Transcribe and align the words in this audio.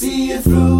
see 0.00 0.30
you 0.30 0.40
through 0.40 0.79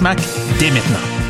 SMAC 0.00 0.18
dès 0.58 0.70
maintenant. 0.70 1.29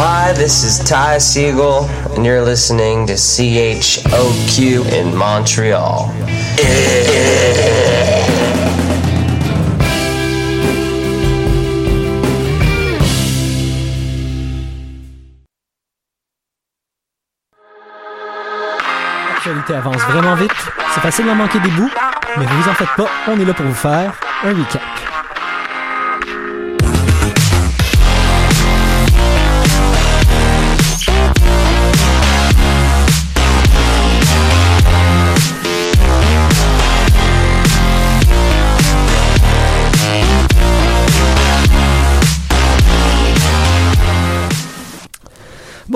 Hi, 0.00 0.32
this 0.32 0.62
is 0.62 0.78
Ty 0.78 1.18
Siegel, 1.18 1.82
and 2.14 2.24
you're 2.24 2.40
listening 2.40 3.04
to 3.08 3.14
CHOQ 3.14 4.86
in 4.92 5.12
Montreal. 5.12 6.14
L'actualité 19.26 19.74
avance 19.74 19.96
vraiment 20.02 20.36
vite. 20.36 20.52
C'est 20.94 21.00
facile 21.00 21.26
d'en 21.26 21.34
manquer 21.34 21.58
des 21.58 21.70
bouts, 21.70 21.90
mais 22.36 22.46
vous 22.46 22.68
en 22.68 22.74
faites 22.74 22.94
pas, 22.96 23.08
on 23.26 23.40
est 23.40 23.44
là 23.44 23.52
pour 23.52 23.66
vous 23.66 23.74
faire 23.74 24.12
un 24.44 24.50
recap. 24.50 24.80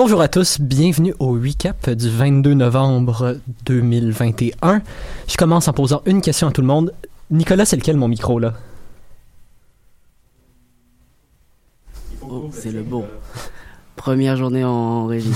Bonjour 0.05 0.19
à 0.19 0.27
tous, 0.27 0.59
bienvenue 0.59 1.15
au 1.19 1.31
recap 1.31 1.89
du 1.89 2.09
22 2.09 2.55
novembre 2.55 3.37
2021. 3.63 4.81
Je 5.29 5.37
commence 5.37 5.69
en 5.69 5.73
posant 5.73 6.01
une 6.05 6.21
question 6.21 6.49
à 6.49 6.51
tout 6.51 6.59
le 6.59 6.67
monde. 6.67 6.93
Nicolas, 7.31 7.63
c'est 7.63 7.77
lequel 7.77 7.95
mon 7.95 8.09
micro 8.09 8.37
là? 8.37 8.53
Oh, 12.21 12.49
c'est 12.51 12.73
le 12.73 12.83
bon. 12.83 13.05
Première 13.95 14.35
journée 14.35 14.65
en 14.65 15.05
régie. 15.05 15.31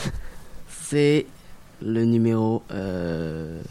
c'est 0.82 1.24
le 1.80 2.04
numéro. 2.04 2.62
Euh... 2.70 3.62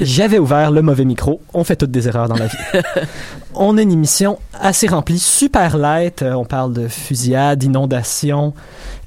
J'avais 0.00 0.38
ouvert 0.38 0.70
le 0.70 0.82
mauvais 0.82 1.04
micro. 1.04 1.40
On 1.52 1.64
fait 1.64 1.76
toutes 1.76 1.90
des 1.90 2.08
erreurs 2.08 2.28
dans 2.28 2.36
la 2.36 2.46
vie. 2.46 2.56
on 3.54 3.76
a 3.76 3.82
une 3.82 3.92
émission 3.92 4.38
assez 4.58 4.86
remplie, 4.86 5.18
super 5.18 5.76
light. 5.76 6.22
Euh, 6.22 6.32
On 6.34 6.44
parle 6.44 6.72
de 6.72 6.88
fusillade, 6.88 7.58
d'inondation 7.58 8.54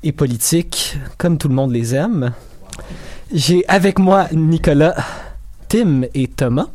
et 0.04 0.12
politique, 0.12 0.98
comme 1.18 1.38
tout 1.38 1.48
le 1.48 1.56
monde 1.56 1.72
les 1.72 1.96
aime. 1.96 2.34
J'ai 3.32 3.68
avec 3.68 4.00
moi 4.00 4.28
Nicolas, 4.32 4.96
Tim 5.70 6.04
et 6.14 6.28
Thomas. 6.28 6.68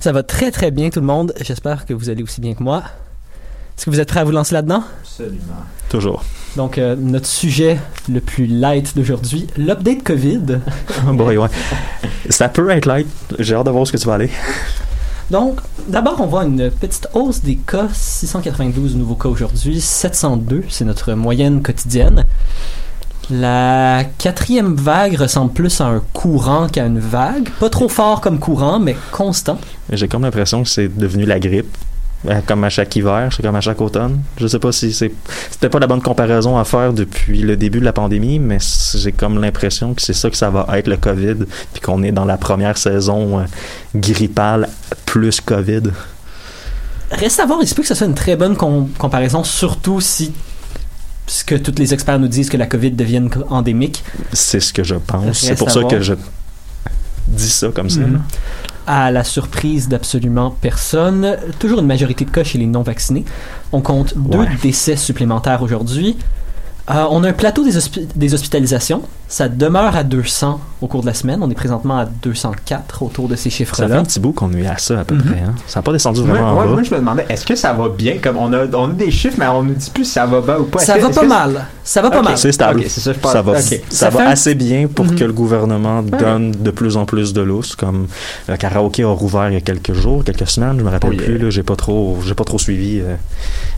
Ça 0.00 0.10
va 0.10 0.22
très 0.24 0.50
très 0.50 0.70
bien 0.70 0.90
tout 0.90 1.00
le 1.00 1.06
monde. 1.06 1.32
J'espère 1.40 1.86
que 1.86 1.94
vous 1.94 2.10
allez 2.10 2.22
aussi 2.22 2.40
bien 2.40 2.54
que 2.54 2.62
moi. 2.62 2.82
Est-ce 3.76 3.86
que 3.86 3.90
vous 3.90 4.00
êtes 4.00 4.08
prêts 4.08 4.20
à 4.20 4.24
vous 4.24 4.32
lancer 4.32 4.54
là-dedans? 4.54 4.84
Toujours. 5.88 6.24
Donc, 6.56 6.78
euh, 6.78 6.96
notre 6.96 7.26
sujet 7.26 7.78
le 8.08 8.20
plus 8.20 8.46
light 8.46 8.96
d'aujourd'hui, 8.96 9.46
l'update 9.56 10.02
COVID. 10.02 10.60
Oh 11.08 11.12
boy, 11.12 11.36
ouais. 11.38 11.48
Ça 12.28 12.48
peut 12.48 12.70
être 12.70 12.86
light. 12.86 13.06
J'ai 13.38 13.54
hâte 13.54 13.66
de 13.66 13.70
voir 13.70 13.82
où 13.82 13.86
ce 13.86 13.92
que 13.92 13.96
tu 13.96 14.06
vas 14.06 14.14
aller. 14.14 14.30
Donc, 15.30 15.60
d'abord, 15.88 16.20
on 16.20 16.26
voit 16.26 16.44
une 16.44 16.70
petite 16.70 17.08
hausse 17.14 17.40
des 17.42 17.56
cas. 17.56 17.88
692 17.92 18.96
nouveaux 18.96 19.14
cas 19.14 19.28
aujourd'hui, 19.28 19.80
702, 19.80 20.64
c'est 20.68 20.84
notre 20.84 21.14
moyenne 21.14 21.62
quotidienne. 21.62 22.26
La 23.30 24.04
quatrième 24.18 24.74
vague 24.74 25.14
ressemble 25.16 25.52
plus 25.52 25.80
à 25.80 25.86
un 25.86 26.02
courant 26.12 26.68
qu'à 26.68 26.84
une 26.84 26.98
vague. 26.98 27.48
Pas 27.60 27.70
trop 27.70 27.88
fort 27.88 28.20
comme 28.20 28.38
courant, 28.38 28.78
mais 28.78 28.96
constant. 29.10 29.58
J'ai 29.90 30.08
comme 30.08 30.22
l'impression 30.22 30.62
que 30.64 30.68
c'est 30.68 30.88
devenu 30.88 31.24
la 31.24 31.40
grippe. 31.40 31.74
Euh, 32.28 32.40
Comme 32.46 32.62
à 32.62 32.70
chaque 32.70 32.94
hiver, 32.94 33.30
comme 33.42 33.56
à 33.56 33.60
chaque 33.60 33.80
automne. 33.80 34.20
Je 34.38 34.46
sais 34.46 34.60
pas 34.60 34.70
si 34.70 34.92
c'est. 34.92 35.12
C'était 35.50 35.68
pas 35.68 35.80
la 35.80 35.88
bonne 35.88 36.00
comparaison 36.02 36.56
à 36.56 36.64
faire 36.64 36.92
depuis 36.92 37.42
le 37.42 37.56
début 37.56 37.80
de 37.80 37.84
la 37.84 37.92
pandémie, 37.92 38.38
mais 38.38 38.58
j'ai 38.94 39.10
comme 39.10 39.40
l'impression 39.40 39.92
que 39.94 40.02
c'est 40.02 40.12
ça 40.12 40.30
que 40.30 40.36
ça 40.36 40.48
va 40.50 40.66
être 40.78 40.86
le 40.86 40.96
COVID, 40.96 41.34
puis 41.72 41.80
qu'on 41.82 42.02
est 42.04 42.12
dans 42.12 42.24
la 42.24 42.36
première 42.36 42.78
saison 42.78 43.40
euh, 43.40 43.42
grippale 43.96 44.68
plus 45.04 45.40
COVID. 45.40 45.82
Reste 47.10 47.40
à 47.40 47.46
voir, 47.46 47.58
il 47.60 47.66
se 47.66 47.74
peut 47.74 47.82
que 47.82 47.88
ce 47.88 47.94
soit 47.94 48.06
une 48.06 48.14
très 48.14 48.36
bonne 48.36 48.56
com- 48.56 48.88
comparaison, 48.98 49.42
surtout 49.44 50.00
si 50.00 50.32
ce 51.26 51.44
que 51.44 51.54
tous 51.56 51.74
les 51.78 51.92
experts 51.92 52.18
nous 52.18 52.28
disent 52.28 52.48
que 52.48 52.56
la 52.56 52.66
COVID 52.66 52.92
devienne 52.92 53.28
endémique. 53.50 54.02
C'est 54.32 54.60
ce 54.60 54.72
que 54.72 54.82
je 54.84 54.94
pense. 54.94 55.38
C'est 55.38 55.56
pour 55.56 55.70
ça 55.70 55.82
que 55.84 56.00
je 56.00 56.14
dis 57.26 57.50
ça 57.50 57.68
comme 57.74 57.90
ça. 57.90 58.00
Mhm. 58.00 58.12
là. 58.14 58.18
À 58.86 59.10
la 59.12 59.22
surprise 59.22 59.88
d'absolument 59.88 60.50
personne, 60.60 61.36
toujours 61.60 61.80
une 61.80 61.86
majorité 61.86 62.24
de 62.24 62.30
cas 62.30 62.42
chez 62.42 62.58
les 62.58 62.66
non-vaccinés. 62.66 63.24
On 63.70 63.80
compte 63.80 64.14
deux 64.16 64.46
décès 64.60 64.96
supplémentaires 64.96 65.62
aujourd'hui. 65.62 66.16
Euh, 66.90 67.06
on 67.10 67.22
a 67.22 67.28
un 67.28 67.32
plateau 67.32 67.64
des, 67.64 67.78
hospi- 67.78 68.08
des 68.16 68.34
hospitalisations. 68.34 69.02
Ça 69.32 69.48
demeure 69.48 69.96
à 69.96 70.04
200 70.04 70.60
au 70.82 70.86
cours 70.88 71.00
de 71.00 71.06
la 71.06 71.14
semaine. 71.14 71.38
On 71.42 71.48
est 71.50 71.54
présentement 71.54 71.96
à 72.00 72.04
204 72.04 73.02
autour 73.02 73.28
de 73.28 73.34
ces 73.34 73.44
Ça 73.44 73.44
fait 73.44 73.56
chiffres-là. 73.64 73.98
un 74.00 74.02
petit 74.04 74.20
bout 74.20 74.32
qu'on 74.32 74.52
est 74.52 74.66
à 74.66 74.76
ça 74.76 75.00
à 75.00 75.04
peu 75.04 75.14
Mhm. 75.14 75.22
près. 75.22 75.40
Hein? 75.40 75.54
Ça 75.66 75.78
n'a 75.78 75.82
pas 75.84 75.92
descendu 75.92 76.20
vraiment 76.20 76.52
moi, 76.52 76.64
en 76.64 76.66
bas. 76.66 76.72
moi, 76.72 76.82
je 76.82 76.90
me 76.94 76.98
demandais, 77.00 77.24
est-ce 77.30 77.46
que 77.46 77.54
ça 77.56 77.72
va 77.72 77.88
bien? 77.88 78.18
Comme 78.22 78.36
on 78.36 78.52
a, 78.52 78.66
on 78.74 78.90
a 78.90 78.92
des 78.92 79.10
chiffres, 79.10 79.36
mais 79.38 79.46
on 79.46 79.62
nous 79.62 79.72
dit 79.72 79.88
plus 79.88 80.04
si 80.04 80.10
ça 80.12 80.26
va 80.26 80.42
bas 80.42 80.60
ou 80.60 80.64
pas. 80.64 80.80
Ça 80.80 80.98
va 80.98 81.08
pas 81.08 81.22
mal. 81.24 81.64
Ça 81.82 82.02
va 82.02 82.10
pas 82.10 82.20
mal. 82.20 82.36
C'est 82.36 82.52
stable. 82.52 82.82
Ça, 82.90 83.12
je 83.14 83.18
pense. 83.18 83.32
ça 83.32 83.40
va, 83.40 83.52
Ok. 83.52 83.58
ça 83.58 83.76
Ça 83.88 84.10
va 84.10 84.18
fait 84.20 84.26
un- 84.26 84.30
assez 84.32 84.54
bien 84.54 84.86
pour 84.86 85.06
Mhm. 85.06 85.14
que 85.14 85.24
le 85.24 85.32
gouvernement 85.32 86.02
donne 86.02 86.50
de 86.50 86.70
plus 86.70 86.98
en 86.98 87.06
plus 87.06 87.32
de 87.32 87.40
lousse. 87.40 87.74
Comme 87.74 88.08
le 88.48 88.56
karaoké 88.58 89.02
a 89.04 89.08
rouvert 89.08 89.48
il 89.48 89.54
y 89.54 89.56
a 89.56 89.60
quelques 89.62 89.94
jours, 89.94 90.24
quelques 90.24 90.46
semaines, 90.46 90.78
je 90.78 90.84
me 90.84 90.90
rappelle 90.90 91.10
Oh 91.14 91.14
yeah. 91.14 91.24
plus. 91.24 91.38
là, 91.38 91.48
J'ai 91.48 91.62
pas 91.62 91.76
trop, 91.76 92.18
j'ai 92.26 92.34
pas 92.34 92.44
trop 92.44 92.58
suivi 92.58 93.00
euh, 93.00 93.16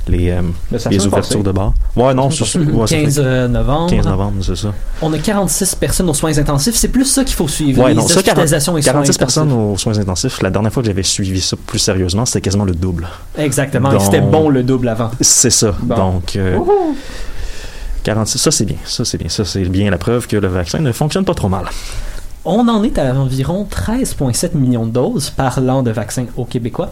les, 0.09 0.31
euh, 0.31 0.43
les 0.91 1.07
ouvertures 1.07 1.39
passé. 1.39 1.43
de 1.45 1.53
bar. 1.53 1.73
Ouais, 1.97 2.13
non, 2.13 2.29
ouais, 2.29 2.87
fait 2.89 3.03
15 3.05 3.21
euh, 3.23 3.47
novembre. 3.47 3.91
15 3.91 4.05
novembre, 4.07 4.33
c'est 4.43 4.57
ça. 4.57 4.73
On 5.01 5.13
a 5.13 5.19
46 5.47 5.75
personnes 5.77 6.09
aux 6.11 6.15
soins 6.15 6.37
intensifs. 6.39 6.75
C'est 6.75 6.89
plus 6.89 7.05
ça 7.05 7.25
qu'il 7.25 7.35
faut 7.35 7.49
suivre. 7.49 7.83
Ouais, 7.83 7.91
les 7.91 7.95
non, 7.97 8.03
ça, 8.03 8.15
40 8.15 8.19
hospitalisations 8.45 8.79
et 8.79 8.83
soins 8.83 8.93
46 8.93 9.11
intensifs. 9.11 9.19
personnes 9.19 9.53
aux 9.53 9.77
soins 9.79 9.99
intensifs. 9.99 10.43
La 10.43 10.51
dernière 10.51 10.73
fois 10.73 10.83
que 10.83 10.89
j'avais 10.89 11.03
suivi 11.03 11.41
ça 11.41 11.57
plus 11.67 11.79
sérieusement, 11.79 12.25
c'était 12.27 12.41
quasiment 12.41 12.65
le 12.65 12.75
double. 12.75 13.07
Exactement. 13.37 13.91
Et 13.91 13.95
Donc- 13.95 14.03
c'était 14.03 14.21
bon 14.21 14.49
le 14.49 14.63
double 14.63 14.89
avant. 14.89 15.11
C'est 15.21 15.51
ça. 15.51 15.75
Bon. 15.83 15.95
Donc, 15.97 16.37
euh, 16.37 16.59
46, 18.03 18.39
ça 18.39 18.51
c'est 18.51 18.65
bien. 18.65 18.77
Ça 18.85 19.05
c'est 19.05 19.19
bien. 19.19 19.29
Ça 19.29 19.45
c'est 19.45 19.63
bien 19.65 19.91
la 19.91 19.99
preuve 19.99 20.27
que 20.27 20.37
le 20.37 20.49
vaccin 20.49 20.79
ne 20.81 20.93
fonctionne 20.93 21.25
pas 21.25 21.35
trop 21.35 21.49
mal. 21.49 21.67
On 22.47 22.69
en 22.69 22.83
est 22.85 22.99
à 22.99 23.15
environ 23.15 23.67
13,7 23.71 24.55
millions 24.55 24.85
de 24.87 24.91
doses 24.93 25.31
parlant 25.31 25.83
de 25.83 25.91
vaccins 25.91 26.27
aux 26.37 26.45
Québécois. 26.45 26.91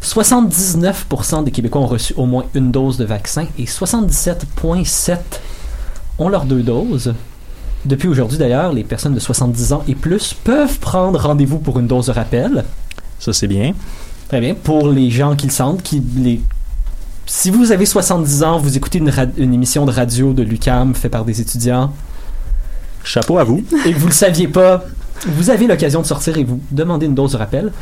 79% 0.00 1.42
des 1.42 1.50
Québécois 1.50 1.80
ont 1.80 1.86
reçu 1.86 2.14
au 2.16 2.26
moins 2.26 2.44
une 2.54 2.70
dose 2.70 2.96
de 2.96 3.04
vaccin 3.04 3.46
et 3.58 3.64
77,7% 3.64 5.16
ont 6.18 6.28
leurs 6.28 6.44
deux 6.44 6.62
doses. 6.62 7.14
Depuis 7.86 8.08
aujourd'hui 8.08 8.36
d'ailleurs, 8.36 8.72
les 8.72 8.82
personnes 8.82 9.14
de 9.14 9.20
70 9.20 9.72
ans 9.72 9.84
et 9.86 9.94
plus 9.94 10.34
peuvent 10.34 10.78
prendre 10.80 11.20
rendez-vous 11.20 11.58
pour 11.58 11.78
une 11.78 11.86
dose 11.86 12.06
de 12.06 12.12
rappel. 12.12 12.64
Ça, 13.20 13.32
c'est 13.32 13.46
bien. 13.46 13.74
Très 14.28 14.40
bien. 14.40 14.54
Pour 14.54 14.88
les 14.88 15.08
gens 15.08 15.36
qui 15.36 15.46
le 15.46 15.52
sentent, 15.52 15.82
qui 15.82 16.02
les... 16.16 16.40
si 17.26 17.50
vous 17.50 17.70
avez 17.70 17.86
70 17.86 18.42
ans, 18.42 18.58
vous 18.58 18.76
écoutez 18.76 18.98
une, 18.98 19.54
émission 19.54 19.86
de 19.86 19.92
radio 19.92 20.32
de 20.32 20.42
l'UCAM 20.42 20.94
faite 20.94 21.12
par 21.12 21.24
des 21.24 21.40
étudiants 21.40 21.92
Chapeau 23.04 23.38
à 23.38 23.44
vous. 23.44 23.64
et 23.86 23.92
que 23.92 23.98
vous 23.98 24.08
le 24.08 24.12
saviez 24.12 24.48
pas, 24.48 24.84
vous 25.28 25.50
avez 25.50 25.68
l'occasion 25.68 26.02
de 26.02 26.06
sortir 26.06 26.36
et 26.38 26.44
vous 26.44 26.60
demandez 26.72 27.06
une 27.06 27.14
dose 27.14 27.32
de 27.32 27.36
rappel. 27.36 27.72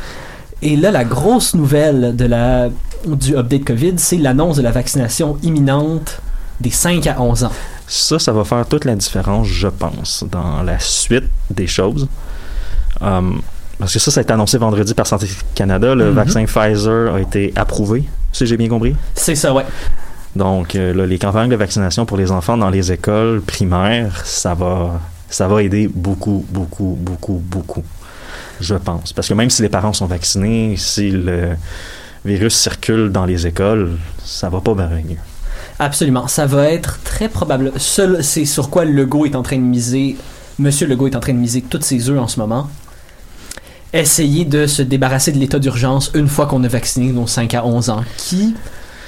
Et 0.61 0.75
là, 0.75 0.91
la 0.91 1.03
grosse 1.03 1.55
nouvelle 1.55 2.15
de 2.15 2.25
la, 2.25 2.69
du 3.07 3.35
update 3.35 3.65
COVID, 3.65 3.93
c'est 3.97 4.17
l'annonce 4.17 4.57
de 4.57 4.61
la 4.61 4.71
vaccination 4.71 5.37
imminente 5.41 6.21
des 6.61 6.69
5 6.69 7.07
à 7.07 7.19
11 7.19 7.45
ans. 7.45 7.51
Ça, 7.87 8.17
ça 8.19 8.31
va 8.31 8.43
faire 8.43 8.65
toute 8.67 8.85
la 8.85 8.95
différence, 8.95 9.47
je 9.47 9.67
pense, 9.67 10.23
dans 10.31 10.63
la 10.63 10.79
suite 10.79 11.25
des 11.51 11.67
choses. 11.67 12.07
Um, 13.01 13.41
parce 13.77 13.93
que 13.93 13.99
ça, 13.99 14.09
ça 14.09 14.21
a 14.21 14.23
été 14.23 14.31
annoncé 14.33 14.57
vendredi 14.57 14.93
par 14.93 15.05
Santé 15.05 15.27
Canada. 15.53 15.93
Le 15.93 16.05
Mhm. 16.09 16.15
vaccin 16.15 16.45
Pfizer 16.45 17.13
a 17.13 17.19
été 17.21 17.51
approuvé, 17.55 18.05
si 18.31 18.45
j'ai 18.47 18.57
bien 18.57 18.69
compris. 18.69 18.95
C'est 19.13 19.35
ça, 19.35 19.53
ouais. 19.53 19.65
Donc, 20.35 20.75
euh, 20.75 20.93
là, 20.93 21.05
les 21.05 21.19
campagnes 21.19 21.49
de 21.49 21.55
vaccination 21.55 22.05
pour 22.05 22.17
les 22.17 22.31
enfants 22.31 22.57
dans 22.57 22.69
les 22.69 22.91
écoles 22.91 23.41
primaires, 23.41 24.25
ça 24.25 24.53
va, 24.53 24.99
ça 25.29 25.47
va 25.47 25.61
aider 25.61 25.89
beaucoup, 25.93 26.45
beaucoup, 26.49 26.97
beaucoup, 26.99 27.41
beaucoup. 27.45 27.83
Je 28.61 28.75
pense. 28.75 29.13
Parce 29.13 29.27
que 29.27 29.33
même 29.33 29.49
si 29.49 29.61
les 29.61 29.69
parents 29.69 29.93
sont 29.93 30.07
vaccinés, 30.07 30.75
si 30.77 31.11
le 31.11 31.49
virus 32.23 32.55
circule 32.55 33.11
dans 33.11 33.25
les 33.25 33.45
écoles, 33.45 33.91
ça 34.23 34.49
va 34.49 34.59
pas 34.61 34.73
bien 34.73 34.89
mieux. 34.89 35.17
Absolument. 35.79 36.27
Ça 36.27 36.45
va 36.45 36.69
être 36.69 36.99
très 37.03 37.27
probable. 37.27 37.73
Seul, 37.77 38.23
c'est 38.23 38.45
sur 38.45 38.69
quoi 38.69 38.85
Legault 38.85 39.25
est 39.25 39.35
en 39.35 39.43
train 39.43 39.57
de 39.57 39.61
miser. 39.61 40.15
Monsieur 40.57 40.87
Legault 40.87 41.07
est 41.07 41.15
en 41.15 41.19
train 41.19 41.33
de 41.33 41.37
miser 41.37 41.61
toutes 41.61 41.83
ses 41.83 42.09
œufs 42.09 42.19
en 42.19 42.27
ce 42.27 42.39
moment. 42.39 42.69
Essayer 43.93 44.45
de 44.45 44.67
se 44.67 44.81
débarrasser 44.81 45.31
de 45.31 45.37
l'état 45.37 45.59
d'urgence 45.59 46.11
une 46.13 46.27
fois 46.27 46.45
qu'on 46.47 46.63
a 46.63 46.67
vacciné 46.67 47.11
nos 47.11 47.27
5 47.27 47.53
à 47.53 47.65
11 47.65 47.89
ans, 47.89 48.03
qui 48.17 48.55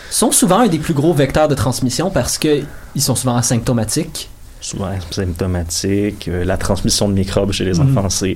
sont 0.10 0.32
souvent 0.32 0.60
un 0.60 0.68
des 0.68 0.78
plus 0.78 0.94
gros 0.94 1.14
vecteurs 1.14 1.48
de 1.48 1.56
transmission 1.56 2.10
parce 2.10 2.38
que 2.38 2.64
ils 2.96 3.02
sont 3.02 3.16
souvent 3.16 3.36
asymptomatiques. 3.36 4.30
Souvent 4.60 4.90
symptomatique, 5.12 6.28
euh, 6.28 6.44
la 6.44 6.58
transmission 6.58 7.08
de 7.10 7.14
microbes 7.14 7.52
chez 7.52 7.64
les 7.66 7.80
Mhm. 7.80 7.98
enfants, 7.98 8.10
c'est 8.10 8.36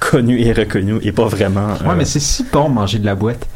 connu 0.00 0.40
et 0.40 0.52
reconnu 0.52 0.98
et 1.02 1.12
pas 1.12 1.26
vraiment. 1.26 1.66
Ouais, 1.68 1.90
euh, 1.90 1.94
mais 1.96 2.04
c'est 2.04 2.20
si 2.20 2.44
bon 2.52 2.68
manger 2.68 2.98
de 2.98 3.06
la 3.06 3.14
boîte. 3.14 3.46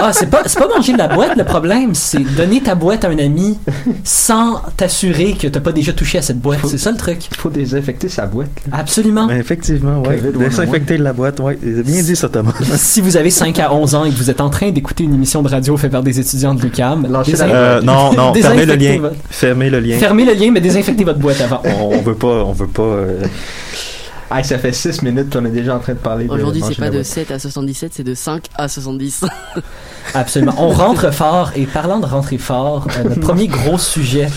Ah, 0.00 0.12
c'est 0.12 0.30
pas, 0.30 0.42
c'est 0.46 0.58
pas 0.58 0.68
manger 0.68 0.92
de 0.92 0.98
la 0.98 1.08
boîte 1.08 1.36
le 1.36 1.44
problème, 1.44 1.94
c'est 1.94 2.20
donner 2.36 2.60
ta 2.60 2.74
boîte 2.76 3.04
à 3.04 3.08
un 3.08 3.18
ami 3.18 3.58
sans 4.04 4.62
t'assurer 4.76 5.32
que 5.34 5.48
t'as 5.48 5.60
pas 5.60 5.72
déjà 5.72 5.92
touché 5.92 6.18
à 6.18 6.22
cette 6.22 6.38
boîte. 6.40 6.60
C'est 6.66 6.78
ça 6.78 6.90
le 6.92 6.96
truc. 6.96 7.18
Il 7.30 7.36
faut 7.36 7.50
désinfecter 7.50 8.08
sa 8.08 8.26
boîte. 8.26 8.48
là. 8.70 8.78
Absolument. 8.78 9.26
mais 9.26 9.38
effectivement, 9.38 10.00
ouais. 10.02 10.16
Covid, 10.18 10.36
ouais, 10.36 10.48
Désinfecter 10.48 10.98
la 10.98 11.12
boîte, 11.12 11.40
ouais. 11.40 11.58
Bien 11.60 12.02
dit 12.02 12.16
ça, 12.16 12.28
Thomas. 12.28 12.52
si 12.76 13.00
vous 13.00 13.16
avez 13.16 13.30
5 13.30 13.58
à 13.58 13.72
11 13.74 13.94
ans 13.94 14.04
et 14.04 14.10
que 14.10 14.16
vous 14.16 14.30
êtes 14.30 14.40
en 14.40 14.50
train 14.50 14.70
d'écouter 14.70 15.04
une 15.04 15.14
émission 15.14 15.42
de 15.42 15.48
radio 15.48 15.76
faite 15.76 15.90
par 15.92 16.02
des 16.02 16.18
étudiants 16.20 16.54
de 16.54 16.62
l'UQAM, 16.62 17.04
Euh, 17.06 17.80
non, 17.82 18.12
non, 18.12 18.32
fermez 18.34 18.64
le 18.66 18.76
désinfectez 18.76 18.76
lien. 18.94 19.00
votre- 19.00 19.16
Fermez 19.30 19.70
le 19.70 19.80
lien. 19.80 19.98
Fermez 19.98 20.24
le 20.24 20.32
lien, 20.34 20.50
mais 20.52 20.60
désinfectez 20.60 21.04
votre 21.04 21.17
boîte 21.18 21.40
avant. 21.40 21.60
on, 21.64 21.96
on 21.96 22.00
veut 22.02 22.14
pas, 22.14 22.44
on 22.44 22.52
veut 22.52 22.66
pas. 22.68 22.82
euh, 22.82 23.24
Ah, 24.30 24.42
ça 24.42 24.58
fait 24.58 24.72
6 24.74 25.00
minutes 25.02 25.32
qu'on 25.32 25.44
est 25.46 25.50
déjà 25.50 25.74
en 25.74 25.78
train 25.78 25.94
de 25.94 25.98
parler 25.98 26.26
Aujourd'hui, 26.28 26.62
c'est 26.66 26.76
pas 26.76 26.90
de 26.90 26.96
boîte. 26.96 27.06
7 27.06 27.30
à 27.30 27.38
77, 27.38 27.92
c'est 27.94 28.04
de 28.04 28.14
5 28.14 28.44
à 28.56 28.68
70. 28.68 29.24
Absolument. 30.14 30.54
On 30.58 30.68
rentre 30.68 31.10
fort 31.14 31.50
et 31.56 31.64
parlant 31.64 31.98
de 31.98 32.04
rentrer 32.04 32.36
fort, 32.36 32.86
euh, 32.98 33.04
notre 33.04 33.20
premier 33.20 33.46
gros 33.46 33.78
sujet 33.78 34.28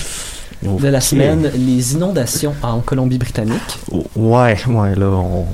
de 0.63 0.87
la 0.87 1.01
semaine, 1.01 1.51
les 1.55 1.93
inondations 1.93 2.53
en 2.63 2.79
Colombie-Britannique. 2.79 3.79
Ouais, 4.15 4.55
ouais, 4.67 4.95
là, 4.95 5.07
on. 5.07 5.45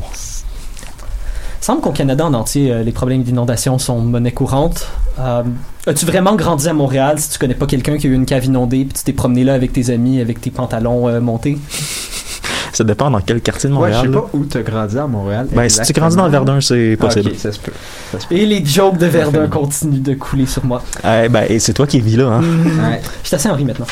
Il 1.68 1.72
semble 1.72 1.82
qu'au 1.82 1.92
Canada 1.92 2.26
en 2.26 2.34
entier, 2.34 2.72
euh, 2.72 2.82
les 2.82 2.94
problèmes 2.94 3.24
d'inondation 3.24 3.78
sont 3.78 4.00
monnaie 4.00 4.32
courante. 4.32 4.88
Euh, 5.20 5.44
As-tu 5.86 6.06
vraiment 6.06 6.34
grandi 6.38 6.66
à 6.70 6.72
Montréal 6.72 7.20
si 7.20 7.30
tu 7.32 7.38
connais 7.40 7.56
pas 7.56 7.66
quelqu'un 7.66 7.98
qui 7.98 8.08
a 8.08 8.10
eu 8.10 8.14
une 8.14 8.26
cave 8.26 8.46
inondée 8.46 8.86
puis 8.86 8.94
tu 8.98 9.04
t'es 9.04 9.12
promené 9.12 9.44
là 9.44 9.54
avec 9.54 9.74
tes 9.74 9.90
amis 9.90 10.22
avec 10.22 10.40
tes 10.40 10.50
pantalons 10.50 11.10
euh, 11.10 11.20
montés? 11.20 11.58
Ça 12.72 12.86
dépend 12.86 13.12
dans 13.12 13.20
quel 13.20 13.42
quartier 13.42 13.70
de 13.70 13.76
Ouais, 13.76 13.92
je 13.92 13.96
Montréal. 13.98 14.02
sais 14.06 14.16
là. 14.16 14.22
pas 14.22 14.30
où 14.32 14.46
t'as 14.46 14.62
grandi 14.62 14.98
à 14.98 15.08
Montréal. 15.08 15.48
Ben, 15.52 15.68
si 15.68 15.82
tu 15.82 15.92
grandis 15.92 16.16
dans 16.16 16.24
le 16.24 16.32
Verdun, 16.32 16.62
c'est 16.62 16.96
Ah, 17.02 17.06
possible. 17.06 17.32
ok, 17.32 17.36
ça 17.38 17.52
se 17.52 17.60
peut. 17.60 17.74
Ça 18.14 18.20
se 18.22 18.28
peut. 18.28 18.36
Et 18.36 18.46
les 18.46 18.64
jokes 18.66 18.98
de 18.98 19.08
Verdun 19.08 19.48
continuent 19.48 20.02
de 20.02 20.14
couler 20.14 20.46
sur 20.46 20.64
moi. 20.64 20.82
Eh 21.04 21.28
ben, 21.28 21.44
et 21.50 21.60
c'est 21.60 21.74
toi 21.74 21.86
qui 21.86 22.00
vis 22.00 22.16
là, 22.16 22.28
hein. 22.30 22.42
Ouais. 22.64 23.02
Je 23.24 23.28
suis 23.28 23.36
assez 23.36 23.50
Henri 23.50 23.66
maintenant. 23.66 23.88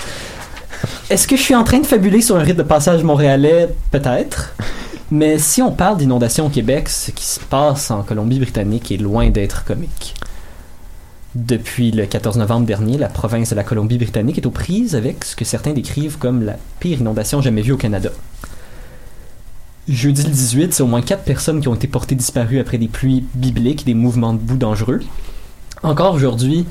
Est-ce 1.10 1.28
que 1.28 1.36
je 1.36 1.42
suis 1.42 1.56
en 1.56 1.66
train 1.66 1.80
de 1.80 1.86
fabuler 1.86 2.22
sur 2.22 2.38
un 2.38 2.42
rite 2.44 2.56
de 2.56 2.64
passage 2.64 3.04
montréalais? 3.04 3.68
Peut-être. 3.92 4.54
Mais 5.12 5.38
si 5.38 5.62
on 5.62 5.72
parle 5.72 5.98
d'inondation 5.98 6.48
au 6.48 6.50
Québec, 6.50 6.90
ce 6.90 7.12
qui 7.12 7.26
se 7.26 7.40
passe 7.40 7.92
en 7.92 8.02
Colombie-Britannique 8.02 8.92
est 8.92 8.98
loin 8.98 9.30
d'être 9.30 9.64
comique. 9.64 10.16
Depuis 11.36 11.92
le 11.92 12.06
14 12.06 12.38
novembre 12.38 12.66
dernier, 12.66 12.98
la 12.98 13.10
province 13.10 13.50
de 13.52 13.56
la 13.56 13.64
Colombie-Britannique 13.64 14.38
est 14.40 14.46
aux 14.46 14.52
prises 14.52 14.96
avec 14.96 15.24
ce 15.24 15.36
que 15.36 15.46
certains 15.46 15.74
décrivent 15.74 16.18
comme 16.18 16.44
la 16.44 16.58
pire 16.80 17.02
inondation 17.02 17.42
jamais 17.42 17.62
vue 17.62 17.74
au 17.74 17.78
Canada. 17.78 18.10
Jeudi 19.88 20.24
le 20.24 20.32
18, 20.32 20.74
c'est 20.74 20.82
au 20.82 20.88
moins 20.88 21.04
4 21.04 21.24
personnes 21.24 21.62
qui 21.62 21.68
ont 21.68 21.76
été 21.76 21.88
portées 21.88 22.16
disparues 22.16 22.60
après 22.60 22.80
des 22.80 22.88
pluies 22.88 23.26
bibliques 23.36 23.82
et 23.84 23.86
des 23.86 23.94
mouvements 23.94 24.34
de 24.34 24.40
boue 24.40 24.58
dangereux. 24.58 25.02
Encore 25.84 26.16
aujourd'hui, 26.16 26.66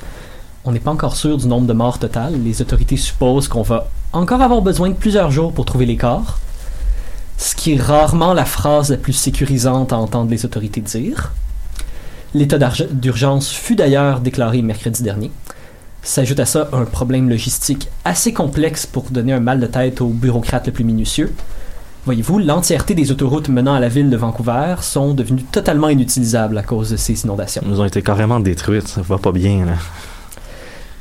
on 0.64 0.72
n'est 0.72 0.80
pas 0.80 0.90
encore 0.90 1.14
sûr 1.14 1.36
du 1.36 1.46
nombre 1.46 1.68
de 1.68 1.72
morts 1.72 2.00
total. 2.00 2.42
Les 2.42 2.60
autorités 2.60 2.96
supposent 2.96 3.46
qu'on 3.46 3.62
va 3.62 3.86
encore 4.12 4.42
avoir 4.42 4.62
besoin 4.62 4.88
de 4.88 4.94
plusieurs 4.94 5.30
jours 5.30 5.52
pour 5.52 5.66
trouver 5.66 5.86
les 5.86 5.96
corps. 5.96 6.40
Ce 7.36 7.54
qui 7.54 7.74
est 7.74 7.80
rarement 7.80 8.34
la 8.34 8.44
phrase 8.44 8.90
la 8.90 8.96
plus 8.96 9.12
sécurisante 9.12 9.92
à 9.92 9.98
entendre 9.98 10.30
les 10.30 10.44
autorités 10.44 10.80
dire. 10.80 11.32
L'état 12.34 12.58
d'urgence 12.90 13.50
fut 13.50 13.76
d'ailleurs 13.76 14.20
déclaré 14.20 14.62
mercredi 14.62 15.02
dernier. 15.02 15.30
S'ajoute 16.02 16.40
à 16.40 16.46
ça 16.46 16.68
un 16.72 16.84
problème 16.84 17.28
logistique 17.28 17.88
assez 18.04 18.32
complexe 18.32 18.86
pour 18.86 19.04
donner 19.04 19.32
un 19.32 19.40
mal 19.40 19.60
de 19.60 19.66
tête 19.66 20.00
aux 20.00 20.08
bureaucrates 20.08 20.66
le 20.66 20.72
plus 20.72 20.84
minutieux. 20.84 21.32
Voyez-vous, 22.04 22.38
l'entièreté 22.38 22.94
des 22.94 23.10
autoroutes 23.10 23.48
menant 23.48 23.74
à 23.74 23.80
la 23.80 23.88
ville 23.88 24.10
de 24.10 24.16
Vancouver 24.16 24.76
sont 24.82 25.14
devenues 25.14 25.44
totalement 25.44 25.88
inutilisables 25.88 26.58
à 26.58 26.62
cause 26.62 26.90
de 26.90 26.96
ces 26.96 27.24
inondations. 27.24 27.62
Ils 27.66 27.80
ont 27.80 27.86
été 27.86 28.02
carrément 28.02 28.40
détruites. 28.40 28.88
Ça 28.88 29.00
va 29.00 29.16
pas 29.16 29.32
bien, 29.32 29.64
là. 29.64 29.72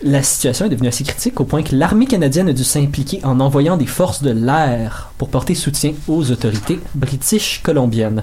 La 0.06 0.22
situation 0.22 0.66
est 0.66 0.70
devenue 0.70 0.90
assez 0.90 1.06
critique 1.06 1.40
au 1.40 1.46
point 1.46 1.64
que 1.64 1.74
l'armée 1.76 2.06
canadienne 2.06 2.50
a 2.50 2.54
dû 2.54 2.64
s'impliquer 2.66 3.22
en 3.24 3.40
envoyant 3.40 3.78
des 3.78 3.86
forces 3.86 4.22
de 4.22 4.32
l'air 4.32 5.12
pour 5.18 5.30
porter 5.30 5.56
soutien 5.56 5.94
aux 6.10 6.30
autorités 6.30 6.80
british 6.94 7.62
colombiennes. 7.64 8.22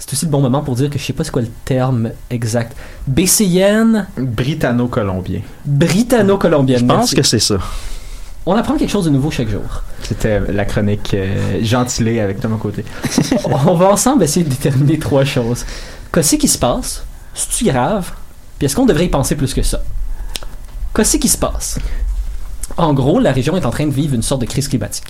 C'est 0.00 0.12
aussi 0.12 0.24
le 0.24 0.32
bon 0.32 0.40
moment 0.40 0.62
pour 0.62 0.74
dire 0.74 0.90
que 0.90 0.98
je 0.98 1.04
sais 1.04 1.12
pas 1.12 1.22
c'est 1.22 1.30
quoi 1.30 1.42
le 1.42 1.50
terme 1.64 2.10
exact. 2.30 2.76
BCN, 3.06 4.06
Britanno-colombien. 4.18 5.40
britanno-colombienne. 5.64 6.80
Je 6.80 6.84
pense 6.84 6.96
Merci. 6.96 7.14
que 7.14 7.22
c'est 7.22 7.38
ça. 7.38 7.58
On 8.44 8.54
apprend 8.56 8.76
quelque 8.76 8.90
chose 8.90 9.04
de 9.04 9.10
nouveau 9.10 9.30
chaque 9.30 9.48
jour. 9.48 9.84
C'était 10.02 10.40
la 10.52 10.64
chronique 10.64 11.14
euh, 11.14 11.62
gentilée 11.62 12.18
avec 12.20 12.40
Thomas 12.40 12.58
Côté. 12.58 12.84
On 13.44 13.74
va 13.74 13.90
ensemble 13.92 14.24
essayer 14.24 14.44
de 14.44 14.50
déterminer 14.50 14.98
trois 14.98 15.24
choses. 15.24 15.64
Qu'est-ce 16.12 16.36
qui 16.36 16.48
se 16.48 16.58
passe? 16.58 17.04
C'est-tu 17.34 17.64
grave? 17.70 18.10
Puis 18.58 18.66
est-ce 18.66 18.74
qu'on 18.76 18.84
devrait 18.84 19.06
y 19.06 19.08
penser 19.08 19.36
plus 19.36 19.54
que 19.54 19.62
ça? 19.62 19.80
Qu'est-ce 20.94 21.16
qui 21.16 21.28
se 21.28 21.36
passe? 21.36 21.76
En 22.76 22.94
gros, 22.94 23.18
la 23.18 23.32
région 23.32 23.56
est 23.56 23.66
en 23.66 23.70
train 23.70 23.86
de 23.86 23.92
vivre 23.92 24.14
une 24.14 24.22
sorte 24.22 24.42
de 24.42 24.46
crise 24.46 24.68
climatique. 24.68 25.06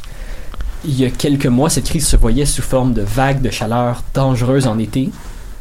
Il 0.87 0.99
y 0.99 1.05
a 1.05 1.11
quelques 1.11 1.47
mois, 1.47 1.69
cette 1.69 1.85
crise 1.85 2.07
se 2.07 2.17
voyait 2.17 2.47
sous 2.47 2.63
forme 2.63 2.95
de 2.95 3.03
vagues 3.03 3.43
de 3.43 3.51
chaleur 3.51 4.03
dangereuses 4.15 4.67
en 4.67 4.79
été. 4.79 5.11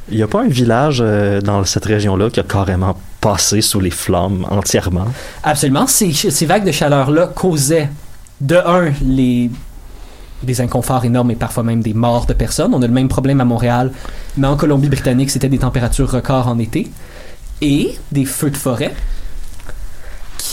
Il 0.09 0.17
y 0.17 0.23
a 0.23 0.27
pas 0.27 0.43
un 0.43 0.47
village 0.47 0.99
euh, 1.01 1.41
dans 1.41 1.65
cette 1.65 1.83
région-là 1.83 2.29
qui 2.29 2.39
a 2.39 2.43
carrément 2.43 2.95
passé 3.19 3.61
sous 3.61 3.81
les 3.81 3.89
flammes 3.89 4.45
entièrement? 4.49 5.07
Absolument, 5.43 5.87
ces, 5.87 6.13
ces 6.13 6.45
vagues 6.45 6.65
de 6.65 6.71
chaleur-là 6.71 7.27
causaient, 7.27 7.89
de 8.39 8.55
un, 8.55 8.93
les, 9.01 9.51
des 10.41 10.61
inconforts 10.61 11.03
énormes 11.03 11.31
et 11.31 11.35
parfois 11.35 11.63
même 11.63 11.81
des 11.81 11.93
morts 11.93 12.25
de 12.27 12.33
personnes. 12.33 12.73
On 12.73 12.81
a 12.81 12.87
le 12.87 12.93
même 12.93 13.09
problème 13.09 13.41
à 13.41 13.45
Montréal, 13.45 13.91
mais 14.37 14.47
en 14.47 14.55
Colombie-Britannique, 14.55 15.31
c'était 15.31 15.49
des 15.49 15.59
températures 15.59 16.09
records 16.09 16.47
en 16.47 16.59
été. 16.59 16.89
Et 17.61 17.97
des 18.11 18.25
feux 18.25 18.51
de 18.51 18.57
forêt 18.57 18.93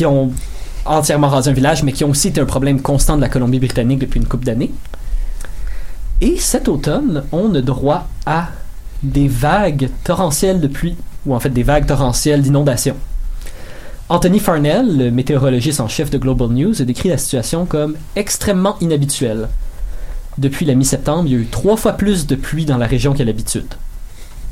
qui 0.00 0.06
ont 0.06 0.32
entièrement 0.86 1.28
rasé 1.28 1.50
un 1.50 1.52
village, 1.52 1.82
mais 1.82 1.92
qui 1.92 2.04
ont 2.04 2.08
aussi 2.08 2.28
été 2.28 2.40
un 2.40 2.46
problème 2.46 2.80
constant 2.80 3.16
de 3.16 3.20
la 3.20 3.28
Colombie-Britannique 3.28 3.98
depuis 3.98 4.18
une 4.18 4.26
couple 4.26 4.46
d'années. 4.46 4.70
Et 6.22 6.38
cet 6.38 6.68
automne, 6.68 7.24
on 7.32 7.54
a 7.54 7.60
droit 7.60 8.08
à 8.24 8.48
des 9.02 9.28
vagues 9.28 9.90
torrentielles 10.02 10.58
de 10.58 10.68
pluie, 10.68 10.96
ou 11.26 11.34
en 11.34 11.40
fait 11.40 11.50
des 11.50 11.64
vagues 11.64 11.84
torrentielles 11.84 12.40
d'inondation. 12.40 12.96
Anthony 14.08 14.38
Farnell, 14.38 14.96
le 14.96 15.10
météorologiste 15.10 15.80
en 15.80 15.88
chef 15.88 16.08
de 16.08 16.16
Global 16.16 16.48
News, 16.48 16.80
a 16.80 16.84
décrit 16.86 17.10
la 17.10 17.18
situation 17.18 17.66
comme 17.66 17.96
extrêmement 18.16 18.78
inhabituelle. 18.80 19.48
Depuis 20.38 20.64
la 20.64 20.74
mi-septembre, 20.74 21.24
il 21.26 21.32
y 21.32 21.36
a 21.36 21.40
eu 21.40 21.46
trois 21.46 21.76
fois 21.76 21.92
plus 21.92 22.26
de 22.26 22.36
pluie 22.36 22.64
dans 22.64 22.78
la 22.78 22.86
région 22.86 23.12
qu'à 23.12 23.24
l'habitude. 23.24 23.68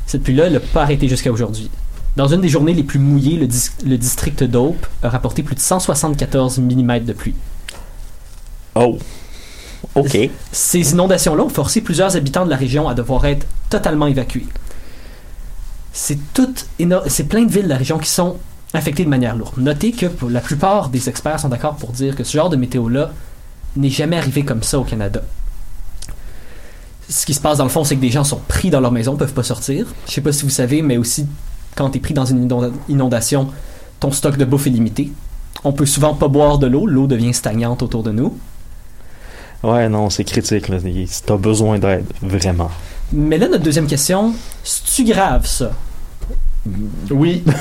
Cette 0.05 0.25
pluie-là 0.25 0.50
n'a 0.50 0.61
pas 0.61 0.83
arrêté 0.83 1.09
jusqu'à 1.09 1.33
aujourd'hui. 1.33 1.71
Dans 2.16 2.26
une 2.28 2.40
des 2.40 2.48
journées 2.48 2.74
les 2.74 2.82
plus 2.82 2.98
mouillées, 2.98 3.36
le, 3.36 3.46
dis- 3.46 3.70
le 3.84 3.96
district 3.96 4.42
d'Ope 4.42 4.86
a 5.02 5.08
rapporté 5.08 5.42
plus 5.42 5.54
de 5.54 5.60
174 5.60 6.58
mm 6.58 7.00
de 7.04 7.12
pluie. 7.12 7.34
Oh! 8.74 8.98
OK. 9.94 10.18
Ces 10.50 10.90
inondations-là 10.92 11.44
ont 11.44 11.48
forcé 11.48 11.80
plusieurs 11.80 12.16
habitants 12.16 12.44
de 12.44 12.50
la 12.50 12.56
région 12.56 12.88
à 12.88 12.94
devoir 12.94 13.24
être 13.26 13.46
totalement 13.70 14.06
évacués. 14.08 14.46
C'est 15.92 16.18
plein 16.38 17.42
de 17.44 17.50
villes 17.50 17.64
de 17.64 17.68
la 17.68 17.76
région 17.76 17.98
qui 17.98 18.10
sont 18.10 18.36
affectées 18.74 19.04
de 19.04 19.08
manière 19.08 19.36
lourde. 19.36 19.54
Notez 19.58 19.92
que 19.92 20.06
pour 20.06 20.30
la 20.30 20.40
plupart 20.40 20.88
des 20.90 21.08
experts 21.08 21.40
sont 21.40 21.48
d'accord 21.48 21.76
pour 21.76 21.90
dire 21.92 22.16
que 22.16 22.24
ce 22.24 22.36
genre 22.36 22.50
de 22.50 22.56
météo-là 22.56 23.12
n'est 23.76 23.90
jamais 23.90 24.16
arrivé 24.18 24.44
comme 24.44 24.62
ça 24.62 24.78
au 24.78 24.84
Canada. 24.84 25.22
Ce 27.08 27.24
qui 27.24 27.32
se 27.32 27.40
passe 27.40 27.58
dans 27.58 27.64
le 27.64 27.70
fond, 27.70 27.84
c'est 27.84 27.96
que 27.96 28.00
des 28.00 28.10
gens 28.10 28.24
sont 28.24 28.40
pris 28.48 28.68
dans 28.70 28.80
leur 28.80 28.92
maison, 28.92 29.16
peuvent 29.16 29.32
pas 29.32 29.42
sortir. 29.42 29.86
Je 30.06 30.12
sais 30.12 30.20
pas 30.20 30.32
si 30.32 30.42
vous 30.42 30.50
savez, 30.50 30.82
mais 30.82 30.98
aussi 30.98 31.26
quand 31.76 31.90
tu 31.90 31.98
es 31.98 32.00
pris 32.00 32.14
dans 32.14 32.25
une 32.25 32.46
inonda- 32.48 32.72
inondation, 32.88 33.48
ton 34.00 34.10
stock 34.12 34.37
de 34.37 34.44
bouffe 34.44 34.66
est 34.66 34.70
limité. 34.70 35.10
On 35.64 35.72
peut 35.72 35.87
souvent 35.87 36.14
pas 36.14 36.28
boire 36.28 36.58
de 36.58 36.66
l'eau, 36.66 36.87
l'eau 36.87 37.06
devient 37.06 37.34
stagnante 37.34 37.82
autour 37.82 38.02
de 38.02 38.12
nous. 38.12 38.38
Ouais, 39.62 39.88
non, 39.88 40.08
c'est 40.10 40.25
critique. 40.25 40.68
Là. 40.68 40.78
Si 40.80 41.22
t'as 41.25 41.37
besoin 41.37 41.78
d'aide, 41.78 42.04
vraiment. 42.22 42.70
Mais 43.12 43.38
là, 43.38 43.48
notre 43.48 43.64
deuxième 43.64 43.87
question, 43.87 44.32
c'est-tu 44.62 45.04
grave 45.04 45.46
ça? 45.46 45.72
Oui. 47.10 47.42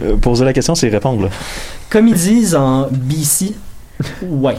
Euh, 0.00 0.16
poser 0.16 0.44
la 0.44 0.52
question, 0.52 0.74
c'est 0.76 0.88
répondre. 0.88 1.24
Là. 1.24 1.28
Comme 1.90 2.06
ils 2.06 2.14
disent 2.14 2.54
en 2.54 2.86
BC, 2.90 3.54
ouais. 4.22 4.56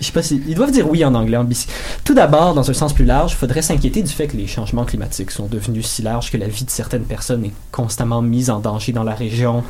Je 0.00 0.06
sais 0.06 0.12
pas 0.12 0.22
si. 0.22 0.42
Ils 0.46 0.54
doivent 0.54 0.72
dire 0.72 0.88
oui 0.88 1.04
en 1.04 1.14
anglais 1.14 1.38
BC. 1.42 1.68
Tout 2.04 2.14
d'abord, 2.14 2.54
dans 2.54 2.68
un 2.70 2.74
sens 2.74 2.92
plus 2.92 3.04
large, 3.04 3.32
il 3.32 3.36
faudrait 3.36 3.62
s'inquiéter 3.62 4.02
du 4.02 4.12
fait 4.12 4.28
que 4.28 4.36
les 4.36 4.46
changements 4.46 4.84
climatiques 4.84 5.30
sont 5.30 5.46
devenus 5.46 5.86
si 5.86 6.02
larges 6.02 6.30
que 6.30 6.36
la 6.36 6.48
vie 6.48 6.64
de 6.64 6.70
certaines 6.70 7.04
personnes 7.04 7.44
est 7.44 7.52
constamment 7.72 8.20
mise 8.20 8.50
en 8.50 8.60
danger 8.60 8.92
dans 8.92 9.04
la 9.04 9.14
région 9.14 9.64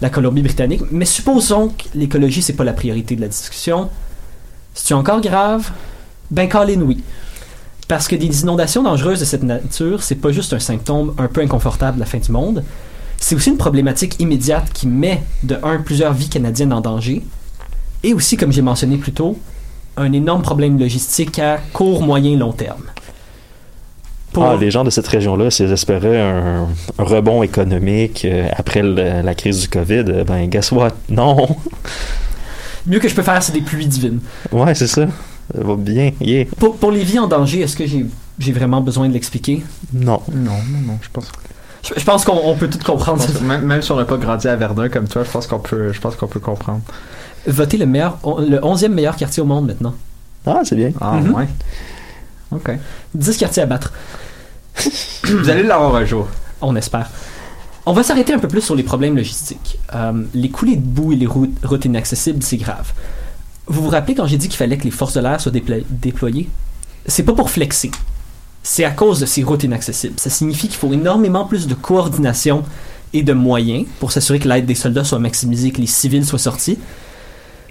la 0.00 0.10
Colombie-Britannique. 0.10 0.82
Mais 0.90 1.04
supposons 1.04 1.68
que 1.68 1.84
l'écologie, 1.94 2.42
c'est 2.42 2.54
pas 2.54 2.64
la 2.64 2.72
priorité 2.72 3.16
de 3.16 3.20
la 3.20 3.28
discussion. 3.28 3.90
C'est-tu 4.74 4.94
encore 4.94 5.20
grave? 5.20 5.70
Ben, 6.30 6.48
Colin, 6.48 6.80
oui. 6.82 7.02
Parce 7.88 8.08
que 8.08 8.16
des 8.16 8.42
inondations 8.42 8.82
dangereuses 8.82 9.20
de 9.20 9.24
cette 9.24 9.42
nature, 9.42 10.02
c'est 10.02 10.14
pas 10.14 10.30
juste 10.30 10.52
un 10.52 10.60
symptôme 10.60 11.14
un 11.18 11.26
peu 11.26 11.40
inconfortable 11.40 11.96
de 11.96 12.00
la 12.00 12.06
fin 12.06 12.18
du 12.18 12.30
monde. 12.30 12.64
C'est 13.18 13.34
aussi 13.34 13.50
une 13.50 13.58
problématique 13.58 14.16
immédiate 14.20 14.72
qui 14.72 14.86
met, 14.86 15.22
de 15.42 15.58
un, 15.62 15.78
plusieurs 15.78 16.14
vies 16.14 16.28
canadiennes 16.28 16.72
en 16.72 16.80
danger, 16.80 17.22
et 18.02 18.14
aussi, 18.14 18.36
comme 18.36 18.52
j'ai 18.52 18.62
mentionné 18.62 18.96
plus 18.96 19.12
tôt, 19.12 19.38
un 20.00 20.12
énorme 20.12 20.42
problème 20.42 20.78
logistique 20.78 21.38
à 21.38 21.58
court, 21.72 22.02
moyen, 22.02 22.36
long 22.38 22.52
terme. 22.52 22.82
Pour- 24.32 24.44
Ah, 24.44 24.56
les 24.60 24.70
gens 24.70 24.84
de 24.84 24.90
cette 24.90 25.08
région-là, 25.08 25.50
s'ils 25.50 25.72
espéraient 25.72 26.20
un, 26.20 26.68
un 26.98 27.04
rebond 27.04 27.42
économique 27.42 28.24
euh, 28.24 28.48
après 28.56 28.82
le- 28.82 29.22
la 29.22 29.34
crise 29.34 29.60
du 29.62 29.68
COVID, 29.68 30.04
euh, 30.08 30.24
ben, 30.24 30.46
guess 30.48 30.70
what? 30.70 30.92
Non! 31.08 31.56
Mieux 32.86 32.98
que 33.00 33.08
je 33.08 33.14
peux 33.14 33.22
faire, 33.22 33.42
c'est 33.42 33.52
des 33.52 33.60
pluies 33.60 33.86
divines. 33.86 34.20
Ouais, 34.52 34.74
c'est 34.74 34.86
ça. 34.86 35.06
Ça 35.54 35.60
va 35.64 35.74
bien. 35.76 36.12
Yeah. 36.20 36.44
Pour, 36.58 36.76
pour 36.76 36.92
les 36.92 37.02
vies 37.02 37.18
en 37.18 37.26
danger, 37.26 37.60
est-ce 37.62 37.76
que 37.76 37.86
j'ai 37.86 38.06
j'ai 38.38 38.52
vraiment 38.52 38.80
besoin 38.80 39.06
de 39.08 39.12
l'expliquer? 39.12 39.62
Non. 39.92 40.22
Non, 40.32 40.52
non, 40.70 40.80
non, 40.86 40.98
je 41.02 41.08
pense. 41.12 41.26
Je, 41.82 41.98
je 42.00 42.04
pense 42.04 42.24
qu'on 42.24 42.40
on 42.42 42.54
peut 42.54 42.68
tout 42.70 42.78
comprendre. 42.78 43.18
pense- 43.26 43.40
même, 43.42 43.62
même 43.66 43.82
si 43.82 43.90
on 43.92 43.96
n'a 43.96 44.04
pas 44.06 44.16
grandi 44.16 44.48
à 44.48 44.56
Verdun 44.56 44.88
comme 44.88 45.08
toi, 45.08 45.24
je 45.24 45.30
pense 45.30 45.46
qu'on 45.46 45.58
peut, 45.58 45.92
je 45.92 46.00
pense 46.00 46.14
qu'on 46.16 46.26
peut 46.28 46.40
comprendre. 46.40 46.80
Voter 47.46 47.76
le 47.78 47.86
meilleur, 47.86 48.18
le 48.38 48.58
11e 48.58 48.88
meilleur 48.92 49.16
quartier 49.16 49.42
au 49.42 49.46
monde 49.46 49.66
maintenant. 49.66 49.94
Ah, 50.46 50.60
c'est 50.64 50.76
bien. 50.76 50.92
Ah 51.00 51.20
Mhm. 51.20 51.34
ouais. 51.34 51.48
Ok. 52.52 52.70
10 53.14 53.36
quartiers 53.38 53.62
à 53.62 53.66
battre. 53.66 53.92
Vous 55.24 55.48
allez 55.48 55.62
l'avoir 55.62 55.94
un 55.96 56.04
jour. 56.04 56.26
On 56.60 56.74
espère. 56.76 57.10
On 57.86 57.92
va 57.92 58.02
s'arrêter 58.02 58.32
un 58.34 58.38
peu 58.38 58.48
plus 58.48 58.60
sur 58.60 58.74
les 58.74 58.82
problèmes 58.82 59.16
logistiques. 59.16 59.78
Euh, 59.94 60.12
les 60.34 60.50
coulées 60.50 60.76
de 60.76 60.82
boue 60.82 61.12
et 61.12 61.16
les 61.16 61.26
routes, 61.26 61.56
routes 61.64 61.84
inaccessibles, 61.84 62.42
c'est 62.42 62.56
grave. 62.58 62.92
Vous 63.66 63.82
vous 63.82 63.88
rappelez 63.88 64.14
quand 64.14 64.26
j'ai 64.26 64.36
dit 64.36 64.48
qu'il 64.48 64.56
fallait 64.58 64.76
que 64.76 64.84
les 64.84 64.90
forces 64.90 65.14
de 65.14 65.20
l'air 65.20 65.40
soient 65.40 65.52
déplo- 65.52 65.84
déployées? 65.88 66.48
C'est 67.06 67.22
pas 67.22 67.32
pour 67.32 67.50
flexer. 67.50 67.90
C'est 68.62 68.84
à 68.84 68.90
cause 68.90 69.20
de 69.20 69.26
ces 69.26 69.42
routes 69.42 69.64
inaccessibles. 69.64 70.14
Ça 70.18 70.28
signifie 70.28 70.68
qu'il 70.68 70.76
faut 70.76 70.92
énormément 70.92 71.46
plus 71.46 71.66
de 71.66 71.74
coordination 71.74 72.62
et 73.12 73.22
de 73.22 73.32
moyens 73.32 73.86
pour 73.98 74.12
s'assurer 74.12 74.38
que 74.38 74.48
l'aide 74.48 74.66
des 74.66 74.74
soldats 74.74 75.04
soit 75.04 75.18
maximisée, 75.18 75.70
que 75.70 75.80
les 75.80 75.86
civils 75.86 76.26
soient 76.26 76.38
sortis. 76.38 76.78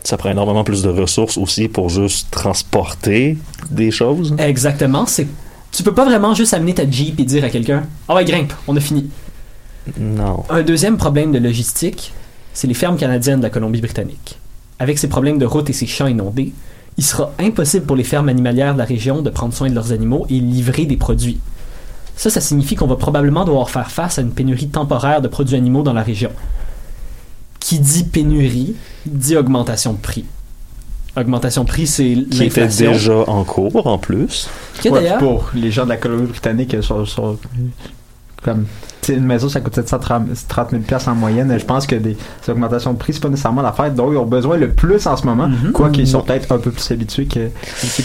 Ça 0.03 0.17
prend 0.17 0.29
énormément 0.29 0.63
plus 0.63 0.81
de 0.81 0.89
ressources 0.89 1.37
aussi 1.37 1.67
pour 1.67 1.89
juste 1.89 2.31
transporter 2.31 3.37
des 3.69 3.91
choses. 3.91 4.35
Exactement. 4.37 5.05
C'est 5.05 5.27
tu 5.71 5.83
peux 5.83 5.93
pas 5.93 6.05
vraiment 6.05 6.33
juste 6.33 6.53
amener 6.53 6.73
ta 6.73 6.89
Jeep 6.89 7.19
et 7.19 7.23
dire 7.23 7.43
à 7.43 7.49
quelqu'un 7.49 7.83
Ah 8.07 8.15
ouais, 8.15 8.25
grimpe, 8.25 8.53
on 8.67 8.75
a 8.75 8.79
fini. 8.79 9.09
Non. 9.99 10.43
Un 10.49 10.63
deuxième 10.63 10.97
problème 10.97 11.31
de 11.31 11.39
logistique, 11.39 12.11
c'est 12.53 12.67
les 12.67 12.73
fermes 12.73 12.97
canadiennes 12.97 13.39
de 13.39 13.43
la 13.43 13.49
Colombie-Britannique. 13.49 14.39
Avec 14.79 14.97
ces 14.97 15.07
problèmes 15.07 15.37
de 15.37 15.45
route 15.45 15.69
et 15.69 15.73
ces 15.73 15.87
champs 15.87 16.07
inondés, 16.07 16.53
il 16.97 17.03
sera 17.03 17.31
impossible 17.39 17.85
pour 17.85 17.95
les 17.95 18.03
fermes 18.03 18.29
animalières 18.29 18.73
de 18.73 18.79
la 18.79 18.85
région 18.85 19.21
de 19.21 19.29
prendre 19.29 19.53
soin 19.53 19.69
de 19.69 19.75
leurs 19.75 19.91
animaux 19.91 20.25
et 20.29 20.39
livrer 20.39 20.85
des 20.85 20.97
produits. 20.97 21.39
Ça, 22.15 22.29
ça 22.29 22.41
signifie 22.41 22.75
qu'on 22.75 22.87
va 22.87 22.97
probablement 22.97 23.45
devoir 23.45 23.69
faire 23.69 23.89
face 23.91 24.19
à 24.19 24.21
une 24.21 24.31
pénurie 24.31 24.67
temporaire 24.67 25.21
de 25.21 25.27
produits 25.27 25.55
animaux 25.55 25.83
dans 25.83 25.93
la 25.93 26.03
région. 26.03 26.31
Qui 27.59 27.79
dit 27.79 28.03
pénurie, 28.03 28.75
dit 29.05 29.35
augmentation 29.35 29.93
de 29.93 29.97
prix. 29.97 30.25
Augmentation 31.17 31.63
de 31.63 31.67
prix, 31.67 31.87
c'est 31.87 32.15
Qui 32.31 32.43
était 32.45 32.67
déjà 32.67 33.13
en 33.27 33.43
cours 33.43 33.87
en 33.87 33.97
plus. 33.97 34.49
Qui, 34.81 34.89
Ouais, 34.89 35.01
d'ailleurs, 35.01 35.17
pour 35.17 35.49
les 35.53 35.71
gens 35.71 35.83
de 35.83 35.89
la 35.89 35.97
Colombie-Britannique, 35.97 36.73
euh, 36.75 36.81
sont, 36.81 37.05
sont- 37.05 37.37
comme 38.43 38.65
une 39.09 39.25
maison, 39.25 39.49
ça 39.49 39.59
coûte 39.59 39.73
730 39.73 40.69
000 40.69 40.81
pièces 40.83 41.07
en 41.07 41.15
moyenne. 41.15 41.53
Je 41.59 41.65
pense 41.65 41.87
que 41.87 41.95
des, 41.95 42.15
ces 42.43 42.51
augmentations 42.51 42.93
de 42.93 42.97
prix, 42.99 43.11
c'est 43.13 43.21
pas 43.21 43.27
nécessairement 43.27 43.63
l'affaire 43.63 43.91
dont 43.91 44.11
ils 44.13 44.17
ont 44.17 44.25
besoin 44.25 44.55
le 44.55 44.69
plus 44.69 45.05
en 45.07 45.17
ce 45.17 45.25
moment. 45.25 45.47
Mhm. 45.47 45.71
Quoiqu'ils 45.73 46.07
sont 46.07 46.21
peut-être 46.21 46.49
un 46.51 46.59
peu 46.59 46.69
plus 46.71 46.91
habitués 46.91 47.25
que, 47.25 47.49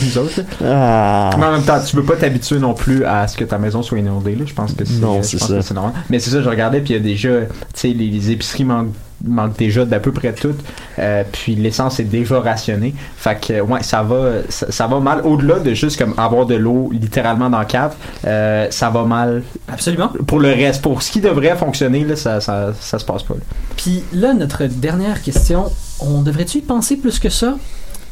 nous 0.02 0.18
autres. 0.18 0.40
Ah. 0.64 1.30
Mais 1.38 1.44
en 1.44 1.52
même 1.52 1.62
temps, 1.62 1.78
tu 1.86 1.94
peux 1.94 2.04
pas 2.04 2.16
t'habituer 2.16 2.58
non 2.58 2.72
plus 2.74 3.04
à 3.04 3.28
ce 3.28 3.36
que 3.36 3.44
ta 3.44 3.58
maison 3.58 3.82
soit 3.82 3.98
inondée. 3.98 4.34
Là. 4.34 4.44
Je 4.46 4.54
pense 4.54 4.72
que 4.72 4.84
c'est 4.84 4.98
Non, 4.98 5.22
je 5.22 5.28
c'est 5.28 5.38
pense 5.38 5.48
ça. 5.48 5.56
que 5.56 5.60
c'est 5.60 5.74
normal. 5.74 5.92
Mais 6.08 6.18
c'est 6.18 6.30
ça, 6.30 6.40
je 6.42 6.48
regardais, 6.48 6.80
puis 6.80 6.94
il 6.94 6.96
y 6.96 7.00
a 7.00 7.02
déjà, 7.02 7.42
tu 7.42 7.46
sais, 7.74 7.88
les, 7.88 8.08
les 8.08 8.30
épiceries 8.30 8.64
manquent, 8.64 8.94
manquent 9.26 9.56
déjà 9.56 9.84
d'à 9.84 10.00
peu 10.00 10.12
près 10.12 10.32
toutes. 10.32 10.60
Euh, 10.98 11.24
puis 11.30 11.54
l'essence 11.54 12.00
est 12.00 12.04
déjà 12.04 12.40
rationnée. 12.40 12.94
Fait 13.16 13.38
que, 13.40 13.60
ouais, 13.60 13.82
ça 13.82 14.02
va, 14.02 14.42
ça, 14.48 14.70
ça 14.70 14.86
va 14.86 15.00
mal. 15.00 15.22
Au-delà 15.24 15.58
de 15.58 15.74
juste 15.74 15.98
comme 15.98 16.14
avoir 16.18 16.46
de 16.46 16.54
l'eau 16.54 16.90
littéralement 16.92 17.50
dans 17.50 17.58
la 17.58 17.64
cave, 17.64 17.94
euh, 18.26 18.66
ça 18.70 18.90
va 18.90 19.04
mal 19.04 19.42
absolument. 19.72 20.10
pour 20.26 20.40
le 20.40 20.48
reste. 20.48 20.82
Pour 20.82 21.02
ce 21.02 21.10
qui 21.10 21.20
devrait 21.20 21.56
fonctionner, 21.56 22.04
là, 22.04 22.16
ça, 22.16 22.40
ça, 22.40 22.72
ça 22.78 22.98
se 22.98 23.04
passe 23.04 23.22
pas. 23.22 23.34
là. 23.34 23.40
Puis 23.76 24.02
là, 24.12 24.34
notre 24.34 24.64
dernière 24.66 25.22
question, 25.22 25.70
on 26.00 26.22
devrait-tu 26.22 26.58
y 26.58 26.62
penser 26.62 26.96
plus 26.96 27.18
que 27.18 27.28
ça? 27.28 27.56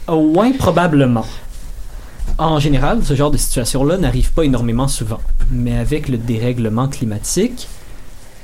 Ouais, 0.09 0.53
probablement. 0.53 1.27
En 2.39 2.59
général, 2.59 3.01
ce 3.05 3.15
genre 3.15 3.31
de 3.31 3.37
situation-là 3.37 3.99
n'arrive 3.99 4.33
pas 4.33 4.45
énormément 4.45 4.89
souvent. 4.89 5.21
Mais 5.51 5.77
avec 5.79 6.09
le 6.09 6.17
dérèglement 6.17 6.89
climatique, 6.89 7.69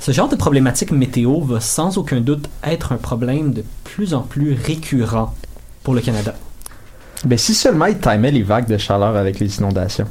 ce 0.01 0.13
genre 0.13 0.29
de 0.29 0.37
problématique 0.37 0.91
météo 0.91 1.41
va 1.41 1.61
sans 1.61 1.99
aucun 1.99 2.21
doute 2.21 2.49
être 2.65 2.93
un 2.93 2.97
problème 2.97 3.53
de 3.53 3.65
plus 3.85 4.15
en 4.15 4.21
plus 4.21 4.55
récurrent 4.55 5.35
pour 5.83 5.95
le 5.95 6.01
Canada. 6.01 6.35
Ben, 7.25 7.37
si 7.37 7.55
seulement 7.55 7.87
ils 7.87 7.99
timaient 7.99 8.31
les 8.31 8.43
vagues 8.43 8.69
de 8.69 8.79
chaleur 8.79 9.17
avec 9.17 9.41
les 9.41 9.59
inondations. 9.59 10.07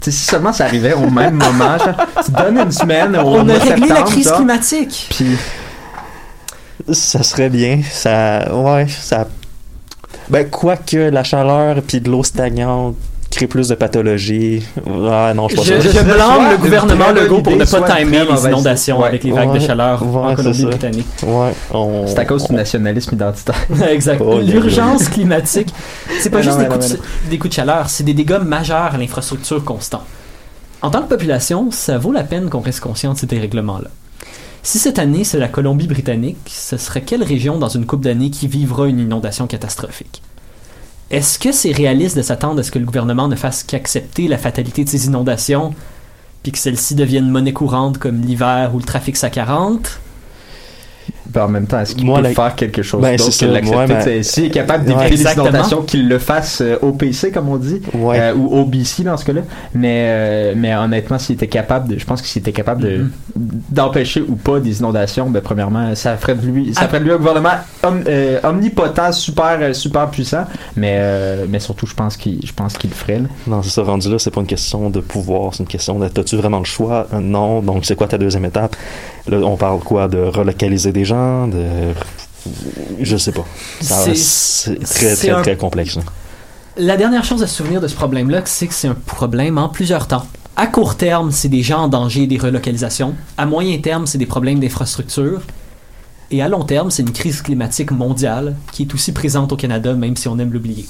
Si 0.00 0.12
seulement 0.12 0.52
ça 0.52 0.64
arrivait 0.64 0.94
au 0.94 1.10
même 1.10 1.34
moment, 1.44 1.78
genre, 1.78 1.96
tu 2.24 2.32
donnes 2.32 2.58
une 2.58 2.72
semaine 2.72 3.16
au 3.16 3.20
On 3.20 3.44
mois 3.44 3.54
a 3.54 3.58
réglé 3.58 3.88
la 3.88 4.02
crise 4.02 4.28
genre, 4.28 4.36
climatique! 4.36 5.06
Puis 5.10 5.36
Ça 6.92 7.22
serait 7.22 7.50
bien. 7.50 7.80
Ça. 7.88 8.54
Ouais, 8.54 8.86
ça. 8.88 9.28
Ben, 10.28 10.48
quoique 10.48 10.96
la 10.96 11.24
chaleur 11.24 11.82
puis 11.82 12.00
de 12.00 12.10
l'eau 12.10 12.24
stagnante 12.24 12.96
plus 13.46 13.68
de 13.68 13.74
pathologies. 13.74 14.64
Ah 15.10 15.32
non, 15.34 15.48
je 15.48 15.56
blâme 16.02 16.50
le 16.50 16.56
gouvernement 16.58 17.10
Legault 17.12 17.42
pour 17.42 17.56
ne 17.56 17.64
pas 17.64 17.96
timer 17.96 18.24
les 18.24 18.46
inondations 18.48 18.96
idée. 18.98 19.06
avec 19.06 19.24
les 19.24 19.30
vagues 19.32 19.48
de 19.48 19.58
Ouais, 19.58 19.60
chaleur 19.60 20.02
ouais, 20.02 20.32
en. 20.32 20.34
Colombie-Britannique. 20.34 21.06
Ouais, 21.24 21.52
on. 21.72 22.06
c'est 22.06 22.18
à 22.18 22.24
cause 22.24 22.44
du 22.46 22.52
on- 22.52 22.56
nationalisme 22.56 23.14
identitaire. 23.14 23.54
exact. 23.90 24.22
Oh, 24.24 24.38
L'urgence 24.40 25.08
climatique, 25.08 25.72
c'est 26.20 26.30
pas 26.30 26.38
Mais 26.38 26.42
juste 26.42 26.56
non, 26.58 26.64
des, 26.64 26.68
coups 26.70 26.90
non, 26.90 26.94
de, 26.96 27.30
des 27.30 27.38
coups 27.38 27.50
de 27.50 27.54
chaleur, 27.54 27.88
c'est 27.88 28.04
des 28.04 28.14
dégâts 28.14 28.40
majeurs 28.44 28.94
à 28.94 28.98
l'infrastructure 28.98 29.64
constant. 29.64 30.02
En 30.82 30.90
tant 30.90 31.02
que 31.02 31.08
population, 31.08 31.70
ça 31.70 31.98
vaut 31.98 32.12
la 32.12 32.22
peine 32.24 32.48
qu'on 32.48 32.60
reste 32.60 32.80
conscient 32.80 33.12
de 33.12 33.18
ces 33.18 33.26
dérèglements-là. 33.26 33.88
Si 34.62 34.78
cette 34.78 34.98
année 34.98 35.24
c'est 35.24 35.38
la 35.38 35.48
Colombie-Britannique, 35.48 36.36
ce 36.46 36.76
serait 36.76 37.00
quelle 37.02 37.22
région 37.22 37.58
dans 37.58 37.68
une 37.68 37.86
couple 37.86 38.04
d'années 38.04 38.30
qui 38.30 38.48
vivra 38.48 38.86
une 38.88 38.98
inondation 38.98 39.46
catastrophique? 39.46 40.22
Est-ce 41.10 41.38
que 41.38 41.52
c'est 41.52 41.72
réaliste 41.72 42.16
de 42.16 42.22
s'attendre 42.22 42.60
à 42.60 42.62
ce 42.62 42.70
que 42.70 42.78
le 42.78 42.84
gouvernement 42.84 43.28
ne 43.28 43.36
fasse 43.36 43.62
qu'accepter 43.62 44.28
la 44.28 44.36
fatalité 44.36 44.84
de 44.84 44.88
ces 44.90 45.06
inondations, 45.06 45.74
puis 46.42 46.52
que 46.52 46.58
celles-ci 46.58 46.94
deviennent 46.94 47.30
monnaie 47.30 47.54
courante 47.54 47.98
comme 47.98 48.20
l'hiver 48.20 48.74
ou 48.74 48.78
le 48.78 48.84
trafic 48.84 49.16
40 49.16 50.00
Ben, 51.32 51.44
en 51.44 51.48
même 51.48 51.66
temps, 51.66 51.80
est-ce 51.80 51.94
qu'il 51.94 52.06
peut 52.10 52.20
la- 52.22 52.30
faire 52.30 52.54
quelque 52.54 52.82
chose 52.82 53.02
Ben, 53.02 53.16
d'autre 53.16 53.38
que 53.38 53.44
l'accepter? 53.46 54.02
sais, 54.02 54.22
S'il 54.22 54.44
est 54.46 54.50
capable 54.50 54.88
Ouais, 54.88 54.94
d'éviter 55.08 55.24
les 55.24 55.32
inondations, 55.34 55.82
qu'il 55.82 56.08
le 56.08 56.18
fasse 56.18 56.60
euh, 56.62 56.76
au 56.80 56.92
PC, 56.92 57.30
comme 57.30 57.48
on 57.50 57.56
dit, 57.58 57.82
Ouais. 57.94 58.18
euh, 58.18 58.34
ou 58.34 58.48
au 58.56 58.64
BC 58.64 59.02
dans 59.04 59.16
ce 59.16 59.24
cas-là. 59.26 59.42
Mais, 59.74 60.04
euh, 60.08 60.54
mais 60.56 60.74
honnêtement, 60.74 61.18
s'il 61.18 61.34
était 61.34 61.46
capable, 61.48 61.88
de, 61.88 61.98
je 61.98 62.04
pense 62.06 62.22
que 62.22 62.28
s'il 62.28 62.40
était 62.40 62.52
capable 62.52 62.82
de, 62.82 62.96
Mhm. 62.98 63.10
d'empêcher 63.70 64.22
ou 64.26 64.36
pas 64.36 64.58
des 64.60 64.78
inondations, 64.80 65.28
ben, 65.28 65.42
premièrement, 65.42 65.94
ça 65.94 66.16
ferait 66.16 66.34
de 66.34 66.46
lui, 66.46 66.72
ça 66.74 66.80
Ah. 66.84 66.88
ferait 66.88 67.00
de 67.00 67.04
lui 67.04 67.12
un 67.12 67.16
gouvernement 67.18 67.50
om- 67.82 68.02
euh, 68.08 68.40
omnipotent, 68.44 69.12
super, 69.12 69.74
super 69.74 70.08
puissant. 70.10 70.44
Mais, 70.76 70.96
euh, 70.98 71.44
mais 71.48 71.60
surtout, 71.60 71.86
je 71.86 71.94
pense 71.94 72.16
qu'il, 72.16 72.40
je 72.44 72.52
pense 72.52 72.76
qu'il 72.78 72.90
le 72.90 72.96
ferait. 72.96 73.18
là. 73.18 73.26
Non, 73.46 73.62
c'est 73.62 73.70
ça, 73.70 73.82
rendu 73.82 74.10
là, 74.10 74.18
c'est 74.18 74.30
pas 74.32 74.40
une 74.40 74.46
question 74.46 74.90
de 74.90 75.00
pouvoir, 75.00 75.52
c'est 75.54 75.62
une 75.62 75.68
question 75.68 75.98
de 75.98 76.08
t'as-tu 76.08 76.36
vraiment 76.36 76.58
le 76.58 76.64
choix? 76.64 77.06
Non, 77.20 77.60
donc 77.60 77.84
c'est 77.84 77.96
quoi 77.96 78.06
ta 78.06 78.16
deuxième 78.18 78.44
étape? 78.44 78.76
Là, 79.28 79.38
on 79.38 79.56
parle 79.56 79.80
quoi? 79.80 80.08
De 80.08 80.18
relocaliser 80.18 80.90
des 80.92 81.04
gens? 81.04 81.17
De. 81.48 81.92
Je 83.00 83.16
sais 83.16 83.32
pas. 83.32 83.44
C'est- 83.80 84.78
très, 84.84 85.16
très, 85.16 85.30
un- 85.30 85.42
très 85.42 85.56
complexe. 85.56 85.98
La 86.76 86.96
dernière 86.96 87.24
chose 87.24 87.42
à 87.42 87.46
se 87.46 87.56
souvenir 87.56 87.80
de 87.80 87.88
ce 87.88 87.94
problème-là, 87.94 88.42
c'est 88.44 88.66
que 88.68 88.74
c'est 88.74 88.88
un 88.88 88.94
problème 88.94 89.58
en 89.58 89.68
plusieurs 89.68 90.06
temps. 90.06 90.26
À 90.56 90.66
court 90.66 90.96
terme, 90.96 91.30
c'est 91.32 91.48
des 91.48 91.62
gens 91.62 91.80
en 91.82 91.88
danger 91.88 92.26
des 92.26 92.38
relocalisations. 92.38 93.14
À 93.36 93.46
moyen 93.46 93.78
terme, 93.78 94.06
c'est 94.06 94.18
des 94.18 94.26
problèmes 94.26 94.60
d'infrastructure. 94.60 95.40
Et 96.30 96.42
à 96.42 96.48
long 96.48 96.62
terme, 96.64 96.90
c'est 96.90 97.02
une 97.02 97.12
crise 97.12 97.42
climatique 97.42 97.90
mondiale 97.90 98.56
qui 98.72 98.82
est 98.82 98.94
aussi 98.94 99.12
présente 99.12 99.52
au 99.52 99.56
Canada, 99.56 99.94
même 99.94 100.16
si 100.16 100.28
on 100.28 100.38
aime 100.38 100.52
l'oublier. 100.52 100.86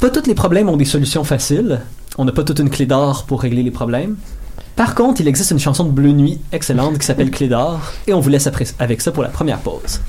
Pas 0.00 0.10
tous 0.10 0.26
les 0.26 0.34
problèmes 0.34 0.68
ont 0.68 0.76
des 0.76 0.84
solutions 0.84 1.24
faciles. 1.24 1.80
On 2.16 2.24
n'a 2.24 2.32
pas 2.32 2.44
toute 2.44 2.58
une 2.60 2.70
clé 2.70 2.86
d'or 2.86 3.24
pour 3.24 3.42
régler 3.42 3.62
les 3.62 3.70
problèmes. 3.70 4.16
Par 4.78 4.94
contre, 4.94 5.20
il 5.20 5.26
existe 5.26 5.50
une 5.50 5.58
chanson 5.58 5.82
de 5.82 5.90
Bleu 5.90 6.12
Nuit 6.12 6.38
excellente 6.52 7.00
qui 7.00 7.04
s'appelle 7.04 7.32
Clé 7.32 7.48
d'or, 7.48 7.80
et 8.06 8.14
on 8.14 8.20
vous 8.20 8.28
laisse 8.28 8.48
avec 8.78 9.00
ça 9.00 9.10
pour 9.10 9.24
la 9.24 9.28
première 9.28 9.58
pause. 9.58 10.00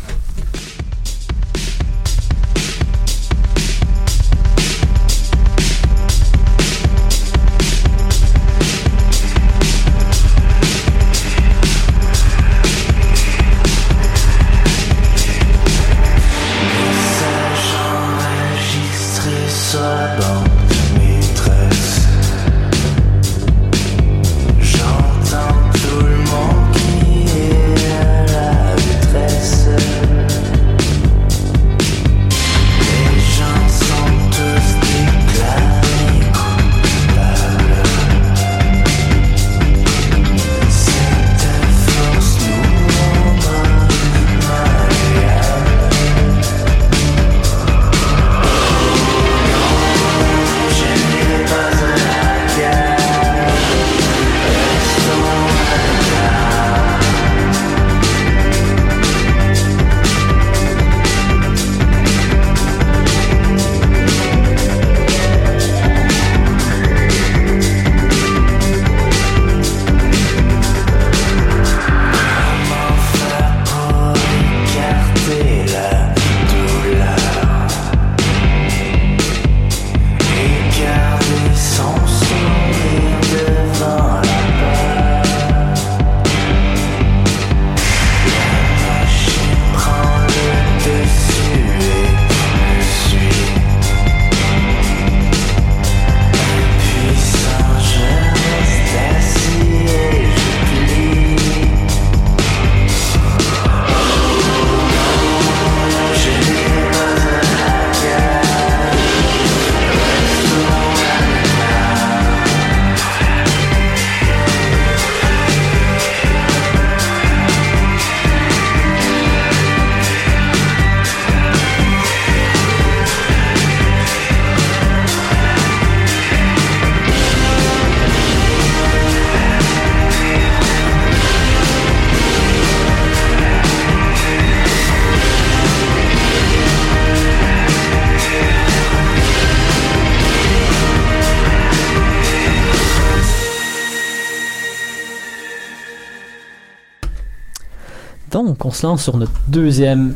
Se 148.80 148.88
lance 148.88 149.04
sur 149.04 149.18
notre 149.18 149.34
deuxième 149.48 150.16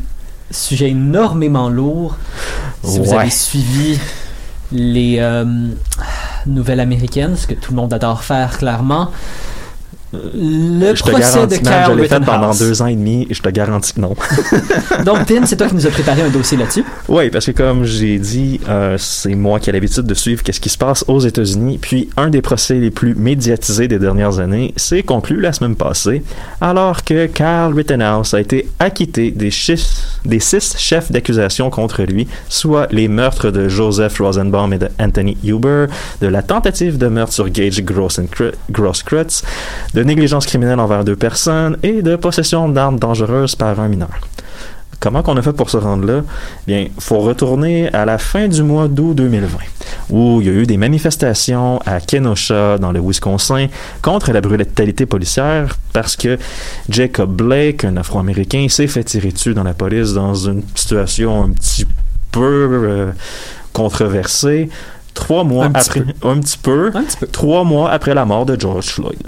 sujet 0.50 0.90
énormément 0.90 1.68
lourd. 1.68 2.16
Si 2.82 2.98
vous 2.98 3.12
avez 3.12 3.30
suivi 3.30 3.98
les 4.72 5.16
euh, 5.18 5.44
nouvelles 6.46 6.80
américaines, 6.80 7.36
ce 7.36 7.46
que 7.46 7.54
tout 7.54 7.72
le 7.72 7.76
monde 7.76 7.92
adore 7.92 8.22
faire 8.22 8.56
clairement, 8.58 9.10
le 10.12 10.94
je 10.94 11.02
te 11.02 11.10
procès 11.10 11.46
de 11.46 11.62
man, 11.64 11.84
je 11.88 11.92
l'ai 11.92 12.08
fait 12.08 12.20
pendant 12.20 12.54
deux 12.54 12.80
ans 12.82 12.86
et 12.86 12.94
demi 12.94 13.26
et 13.28 13.34
je 13.34 13.42
te 13.42 13.48
garantis 13.48 13.92
que 13.92 14.00
non. 14.00 14.14
Donc, 15.04 15.26
Tim, 15.26 15.44
c'est 15.44 15.56
toi 15.56 15.68
qui 15.68 15.74
nous 15.74 15.86
as 15.86 15.90
préparé 15.90 16.22
un 16.22 16.30
dossier 16.30 16.56
là-dessus. 16.56 16.84
Oui, 17.16 17.30
parce 17.30 17.46
que 17.46 17.52
comme 17.52 17.84
j'ai 17.84 18.18
dit, 18.18 18.58
euh, 18.68 18.96
c'est 18.98 19.36
moi 19.36 19.60
qui 19.60 19.70
ai 19.70 19.72
l'habitude 19.72 20.02
de 20.02 20.14
suivre 20.14 20.42
qu'est-ce 20.42 20.58
qui 20.58 20.68
se 20.68 20.76
passe 20.76 21.04
aux 21.06 21.20
États-Unis. 21.20 21.78
Puis 21.80 22.10
un 22.16 22.28
des 22.28 22.42
procès 22.42 22.74
les 22.74 22.90
plus 22.90 23.14
médiatisés 23.14 23.86
des 23.86 24.00
dernières 24.00 24.40
années 24.40 24.74
s'est 24.76 25.04
conclu 25.04 25.40
la 25.40 25.52
semaine 25.52 25.76
passée, 25.76 26.24
alors 26.60 27.04
que 27.04 27.26
Carl 27.26 27.72
Rittenhouse 27.72 28.34
a 28.34 28.40
été 28.40 28.68
acquitté 28.80 29.30
des, 29.30 29.52
des 30.24 30.40
six 30.40 30.76
chefs 30.76 31.12
d'accusation 31.12 31.70
contre 31.70 32.02
lui, 32.02 32.26
soit 32.48 32.88
les 32.90 33.06
meurtres 33.06 33.52
de 33.52 33.68
Joseph 33.68 34.18
Rosenbaum 34.18 34.72
et 34.72 34.78
de 34.78 34.88
Anthony 34.98 35.36
Huber, 35.44 35.86
de 36.20 36.26
la 36.26 36.42
tentative 36.42 36.98
de 36.98 37.06
meurtre 37.06 37.32
sur 37.32 37.48
Gage 37.48 37.80
Grosskreutz, 37.84 39.44
de 39.94 40.02
négligence 40.02 40.46
criminelle 40.46 40.80
envers 40.80 41.04
deux 41.04 41.14
personnes 41.14 41.76
et 41.84 42.02
de 42.02 42.16
possession 42.16 42.68
d'armes 42.68 42.98
dangereuses 42.98 43.54
par 43.54 43.78
un 43.78 43.86
mineur. 43.86 44.10
Comment 45.00 45.22
qu'on 45.22 45.36
a 45.36 45.42
fait 45.42 45.52
pour 45.52 45.70
se 45.70 45.76
rendre 45.76 46.06
là? 46.06 46.22
Bien, 46.66 46.86
faut 46.98 47.18
retourner 47.20 47.92
à 47.92 48.04
la 48.04 48.18
fin 48.18 48.48
du 48.48 48.62
mois 48.62 48.88
d'août 48.88 49.14
2020, 49.14 49.58
où 50.10 50.40
il 50.40 50.46
y 50.46 50.50
a 50.50 50.52
eu 50.52 50.66
des 50.66 50.76
manifestations 50.76 51.78
à 51.84 52.00
Kenosha, 52.00 52.78
dans 52.78 52.92
le 52.92 53.00
Wisconsin, 53.00 53.66
contre 54.02 54.32
la 54.32 54.40
brutalité 54.40 55.06
policière, 55.06 55.76
parce 55.92 56.16
que 56.16 56.38
Jacob 56.88 57.30
Blake, 57.34 57.84
un 57.84 57.96
Afro-Américain, 57.96 58.66
s'est 58.68 58.86
fait 58.86 59.04
tirer 59.04 59.30
dessus 59.30 59.54
dans 59.54 59.64
la 59.64 59.74
police 59.74 60.12
dans 60.14 60.34
une 60.34 60.62
situation 60.74 61.44
un 61.44 61.50
petit 61.50 61.86
peu 62.32 62.68
euh, 62.72 63.12
controversée. 63.72 64.68
Trois 65.12 65.44
mois 65.44 65.66
Un 65.66 65.70
petit 65.70 65.90
après, 65.90 66.04
un 66.24 66.40
petit 66.40 66.58
peu, 66.58 66.90
Un 66.94 67.02
petit 67.04 67.16
peu. 67.18 67.26
trois 67.28 67.62
mois 67.62 67.90
après 67.90 68.14
la 68.14 68.24
mort 68.24 68.46
de 68.46 68.58
George 68.60 68.86
Floyd. 68.86 69.18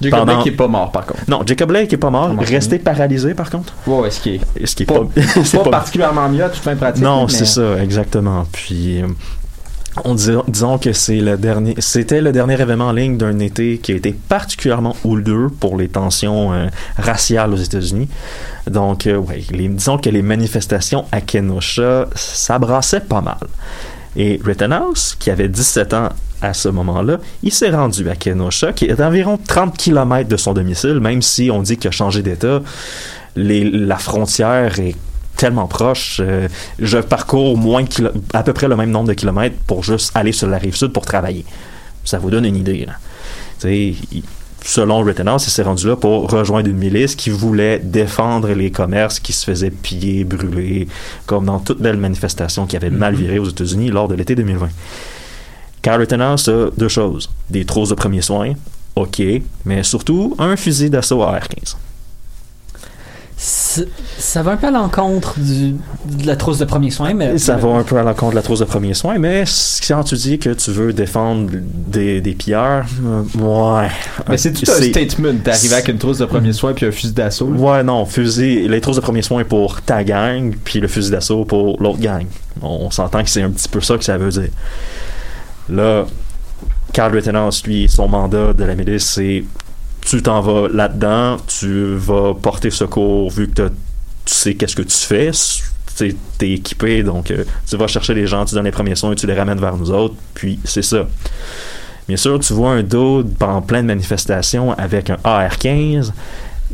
Jacob 0.00 0.18
Pendant- 0.20 0.32
Blake 0.32 0.42
qui 0.42 0.48
est 0.48 0.52
pas 0.56 0.68
mort, 0.68 0.90
par 0.92 1.06
contre. 1.06 1.20
Non, 1.28 1.42
Jacob 1.46 1.68
Blake 1.68 1.92
est 1.92 1.96
pas 1.96 2.10
mort, 2.10 2.30
resté 2.38 2.78
paralysé 2.78 3.34
par 3.34 3.48
contre? 3.50 3.72
Ouais, 3.86 4.00
ouais, 4.00 4.10
ce 4.10 4.20
qui 4.20 4.34
est 4.34 4.66
Ce 4.66 4.74
qui 4.74 4.82
est 4.82 4.86
pas, 4.86 5.00
pas, 5.00 5.06
c'est 5.44 5.56
pas 5.58 5.64
pas- 5.64 5.70
particulièrement 5.70 6.28
mieux 6.28 6.42
à 6.44 6.48
toute 6.48 6.62
fin 6.62 6.74
pratique. 6.74 7.02
Non, 7.04 7.26
mais- 7.26 7.32
c'est 7.32 7.44
ça, 7.46 7.82
exactement. 7.82 8.44
Puis, 8.52 9.02
euh, 9.02 9.06
on 10.04 10.14
dit- 10.16 10.32
disons 10.48 10.78
que 10.78 10.92
c'est 10.92 11.20
le 11.20 11.36
dernier, 11.36 11.76
c'était 11.78 12.20
le 12.20 12.32
dernier 12.32 12.60
événement 12.60 12.88
en 12.88 12.92
ligne 12.92 13.16
d'un 13.16 13.38
été 13.38 13.78
qui 13.78 13.92
a 13.92 13.94
été 13.94 14.12
particulièrement 14.12 14.96
houleux 15.04 15.48
pour 15.60 15.76
les 15.76 15.86
tensions 15.86 16.52
euh, 16.52 16.66
raciales 16.98 17.52
aux 17.52 17.56
États-Unis. 17.56 18.08
Donc, 18.68 19.06
euh, 19.06 19.16
ouais, 19.16 19.44
les- 19.52 19.68
disons 19.68 19.98
que 19.98 20.10
les 20.10 20.22
manifestations 20.22 21.04
à 21.12 21.20
Kenosha, 21.20 22.08
ça 22.16 22.58
brassait 22.58 22.98
pas 23.00 23.20
mal. 23.20 23.36
Et 24.16 24.40
Rittenhouse, 24.44 25.16
qui 25.18 25.30
avait 25.30 25.48
17 25.48 25.94
ans 25.94 26.08
à 26.40 26.54
ce 26.54 26.68
moment-là, 26.68 27.18
il 27.42 27.52
s'est 27.52 27.70
rendu 27.70 28.08
à 28.08 28.16
Kenosha, 28.16 28.72
qui 28.72 28.84
est 28.84 29.00
à 29.00 29.08
environ 29.08 29.38
30 29.38 29.76
km 29.76 30.28
de 30.28 30.36
son 30.36 30.52
domicile, 30.52 31.00
même 31.00 31.22
si 31.22 31.50
on 31.50 31.62
dit 31.62 31.76
qu'il 31.76 31.88
a 31.88 31.92
changé 31.92 32.22
d'État. 32.22 32.60
La 33.36 33.96
frontière 33.96 34.78
est 34.78 34.94
tellement 35.36 35.66
proche. 35.66 36.20
euh, 36.20 36.48
je 36.78 36.98
parcours 36.98 37.56
moins 37.56 37.84
à 38.32 38.42
peu 38.42 38.52
près 38.52 38.68
le 38.68 38.76
même 38.76 38.90
nombre 38.90 39.08
de 39.08 39.14
kilomètres 39.14 39.56
pour 39.66 39.82
juste 39.82 40.12
aller 40.14 40.32
sur 40.32 40.48
la 40.48 40.58
rive 40.58 40.76
sud 40.76 40.92
pour 40.92 41.04
travailler. 41.04 41.44
Ça 42.04 42.18
vous 42.18 42.30
donne 42.30 42.44
une 42.44 42.56
idée. 42.56 42.86
Là. 42.86 42.94
Selon 44.66 45.02
Rittenhouse, 45.02 45.46
il 45.46 45.50
s'est 45.50 45.62
rendu 45.62 45.86
là 45.86 45.94
pour 45.94 46.30
rejoindre 46.30 46.70
une 46.70 46.78
milice 46.78 47.14
qui 47.14 47.28
voulait 47.28 47.78
défendre 47.78 48.48
les 48.48 48.70
commerces 48.70 49.20
qui 49.20 49.34
se 49.34 49.44
faisaient 49.44 49.70
piller, 49.70 50.24
brûler, 50.24 50.88
comme 51.26 51.44
dans 51.44 51.58
toute 51.58 51.82
belle 51.82 51.98
manifestation 51.98 52.66
qui 52.66 52.74
avait 52.74 52.88
mal 52.88 53.14
viré 53.14 53.38
aux 53.38 53.48
États-Unis 53.48 53.90
lors 53.90 54.08
de 54.08 54.14
l'été 54.14 54.34
2020. 54.34 54.70
Carl 55.82 56.00
Rittenhouse 56.00 56.48
a 56.48 56.70
deux 56.78 56.88
choses. 56.88 57.28
Des 57.50 57.66
trousses 57.66 57.90
de 57.90 57.94
premiers 57.94 58.22
soins, 58.22 58.54
ok, 58.96 59.22
mais 59.66 59.82
surtout 59.82 60.34
un 60.38 60.56
fusil 60.56 60.88
d'assaut 60.88 61.22
AR-15. 61.22 61.76
Ça 63.36 64.42
va 64.42 64.52
un 64.52 64.56
peu 64.56 64.68
à 64.68 64.70
l'encontre 64.70 65.34
de 65.38 66.26
la 66.26 66.36
trousse 66.36 66.58
de 66.58 66.64
premiers 66.64 66.90
soins, 66.90 67.14
mais. 67.14 67.36
Ça 67.38 67.56
va 67.56 67.68
un 67.70 67.82
peu 67.82 67.98
à 67.98 68.02
l'encontre 68.02 68.30
de 68.30 68.36
la 68.36 68.42
trousse 68.42 68.60
de 68.60 68.64
premiers 68.64 68.94
soins, 68.94 69.18
mais 69.18 69.44
si 69.46 69.80
quand 69.86 70.04
tu 70.04 70.14
dis 70.14 70.38
que 70.38 70.50
tu 70.50 70.70
veux 70.70 70.92
défendre 70.92 71.50
des, 71.52 72.20
des 72.20 72.34
pilleurs, 72.34 72.86
euh, 73.04 73.22
ouais. 73.80 73.88
Mais 74.28 74.38
c'est 74.38 74.52
tout 74.52 74.70
un 74.70 74.82
statement 74.82 75.32
d'arriver 75.32 75.74
avec 75.74 75.88
une 75.88 75.98
trousse 75.98 76.18
de 76.18 76.26
premier 76.26 76.52
soin 76.52 76.72
puis 76.74 76.86
un 76.86 76.92
fusil 76.92 77.12
d'assaut. 77.12 77.46
Ouais, 77.46 77.82
non, 77.82 78.06
fusil, 78.06 78.68
les 78.68 78.80
trousses 78.80 78.96
de 78.96 79.00
premiers 79.00 79.22
soins 79.22 79.44
pour 79.44 79.82
ta 79.82 80.04
gang, 80.04 80.54
puis 80.62 80.78
le 80.78 80.88
fusil 80.88 81.10
d'assaut 81.10 81.44
pour 81.44 81.82
l'autre 81.82 82.00
gang. 82.00 82.26
On, 82.62 82.90
s'entend 82.90 83.22
que 83.22 83.30
c'est 83.30 83.42
un 83.42 83.50
petit 83.50 83.68
peu 83.68 83.80
ça 83.80 83.98
que 83.98 84.04
ça 84.04 84.16
veut 84.16 84.30
dire. 84.30 84.50
Là, 85.68 86.06
Carl 86.92 87.12
Rittenhouse, 87.12 87.64
lui, 87.66 87.88
son 87.88 88.06
mandat 88.06 88.52
de 88.52 88.62
la 88.62 88.76
milice, 88.76 89.04
c'est 89.04 89.42
tu 90.04 90.22
t'en 90.22 90.40
vas 90.40 90.68
là-dedans, 90.68 91.38
tu 91.46 91.94
vas 91.96 92.34
porter 92.34 92.70
secours 92.70 93.30
vu 93.30 93.48
que 93.48 93.62
tu 93.62 93.72
sais 94.26 94.54
qu'est-ce 94.54 94.76
que 94.76 94.82
tu 94.82 94.96
fais, 94.96 95.30
tu 95.96 96.16
es 96.40 96.50
équipé, 96.50 97.02
donc 97.02 97.30
euh, 97.30 97.44
tu 97.68 97.76
vas 97.76 97.86
chercher 97.86 98.14
les 98.14 98.26
gens, 98.26 98.44
tu 98.44 98.54
donnes 98.54 98.64
les 98.64 98.70
premiers 98.70 98.96
soins, 98.96 99.14
tu 99.14 99.26
les 99.26 99.34
ramènes 99.34 99.60
vers 99.60 99.76
nous 99.76 99.90
autres, 99.90 100.14
puis 100.34 100.58
c'est 100.64 100.82
ça. 100.82 101.06
Bien 102.06 102.16
sûr, 102.16 102.38
tu 102.40 102.52
vois 102.52 102.72
un 102.72 102.82
dos 102.82 103.24
en 103.40 103.62
pleine 103.62 103.86
manifestation 103.86 104.72
avec 104.72 105.08
un 105.08 105.16
AR-15. 105.24 106.12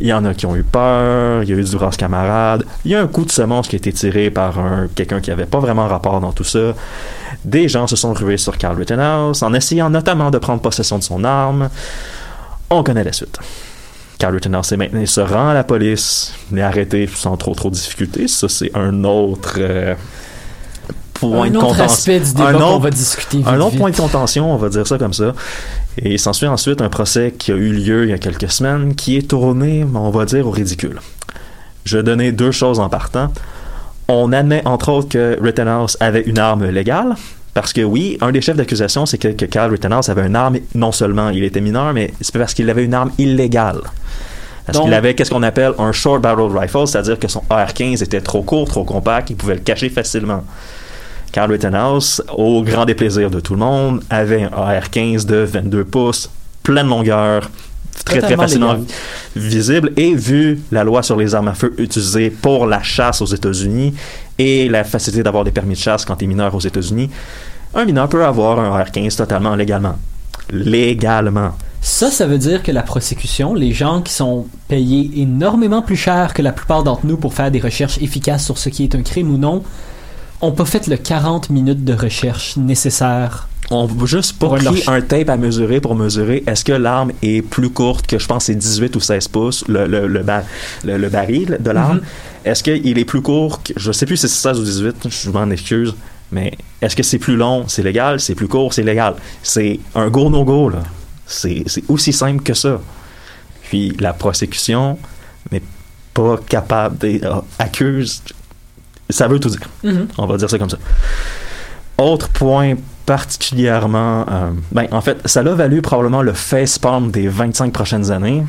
Il 0.01 0.07
y 0.07 0.13
en 0.13 0.25
a 0.25 0.35
qui 0.35 0.47
ont 0.47 0.57
eu 0.57 0.63
peur, 0.63 1.43
il 1.43 1.51
y 1.51 1.53
a 1.53 1.57
eu 1.57 1.63
du 1.63 1.77
brasse 1.77 1.97
camarade, 1.97 2.65
il 2.85 2.91
y 2.91 2.95
a 2.95 3.03
un 3.03 3.07
coup 3.07 3.25
de 3.25 3.31
semence 3.31 3.69
qui 3.69 3.77
a 3.77 3.79
été 3.79 3.93
tiré 3.93 4.31
par 4.31 4.59
un, 4.59 4.89
quelqu'un 4.95 5.21
qui 5.21 5.31
avait 5.31 5.47
pas 5.47 5.59
vraiment 5.59 5.87
rapport 5.89 6.21
dans 6.21 6.33
tout 6.33 6.45
ça. 6.45 6.75
Des 7.45 7.69
gens 7.69 7.87
se 7.87 7.97
sont 7.97 8.13
rués 8.15 8.39
sur 8.39 8.57
Carl 8.57 8.77
Rittenhouse 8.77 9.43
en 9.43 9.53
essayant 9.53 9.91
notamment 9.91 10.31
de 10.31 10.39
prendre 10.39 10.63
possession 10.63 10.99
de 10.99 11.03
son 11.03 11.23
arme. 11.23 11.69
On 12.71 12.83
connaît 12.83 13.05
la 13.05 13.13
suite. 13.13 13.39
Carl 14.19 14.35
Rittenhouse 14.35 14.73
est 14.73 14.77
maintenant 14.77 15.05
se 15.07 15.21
rend 15.21 15.49
à 15.51 15.55
la 15.55 15.65
police, 15.65 16.35
il 16.53 16.59
est 16.59 16.63
arrêté 16.63 17.09
sans 17.13 17.37
trop 17.37 17.55
trop 17.55 17.71
de 17.71 17.75
difficultés. 17.75 18.29
Ça, 18.29 18.49
c'est 18.49 18.71
un 18.77 19.03
autre 19.05 19.55
euh, 19.59 19.95
point 21.15 21.47
un 21.47 21.51
de 21.51 21.57
autre 21.57 21.67
contention. 21.69 21.85
aspect 21.85 22.21
du 22.21 22.33
débat 22.35 22.49
Un 22.49 22.53
qu'on 22.53 22.61
autre- 22.75 22.79
va 22.81 22.91
discuter. 22.91 23.39
un 23.39 23.53
vite, 23.53 23.61
autre 23.61 23.71
vite. 23.71 23.79
point 23.81 23.91
de 23.91 23.97
contention, 23.97 24.53
on 24.53 24.57
va 24.57 24.69
dire 24.69 24.87
ça 24.87 24.99
comme 24.99 25.15
ça. 25.15 25.33
Et 25.99 26.13
il 26.13 26.19
s'ensuit 26.19 26.47
ensuite 26.47 26.83
un 26.83 26.89
procès 26.91 27.33
qui 27.37 27.51
a 27.51 27.55
eu 27.55 27.73
lieu 27.73 28.05
il 28.05 28.11
y 28.11 28.13
a 28.13 28.19
quelques 28.19 28.51
semaines, 28.51 28.95
qui 28.95 29.17
est 29.17 29.29
tourné, 29.29 29.85
on 29.95 30.11
va 30.11 30.25
dire, 30.27 30.47
au 30.47 30.51
ridicule. 30.51 31.01
Je 31.85 31.97
vais 31.97 32.03
donner 32.03 32.31
deux 32.31 32.53
choses 32.53 32.79
en 32.79 32.89
partant. 32.91 33.33
On 34.09 34.33
admet 34.33 34.61
entre 34.67 34.91
autres 34.91 35.09
que 35.09 35.39
Rittenhouse 35.41 35.97
avait 36.01 36.23
une 36.23 36.39
arme 36.39 36.67
légale, 36.69 37.15
parce 37.55 37.73
que 37.73 37.81
oui, 37.81 38.17
un 38.21 38.31
des 38.31 38.41
chefs 38.41 38.57
d'accusation, 38.57 39.07
c'est 39.07 39.19
que, 39.19 39.29
que 39.29 39.45
Carl 39.45 39.71
Rittenhouse 39.71 40.09
avait 40.09 40.27
une 40.27 40.37
arme, 40.37 40.59
non 40.75 40.93
seulement 40.93 41.31
il 41.31 41.43
était 41.45 41.61
mineur, 41.61 41.93
mais 41.93 42.13
c'est 42.21 42.37
parce 42.39 42.55
qu'il 42.55 42.71
avait 42.71 42.85
une 42.85 42.95
arme 42.95 43.11
illégale. 43.19 43.81
Parce 44.67 44.85
qu'il 44.85 44.95
avait 44.95 45.15
qu'est-ce 45.15 45.31
qu'on 45.31 45.43
appelle 45.43 45.73
un 45.79 45.91
short 45.91 46.23
barrel 46.23 46.57
rifle, 46.57 46.87
c'est-à-dire 46.87 47.19
que 47.19 47.27
son 47.27 47.43
AR-15 47.51 48.05
était 48.05 48.21
trop 48.21 48.43
court, 48.43 48.69
trop 48.69 48.85
compact, 48.85 49.31
il 49.31 49.37
pouvait 49.37 49.55
le 49.55 49.61
cacher 49.61 49.89
facilement. 49.89 50.45
Carl 51.33 51.51
Rittenhouse, 51.51 52.23
au 52.37 52.63
grand 52.63 52.85
déplaisir 52.85 53.31
de 53.31 53.41
tout 53.41 53.55
le 53.55 53.61
monde, 53.61 54.03
avait 54.11 54.43
un 54.43 54.51
AR-15 54.53 55.27
de 55.27 55.37
22 55.37 55.85
pouces, 55.85 56.31
pleine 56.63 56.89
longueur, 56.89 57.51
très 58.05 58.21
très 58.21 58.37
facilement 58.37 58.75
légal. 58.75 58.87
visible, 59.37 59.93
et 59.97 60.15
vu 60.15 60.61
la 60.73 60.85
loi 60.85 61.03
sur 61.03 61.17
les 61.17 61.35
armes 61.35 61.49
à 61.49 61.55
feu 61.55 61.75
utilisée 61.79 62.31
pour 62.31 62.67
la 62.67 62.83
chasse 62.83 63.21
aux 63.23 63.27
États-Unis 63.27 63.95
et 64.39 64.69
la 64.69 64.85
facilité 64.85 65.23
d'avoir 65.23 65.45
des 65.45 65.53
permis 65.53 65.75
de 65.75 65.81
chasse 65.81 66.05
quand 66.05 66.17
tu 66.17 66.25
es 66.25 66.29
mineur 66.29 66.55
aux 66.55 66.61
États-Unis, 66.61 67.11
un 67.75 67.85
mineur 67.85 68.09
peut 68.09 68.25
avoir 68.25 68.59
un 68.59 68.79
AR-15 68.79 69.17
totalement 69.17 69.55
légalement. 69.55 69.97
Légalement. 70.51 71.53
Ça, 71.81 72.11
ça 72.11 72.27
veut 72.27 72.39
dire 72.39 72.63
que 72.63 72.73
la 72.73 72.83
prosécution, 72.83 73.55
les 73.55 73.73
gens 73.73 74.03
qui 74.03 74.13
sont 74.13 74.47
payés 74.69 75.11
énormément 75.17 75.81
plus 75.81 75.97
cher 75.97 76.35
que 76.35 76.43
la 76.43 76.53
plupart 76.53 76.83
d'entre 76.83 77.07
nous 77.07 77.17
pour 77.17 77.33
faire 77.33 77.51
des 77.51 77.61
recherches 77.61 77.99
efficaces 77.99 78.45
sur 78.45 78.59
ce 78.59 78.69
qui 78.69 78.85
est 78.85 78.95
un 78.95 79.03
crime 79.03 79.33
ou 79.33 79.39
non, 79.39 79.63
ont 80.43 80.53
pas 80.53 80.65
fait 80.65 80.87
le 80.87 80.97
40 80.97 81.51
minutes 81.51 81.85
de 81.85 81.95
recherche 81.95 82.57
nécessaire. 82.57 83.49
On 83.73 83.87
va 83.87 84.07
juste 84.07 84.39
pas 84.39 84.49
pris 84.49 84.83
un 84.89 85.01
tape 85.01 85.29
à 85.29 85.37
mesurer 85.37 85.81
pour 85.81 85.95
mesurer 85.95 86.43
est-ce 86.47 86.65
que 86.65 86.73
l'arme 86.73 87.13
est 87.23 87.41
plus 87.43 87.71
courte 87.71 88.07
que 88.07 88.19
je 88.19 88.27
pense 88.27 88.47
c'est 88.47 88.55
18 88.57 88.97
ou 88.97 89.01
16 89.01 89.29
pouces 89.29 89.65
le, 89.69 89.87
le, 89.87 90.09
le, 90.09 90.23
ba- 90.23 90.43
le- 90.85 90.99
le 90.99 91.09
baril 91.09 91.57
de 91.61 91.71
l'arme. 91.71 91.99
Mhm. 91.99 92.03
est-ce 92.47 92.63
qu'il 92.65 92.99
est 92.99 93.05
plus 93.05 93.23
court 93.23 93.63
que, 93.63 93.73
je 93.77 93.93
sais 93.93 94.07
plus 94.07 94.17
si 94.17 94.23
c'est 94.29 94.35
16 94.55 94.59
ou 94.59 94.65
18 94.65 95.07
je 95.09 95.31
m'en 95.31 95.49
excuse 95.51 95.95
mais 96.33 96.53
est-ce 96.81 96.95
que 96.97 97.03
c'est 97.03 97.19
plus 97.19 97.35
long? 97.37 97.65
C'est 97.67 97.83
légal? 97.83 98.21
C'est 98.21 98.37
plus 98.37 98.47
court? 98.47 98.73
C'est 98.73 98.85
légal? 98.85 99.15
C'est 99.43 99.81
un 99.97 100.09
go 100.11 100.31
no 100.31 100.45
go 100.45 100.69
là. 100.69 100.79
C'est 101.27 101.65
aussi 101.89 102.13
simple 102.13 102.43
que 102.45 102.55
ça. 102.55 102.81
Puis 103.69 103.97
la 104.01 104.13
prosécution 104.13 104.97
n'est 105.51 105.63
pas 106.15 106.37
capable 106.49 106.99
euh, 107.05 107.41
accuse 107.59 108.23
ça 109.09 109.27
veut 109.27 109.41
tout 109.41 109.49
dire. 109.51 109.61
Mhm. 109.83 110.07
on 110.19 110.27
va 110.27 110.37
dire 110.37 110.49
ça 110.51 110.57
comme 110.59 110.71
ça. 110.71 110.79
Autre 111.99 112.29
point 112.29 112.75
particulièrement... 113.11 114.25
euh, 114.31 114.51
ben, 114.71 114.87
en 114.93 115.01
fait, 115.01 115.19
ça 115.25 115.43
l'a 115.43 115.53
valu 115.57 115.83
probablement 115.83 116.23
le 116.23 116.33
facepalm 116.33 117.11
des 117.11 117.27
25 117.27 117.73
prochaines 117.73 118.13
années 118.13 118.45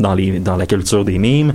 dans, 0.00 0.14
les, 0.14 0.40
dans 0.40 0.56
la 0.56 0.66
culture 0.66 1.04
des 1.04 1.16
mimes. 1.16 1.54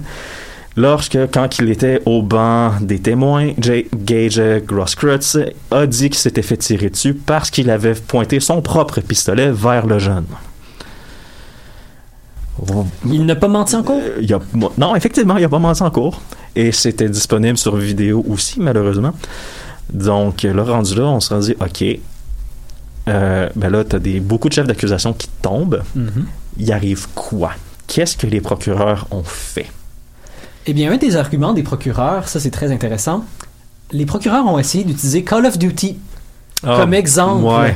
Lorsque, 0.78 1.18
quand 1.34 1.60
il 1.60 1.70
était 1.70 2.02
au 2.06 2.22
banc 2.22 2.72
des 2.80 3.00
témoins, 3.00 3.50
Jay, 3.60 3.88
Gage 3.94 4.42
Grosskreutz 4.66 5.38
a 5.70 5.86
dit 5.86 6.10
qu'il 6.10 6.18
s'était 6.20 6.42
fait 6.42 6.56
tirer 6.56 6.90
dessus 6.90 7.14
parce 7.14 7.50
qu'il 7.52 7.70
avait 7.70 7.94
pointé 7.94 8.40
son 8.40 8.62
propre 8.62 9.02
pistolet 9.02 9.52
vers 9.52 9.86
le 9.86 10.00
jeune. 10.00 10.26
Il 13.06 13.26
n'a 13.26 13.36
pas 13.36 13.50
menti 13.50 13.76
en 13.76 13.84
cours? 13.84 14.00
Euh, 14.02 14.20
il 14.22 14.30
y 14.30 14.34
a- 14.34 14.40
non, 14.78 14.96
effectivement, 14.96 15.36
il 15.36 15.40
n'y 15.40 15.46
a 15.46 15.50
pas 15.50 15.60
menti 15.60 15.84
en 15.84 15.92
cours. 15.92 16.22
Et 16.56 16.72
c'était 16.72 17.10
disponible 17.10 17.58
sur 17.58 17.76
vidéo 17.76 18.24
aussi, 18.30 18.62
malheureusement. 18.62 19.12
Donc, 19.92 20.44
là, 20.44 20.64
rendu 20.64 20.96
là, 20.96 21.04
on 21.04 21.20
se 21.20 21.34
dit, 21.36 21.56
OK, 21.60 22.00
euh, 23.08 23.50
ben 23.56 23.70
là, 23.70 23.84
tu 23.84 23.96
as 23.96 24.00
des, 24.00 24.20
beaucoup 24.20 24.50
de 24.50 24.54
chefs 24.54 24.68
d'accusation 24.68 25.14
qui 25.14 25.28
tombent. 25.42 25.84
Mhm. 25.96 26.26
Il 26.58 26.72
arrive 26.72 27.08
quoi? 27.16 27.52
Qu'est-ce 27.88 28.18
que 28.18 28.28
les 28.28 28.42
procureurs 28.42 29.08
ont 29.12 29.24
fait? 29.24 29.68
Eh 30.66 30.74
bien, 30.74 30.92
un 30.92 30.98
des 30.98 31.16
arguments 31.16 31.54
des 31.54 31.62
procureurs, 31.64 32.28
ça 32.28 32.40
c'est 32.40 32.50
très 32.52 32.72
intéressant, 32.72 33.24
les 33.92 34.06
procureurs 34.08 34.46
ont 34.48 34.58
essayé 34.58 34.84
d'utiliser 34.84 35.24
Call 35.24 35.46
of 35.46 35.58
Duty 35.60 35.98
comme 36.64 36.94
exemple 36.96 37.46
Ah, 37.48 37.62
Ouais. 37.62 37.76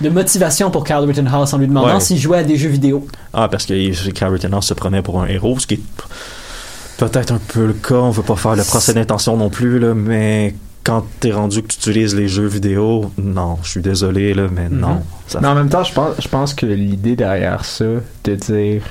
de 0.00 0.08
motivation 0.08 0.70
pour 0.72 0.82
Carl 0.82 1.04
Rittenhouse 1.04 1.54
en 1.54 1.58
lui 1.58 1.68
demandant 1.68 1.94
Ouais. 1.94 2.00
s'il 2.00 2.18
jouait 2.18 2.38
à 2.38 2.42
des 2.44 2.56
jeux 2.56 2.70
vidéo. 2.70 3.06
Ah, 3.32 3.48
parce 3.48 3.66
que 3.66 4.10
Carl 4.10 4.32
Rittenhouse 4.32 4.64
se 4.64 4.74
prenait 4.74 5.02
pour 5.02 5.22
un 5.22 5.26
héros, 5.28 5.56
ce 5.60 5.68
qui 5.68 5.74
est 5.74 5.80
peut-être 6.96 7.30
un 7.32 7.38
peu 7.38 7.66
le 7.66 7.74
cas. 7.74 7.94
On 7.94 8.10
veut 8.10 8.24
pas 8.24 8.34
faire 8.34 8.56
le 8.56 8.64
procès 8.64 8.92
d'intention 8.94 9.36
non 9.36 9.50
plus, 9.50 9.78
là, 9.78 9.94
mais 9.94 10.54
quand 10.88 11.04
t'es 11.20 11.32
rendu 11.32 11.62
que 11.62 11.68
tu 11.68 11.76
utilises 11.90 12.14
les 12.16 12.28
jeux 12.28 12.46
vidéo, 12.46 13.10
non, 13.18 13.58
je 13.62 13.68
suis 13.70 13.82
désolé, 13.82 14.32
là, 14.32 14.44
mais 14.50 14.68
Mhm. 14.70 14.80
non. 14.80 15.02
Ça- 15.26 15.38
Mais 15.42 15.48
en 15.48 15.54
même 15.54 15.68
temps, 15.68 15.84
je 15.84 15.92
pense, 15.92 16.14
je 16.18 16.28
pense 16.28 16.54
que 16.54 16.64
l'idée 16.64 17.14
derrière 17.14 17.64
ça, 17.64 17.84
de 18.24 18.34
dire. 18.34 18.82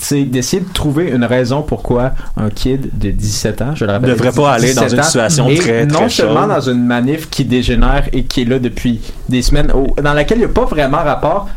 Sais, 0.00 0.24
d'essayer 0.24 0.62
de 0.62 0.70
trouver 0.72 1.08
une 1.10 1.24
raison 1.24 1.62
pourquoi 1.62 2.12
un 2.36 2.50
kid 2.50 2.90
de 2.98 3.10
17 3.10 3.62
ans, 3.62 3.74
je 3.74 3.86
le 3.86 3.92
rappelle, 3.92 4.10
Devrait 4.10 4.30
pas 4.30 4.52
aller 4.52 4.74
dans 4.74 4.82
17 4.82 4.98
une 4.98 5.02
situation 5.04 5.46
très, 5.46 5.56
très 5.56 5.86
non 5.86 6.08
seulement 6.10 6.40
chaude. 6.42 6.48
dans 6.50 6.60
une 6.60 6.84
manif 6.84 7.30
qui 7.30 7.44
dégénère 7.46 8.04
et 8.12 8.24
qui 8.24 8.42
est 8.42 8.44
là 8.44 8.58
depuis 8.58 9.00
des 9.30 9.40
semaines, 9.40 9.72
au- 9.72 9.94
dans 10.00 10.12
laquelle 10.12 10.36
il 10.38 10.44
n'y 10.44 10.46
a 10.46 10.48
pas 10.50 10.66
vraiment 10.66 10.98
rapport, 11.02 11.48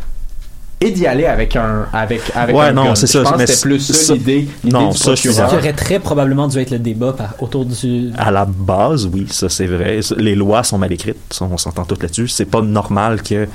et 0.82 0.92
d'y 0.92 1.06
aller 1.06 1.26
avec 1.26 1.56
un 1.58 1.88
avec 1.92 2.22
avec 2.36 2.56
Ouais, 2.56 2.68
un 2.68 2.72
non, 2.74 2.86
gun. 2.86 2.96
c'est 2.96 3.08
Je 3.08 3.12
ça, 3.12 3.24
pense 3.24 3.40
c'était 3.42 3.62
plus 3.62 3.80
ça, 3.80 3.94
ça- 3.94 4.14
l'idée 4.14 4.48
l'idée 4.64 4.78
non, 4.78 4.90
du 4.92 4.98
ça, 4.98 5.12
procureur. 5.12 5.50
Qui 5.50 5.56
aurait 5.58 5.74
très 5.74 6.00
probablement 6.00 6.48
dû 6.48 6.58
être 6.60 6.72
le 6.72 6.80
débat 6.80 7.12
par- 7.14 7.34
autour 7.40 7.66
du. 7.66 8.12
À 8.18 8.32
la 8.32 8.46
base, 8.46 9.06
oui, 9.12 9.28
ça 9.30 9.50
c'est 9.50 9.68
vrai. 9.68 10.00
Les 10.18 10.36
lois 10.36 10.64
sont 10.64 10.78
mal 10.78 10.94
écrites, 10.94 11.18
ça, 11.32 11.46
on 11.52 11.58
s'entend 11.58 11.84
tous 11.84 12.02
là-dessus. 12.02 12.28
C'est 12.30 12.46
pas 12.46 12.62
normal 12.62 13.22
que 13.24 13.48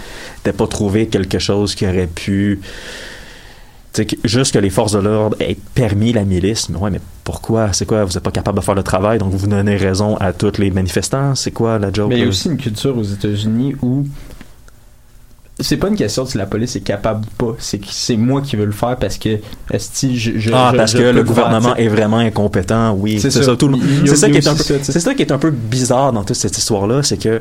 t'aies 0.42 0.52
pas 0.52 0.66
trouvé 0.66 1.06
quelque 1.06 1.38
chose 1.38 1.74
qui 1.74 1.86
aurait 1.86 2.06
pu. 2.08 2.60
Tu 3.94 4.02
sais, 4.02 4.06
que- 4.06 4.16
juste 4.28 4.52
que 4.52 4.58
les 4.58 4.70
forces 4.70 4.92
de 4.92 4.98
l'ordre 4.98 5.36
aient 5.38 5.56
permis 5.74 6.12
la 6.12 6.24
milice. 6.24 6.68
Mais 6.68 6.76
ouais, 6.78 6.90
mais 6.90 7.00
pourquoi? 7.22 7.72
C'est 7.72 7.86
quoi? 7.86 8.04
Vous 8.04 8.12
n'êtes 8.12 8.24
pas 8.24 8.32
capable 8.32 8.58
de 8.58 8.64
faire 8.64 8.74
le 8.74 8.82
travail, 8.82 9.18
donc 9.18 9.32
vous 9.32 9.46
donnez 9.46 9.76
raison 9.76 10.16
à 10.16 10.32
tous 10.32 10.58
les 10.58 10.70
manifestants 10.72 11.36
C'est 11.36 11.52
quoi 11.52 11.78
la 11.78 11.92
joke 11.92 12.08
Mais 12.08 12.16
il 12.18 12.22
y 12.22 12.24
a 12.24 12.28
aussi 12.28 12.48
une 12.48 12.56
culture 12.56 12.98
aux 12.98 13.02
États-Unis 13.04 13.76
où 13.82 14.04
c'est 15.60 15.76
pas 15.76 15.88
une 15.88 15.94
question 15.96 16.24
de 16.24 16.28
si 16.28 16.36
la 16.38 16.46
police 16.46 16.74
est 16.76 16.80
capable 16.80 17.24
ou 17.26 17.44
pas, 17.52 17.56
c'est 17.60 17.80
c'est 17.84 18.16
moi 18.16 18.40
qui 18.42 18.56
veux 18.56 18.64
le 18.64 18.72
faire 18.72 18.96
parce 18.96 19.18
que 19.18 19.38
esti, 19.70 20.18
je, 20.18 20.32
je- 20.38 20.50
Ah, 20.52 20.70
je- 20.72 20.76
parce 20.76 20.92
je 20.92 20.98
que 20.98 21.02
le 21.04 21.22
gouvernement 21.22 21.76
est 21.76 21.88
vraiment 21.88 22.18
incompétent, 22.18 22.92
oui. 22.94 23.20
C'est 23.20 23.30
ça. 23.30 23.42
ça. 23.42 23.56
tout 23.56 23.68
le- 23.68 23.78
C'est 24.06 24.16
ça 24.16 24.28
qui 24.30 24.38
est 24.38 24.48
un 24.48 24.54
peu, 24.54 24.62
ça, 24.62 24.78
tu 24.78 24.84
sais. 24.84 24.92
c'est 24.92 25.00
ça 25.00 25.14
qui 25.14 25.22
est 25.22 25.30
un 25.32 25.38
peu 25.38 25.50
bizarre 25.50 26.12
dans 26.12 26.24
toute 26.24 26.36
cette 26.36 26.58
histoire-là, 26.58 27.02
c'est 27.04 27.18
que 27.18 27.40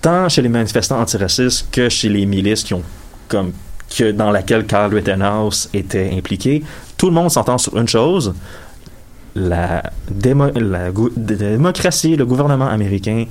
tant 0.00 0.28
chez 0.30 0.40
les 0.42 0.48
manifestants 0.48 0.98
antiracistes 1.00 1.66
que 1.70 1.88
chez 1.90 2.08
les 2.08 2.24
milices 2.24 2.62
qui 2.64 2.72
ont 2.74 2.82
comme 3.28 3.52
que 3.96 4.12
dans 4.12 4.30
laquelle 4.30 4.64
Carl 4.66 4.94
Rittenhouse 4.94 5.68
était 5.74 6.10
impliqué, 6.16 6.62
tout 6.96 7.06
le 7.06 7.12
monde 7.12 7.30
s'entend 7.30 7.58
sur 7.58 7.76
une 7.76 7.88
chose 7.88 8.32
la, 9.34 9.82
démo- 10.12 10.52
démocratie, 11.16 12.16
le 12.16 12.24
gouvernement 12.26 12.66
américain 12.68 13.26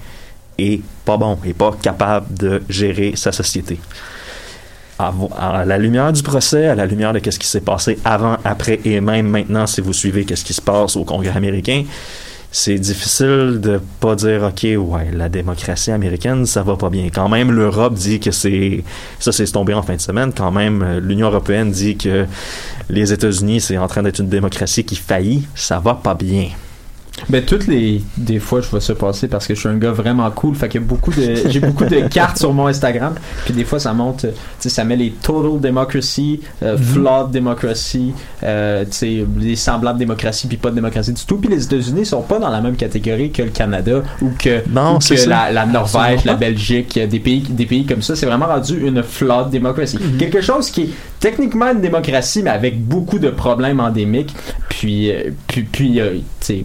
est 0.59 0.81
pas 1.05 1.17
bon, 1.17 1.37
est 1.45 1.53
pas 1.53 1.75
capable 1.81 2.33
de 2.33 2.61
gérer 2.69 3.13
sa 3.15 3.31
société. 3.31 3.79
À, 4.97 5.63
la 5.65 5.77
lumière 5.77 6.11
du 6.11 6.21
procès, 6.21 6.67
à 6.67 6.75
la 6.75 6.85
lumière 6.85 7.13
de 7.13 7.21
ce 7.31 7.39
qui 7.39 7.47
s'est 7.47 7.61
passé 7.61 7.97
avant, 8.03 8.35
après 8.43 8.81
et 8.83 8.99
même 8.99 9.27
maintenant, 9.29 9.65
si 9.65 9.79
vous 9.79 9.93
suivez 9.93 10.25
qu'est-ce 10.25 10.43
qui 10.43 10.53
se 10.53 10.61
passe 10.61 10.97
au 10.97 11.05
Congrès 11.05 11.37
américain, 11.37 11.85
c'est 12.51 12.79
difficile 12.79 13.59
de 13.61 13.79
pas 13.99 14.15
dire 14.15 14.43
ok 14.43 14.63
ouais 14.63 15.11
la 15.13 15.29
démocratie 15.29 15.91
américaine 15.91 16.45
ça 16.45 16.63
va 16.63 16.75
pas 16.75 16.89
bien. 16.89 17.07
Quand 17.13 17.29
même 17.29 17.51
l'Europe 17.51 17.93
dit 17.93 18.19
que 18.19 18.31
c'est 18.31 18.83
ça 19.19 19.31
c'est 19.31 19.45
tombé 19.45 19.73
en 19.73 19.83
fin 19.83 19.95
de 19.95 20.01
semaine. 20.01 20.33
Quand 20.35 20.51
même 20.51 20.97
l'Union 20.97 21.27
européenne 21.27 21.71
dit 21.71 21.95
que 21.95 22.25
les 22.89 23.13
États-Unis 23.13 23.61
c'est 23.61 23.77
en 23.77 23.87
train 23.87 24.03
d'être 24.03 24.19
une 24.19 24.29
démocratie 24.29 24.83
qui 24.83 24.95
faillit. 24.95 25.47
Ça 25.53 25.79
va 25.79 25.93
pas 25.93 26.15
bien 26.15 26.49
Ben, 27.27 27.43
toutes 27.43 27.67
les. 27.67 28.01
Des 28.17 28.39
fois, 28.39 28.61
je 28.61 28.69
vois 28.69 28.79
ça 28.81 28.95
passer 28.95 29.27
parce 29.27 29.45
que 29.45 29.53
je 29.53 29.59
suis 29.59 29.67
un 29.69 29.77
gars 29.77 29.91
vraiment 29.91 30.29
cool. 30.31 30.55
Fait 30.55 30.69
que 30.69 30.79
beaucoup 30.79 31.11
de. 31.11 31.35
J'ai 31.49 31.59
beaucoup 31.59 31.83
de 31.85 31.99
cartes 32.07 32.37
sur 32.37 32.53
mon 32.53 32.67
Instagram. 32.67 33.13
Puis 33.45 33.53
des 33.53 33.65
fois, 33.65 33.79
ça 33.79 33.93
monte. 33.93 34.25
euh, 34.25 34.31
Tu 34.31 34.35
sais, 34.59 34.69
ça 34.69 34.83
met 34.85 34.95
les 34.95 35.11
total 35.11 35.59
democracy, 35.59 36.39
euh, 36.63 36.77
Mhm. 36.77 36.83
flawed 36.83 37.31
democracy, 37.31 38.13
euh, 38.43 38.85
tu 38.85 38.91
sais, 38.91 39.25
les 39.37 39.55
semblables 39.55 39.99
démocratie, 39.99 40.47
puis 40.47 40.57
pas 40.57 40.69
de 40.69 40.75
démocratie 40.75 41.11
du 41.13 41.23
tout. 41.25 41.37
Puis 41.37 41.49
les 41.49 41.63
États-Unis 41.65 42.05
sont 42.05 42.21
pas 42.21 42.39
dans 42.39 42.49
la 42.49 42.61
même 42.61 42.75
catégorie 42.75 43.31
que 43.31 43.41
le 43.41 43.49
Canada 43.49 44.01
ou 44.21 44.29
que, 44.37 44.61
Non, 44.69 44.95
ou 44.95 44.99
que 44.99 45.27
la, 45.29 45.51
la 45.51 45.65
Norvège, 45.65 46.23
la. 46.25 46.35
Belgique, 46.35 46.97
euh, 46.97 47.07
des 47.07 47.19
pays, 47.19 47.41
des 47.41 47.65
pays 47.65 47.85
comme 47.85 48.01
ça. 48.01 48.15
C'est 48.15 48.25
vraiment 48.25 48.47
rendu 48.47 48.79
une 48.87 49.03
flawed 49.03 49.49
democracy. 49.49 49.97
Mhm. 49.99 50.17
Quelque 50.17 50.41
chose 50.41 50.69
qui 50.69 50.83
est 50.83 50.89
techniquement 51.19 51.71
une 51.71 51.81
démocratie, 51.81 52.41
mais 52.43 52.49
avec 52.49 52.81
beaucoup 52.83 53.19
de 53.19 53.29
problèmes 53.29 53.79
endémiques. 53.79 54.33
Puis, 54.69 55.11
euh, 55.11 55.31
puis, 55.47 55.63
puis 55.63 55.99
euh, 55.99 56.19
tu 56.39 56.45
sais, 56.45 56.63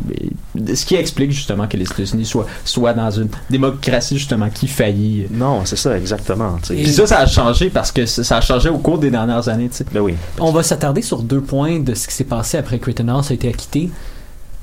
euh, 0.61 0.75
ce 0.75 0.85
qui 0.87 0.95
explique 0.95 1.33
justement 1.33 1.67
que 1.67 1.77
les 1.77 1.85
États-Unis 1.85 2.25
soient, 2.25 2.47
soient 2.65 2.93
dans 2.93 3.11
une 3.11 3.29
démocratie 3.51 4.19
justement 4.19 4.49
qui 4.51 4.69
faillit. 4.69 5.27
non 5.31 5.65
c'est 5.65 5.75
ça 5.77 5.97
exactement 5.99 6.59
tu 6.63 6.69
sais. 6.69 6.75
Puis 6.75 6.93
ça, 6.93 7.07
ça 7.07 7.19
a 7.19 7.27
changé 7.27 7.71
parce 7.71 7.91
que 7.91 8.07
ça 8.07 8.37
a 8.37 8.41
changé 8.41 8.69
au 8.69 8.79
cours 8.79 8.99
des 8.99 9.11
dernières 9.11 9.49
années, 9.49 9.69
tu 9.69 9.79
sais. 9.79 9.87
ben 9.93 10.01
oui 10.01 10.15
On 10.39 10.53
va 10.53 10.63
s'attarder 10.63 11.03
sur 11.03 11.23
deux 11.23 11.41
points 11.41 11.81
de 11.81 11.95
ce 11.95 12.07
qui 12.07 12.15
s'est 12.15 12.23
passé 12.25 12.57
après 12.57 12.79
que 12.79 12.87
Rittenhouse 12.87 13.31
a 13.31 13.35
été 13.35 13.49
acquitté. 13.49 13.91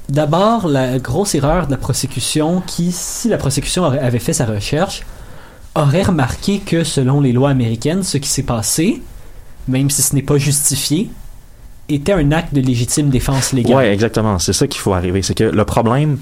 D'abord, 0.09 0.67
la 0.67 0.99
grosse 0.99 1.35
erreur 1.35 1.67
de 1.67 1.71
la 1.71 1.77
prosécution 1.77 2.61
qui, 2.65 2.91
si 2.91 3.27
la 3.29 3.37
prosécution 3.37 3.83
aurait- 3.83 3.99
avait 3.99 4.19
fait 4.19 4.33
sa 4.33 4.45
recherche, 4.45 5.03
aurait 5.75 6.03
remarqué 6.03 6.59
que 6.59 6.83
selon 6.83 7.21
les 7.21 7.31
lois 7.31 7.49
américaines, 7.49 8.03
ce 8.03 8.17
qui 8.17 8.27
s'est 8.29 8.43
passé, 8.43 9.01
même 9.67 9.89
si 9.89 10.01
ce 10.01 10.15
n'est 10.15 10.21
pas 10.21 10.37
justifié, 10.37 11.09
était 11.89 12.13
un 12.13 12.31
acte 12.31 12.53
de 12.53 12.61
légitime 12.61 13.09
défense 13.09 13.53
légale. 13.53 13.75
Ouais, 13.75 13.93
exactement. 13.93 14.39
C'est 14.39 14.53
ça 14.53 14.67
qu'il 14.67 14.79
faut 14.81 14.93
arriver. 14.93 15.21
C'est 15.21 15.33
que 15.35 15.43
le 15.43 15.65
problème, 15.65 16.17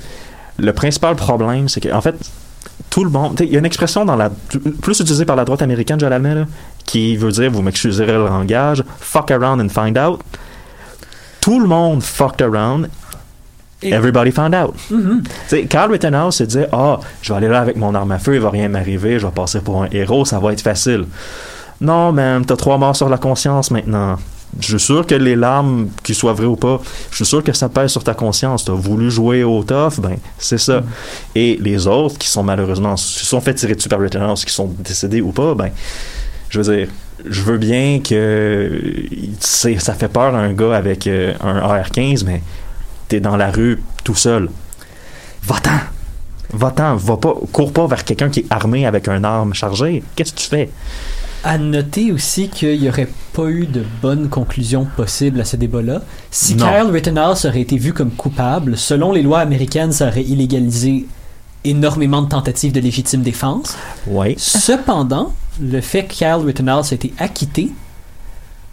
le 0.57 0.73
principal 0.73 1.15
problème, 1.15 1.69
c'est 1.69 1.79
que 1.81 1.93
en 1.93 2.01
fait, 2.01 2.15
tout 2.89 3.03
le 3.03 3.09
monde. 3.11 3.39
Il 3.41 3.51
y 3.51 3.55
a 3.55 3.59
une 3.59 3.65
expression 3.65 4.03
dans 4.05 4.15
la 4.15 4.31
plus 4.81 4.99
utilisée 4.99 5.25
par 5.25 5.35
la 5.35 5.45
droite 5.45 5.61
américaine, 5.61 5.99
je 5.99 6.05
l'admets, 6.07 6.43
qui 6.85 7.15
veut 7.17 7.31
dire, 7.31 7.51
vous 7.51 7.61
m'excuserez 7.61 8.13
le 8.13 8.25
langage, 8.25 8.83
fuck 8.99 9.29
around 9.31 9.61
and 9.61 9.69
find 9.69 9.97
out. 9.97 10.21
Tout 11.41 11.59
le 11.59 11.67
monde 11.67 12.01
fucked 12.01 12.41
around. 12.41 12.89
Et- 13.81 13.91
Everybody 13.93 14.31
found 14.31 14.53
out. 14.55 14.73
Sais, 15.47 15.63
Carl 15.65 15.91
Rittenhouse 15.91 16.35
se 16.37 16.43
disait 16.43 16.67
Ah, 16.73 16.99
je 17.21 17.31
vais 17.31 17.37
aller 17.37 17.47
là 17.47 17.61
avec 17.61 17.77
mon 17.77 17.95
arme 17.95 18.11
à 18.11 18.19
feu, 18.19 18.35
il 18.35 18.41
va 18.41 18.49
rien 18.49 18.67
m'arriver, 18.67 19.19
je 19.19 19.25
vais 19.25 19.31
passer 19.31 19.61
pour 19.61 19.83
un 19.83 19.87
héros, 19.91 20.25
ça 20.25 20.39
va 20.39 20.51
être 20.51 20.61
facile. 20.61 21.05
Non, 21.81 22.11
man, 22.11 22.45
t'as 22.45 22.55
trois 22.55 22.77
morts 22.77 22.95
sur 22.95 23.09
la 23.09 23.17
conscience 23.17 23.71
maintenant. 23.71 24.17
Je 24.59 24.77
suis 24.77 24.85
sûr 24.85 25.05
que 25.05 25.15
les 25.15 25.35
larmes, 25.35 25.89
qu'ils 26.03 26.15
soient 26.15 26.33
vraies 26.33 26.47
ou 26.47 26.55
pas, 26.55 26.81
je 27.11 27.17
suis 27.17 27.25
sûr 27.25 27.43
que 27.43 27.53
ça 27.53 27.69
pèse 27.69 27.91
sur 27.91 28.03
ta 28.03 28.13
conscience. 28.15 28.65
T'as 28.65 28.73
voulu 28.73 29.11
jouer 29.11 29.43
au 29.43 29.63
tough, 29.63 29.99
ben, 29.99 30.17
c'est 30.37 30.57
ça. 30.57 30.81
Et 31.35 31.57
les 31.61 31.85
autres 31.87 32.17
qui 32.17 32.27
sont 32.27 32.43
malheureusement, 32.43 32.97
se 32.97 33.25
sont 33.25 33.41
fait 33.41 33.53
tirer 33.53 33.75
dessus 33.75 33.89
par 33.89 33.99
Rittenhouse, 33.99 34.43
qui 34.43 34.53
sont 34.53 34.73
décédés 34.79 35.21
ou 35.21 35.31
pas, 35.31 35.53
ben, 35.53 35.69
je 36.49 36.61
veux 36.61 36.75
dire, 36.75 36.87
je 37.25 37.41
veux 37.43 37.57
bien 37.57 37.99
que 37.99 38.81
ça 39.39 39.93
fait 39.93 40.07
peur 40.07 40.35
à 40.35 40.39
un 40.39 40.53
gars 40.53 40.75
avec 40.75 41.05
euh, 41.07 41.33
un 41.41 41.57
AR-15, 41.57 42.25
mais 42.25 42.41
t'es 43.07 43.19
dans 43.19 43.37
la 43.37 43.51
rue 43.51 43.81
tout 44.03 44.15
seul. 44.15 44.49
Va-t'en! 45.43 45.79
Va-t'en, 46.51 46.95
va 46.95 47.17
pas, 47.17 47.35
cours 47.51 47.71
pas 47.71 47.85
vers 47.85 48.03
quelqu'un 48.03 48.29
qui 48.29 48.39
est 48.39 48.45
armé 48.49 48.87
avec 48.87 49.07
un 49.07 49.23
arme 49.23 49.53
chargée. 49.53 50.01
Qu'est-ce 50.15 50.33
que 50.33 50.39
tu 50.39 50.47
fais? 50.47 50.69
À 51.43 51.57
noter 51.57 52.11
aussi 52.11 52.49
qu'il 52.49 52.81
n'y 52.81 52.89
aurait 52.89 53.07
pas 53.33 53.47
eu 53.47 53.65
de 53.65 53.83
bonne 54.01 54.27
conclusion 54.29 54.85
possible 54.97 55.39
à 55.39 55.45
ce 55.45 55.55
débat-là. 55.55 56.01
Si 56.31 56.55
Non. 56.55 56.65
Kyle 56.65 56.91
Rittenhouse 56.91 57.45
aurait 57.45 57.61
été 57.61 57.77
vu 57.77 57.93
comme 57.93 58.11
coupable, 58.11 58.77
selon 58.77 59.13
les 59.13 59.21
lois 59.21 59.39
américaines, 59.39 59.91
ça 59.93 60.07
aurait 60.09 60.23
illégalisé 60.23 61.07
énormément 61.63 62.21
de 62.21 62.29
tentatives 62.29 62.71
de 62.71 62.79
légitime 62.79 63.21
défense. 63.21 63.75
Oui. 64.07 64.35
Cependant, 64.37 65.33
le 65.61 65.81
fait 65.81 66.05
que 66.05 66.13
Kyle 66.13 66.45
Rittenhouse 66.45 66.91
a 66.91 66.95
été 66.95 67.13
acquitté 67.17 67.71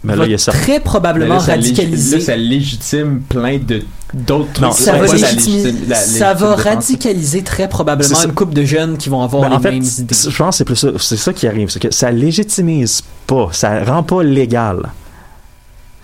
Mais 0.03 0.13
va 0.13 0.19
là, 0.19 0.25
il 0.27 0.31
y 0.31 0.35
a 0.35 0.37
ça. 0.37 0.51
très 0.51 0.79
probablement 0.79 1.35
là, 1.35 1.39
ça 1.39 1.57
lég- 1.57 1.65
radicaliser. 1.69 2.17
Là, 2.19 2.23
ça 2.23 2.35
légitime 2.37 3.21
plein 3.27 3.57
de 3.57 3.81
d'autres 4.13 4.61
Non, 4.61 4.71
ça 4.71 4.93
va, 4.93 5.05
légitime- 5.07 5.75
la 5.89 5.95
ça 5.95 6.33
va 6.33 6.55
radicaliser 6.55 7.41
très 7.41 7.67
probablement 7.67 8.23
une 8.23 8.31
couple 8.33 8.53
de 8.53 8.63
jeunes 8.63 8.97
qui 8.97 9.09
vont 9.09 9.21
avoir 9.21 9.43
Ben, 9.43 9.49
les 9.49 9.55
en 9.55 9.59
fait, 9.59 9.71
mêmes 9.71 9.83
idées. 9.83 10.15
je 10.29 10.37
pense 10.37 10.49
que 10.53 10.57
c'est 10.59 10.65
plus 10.65 10.75
ça, 10.75 10.89
c'est 10.99 11.17
ça 11.17 11.33
qui 11.33 11.47
arrive, 11.47 11.69
c'est 11.69 11.81
que 11.81 11.93
ça 11.93 12.11
légitimise 12.11 13.01
pas, 13.25 13.49
ça 13.51 13.83
rend 13.83 14.03
pas 14.03 14.23
légal. 14.23 14.77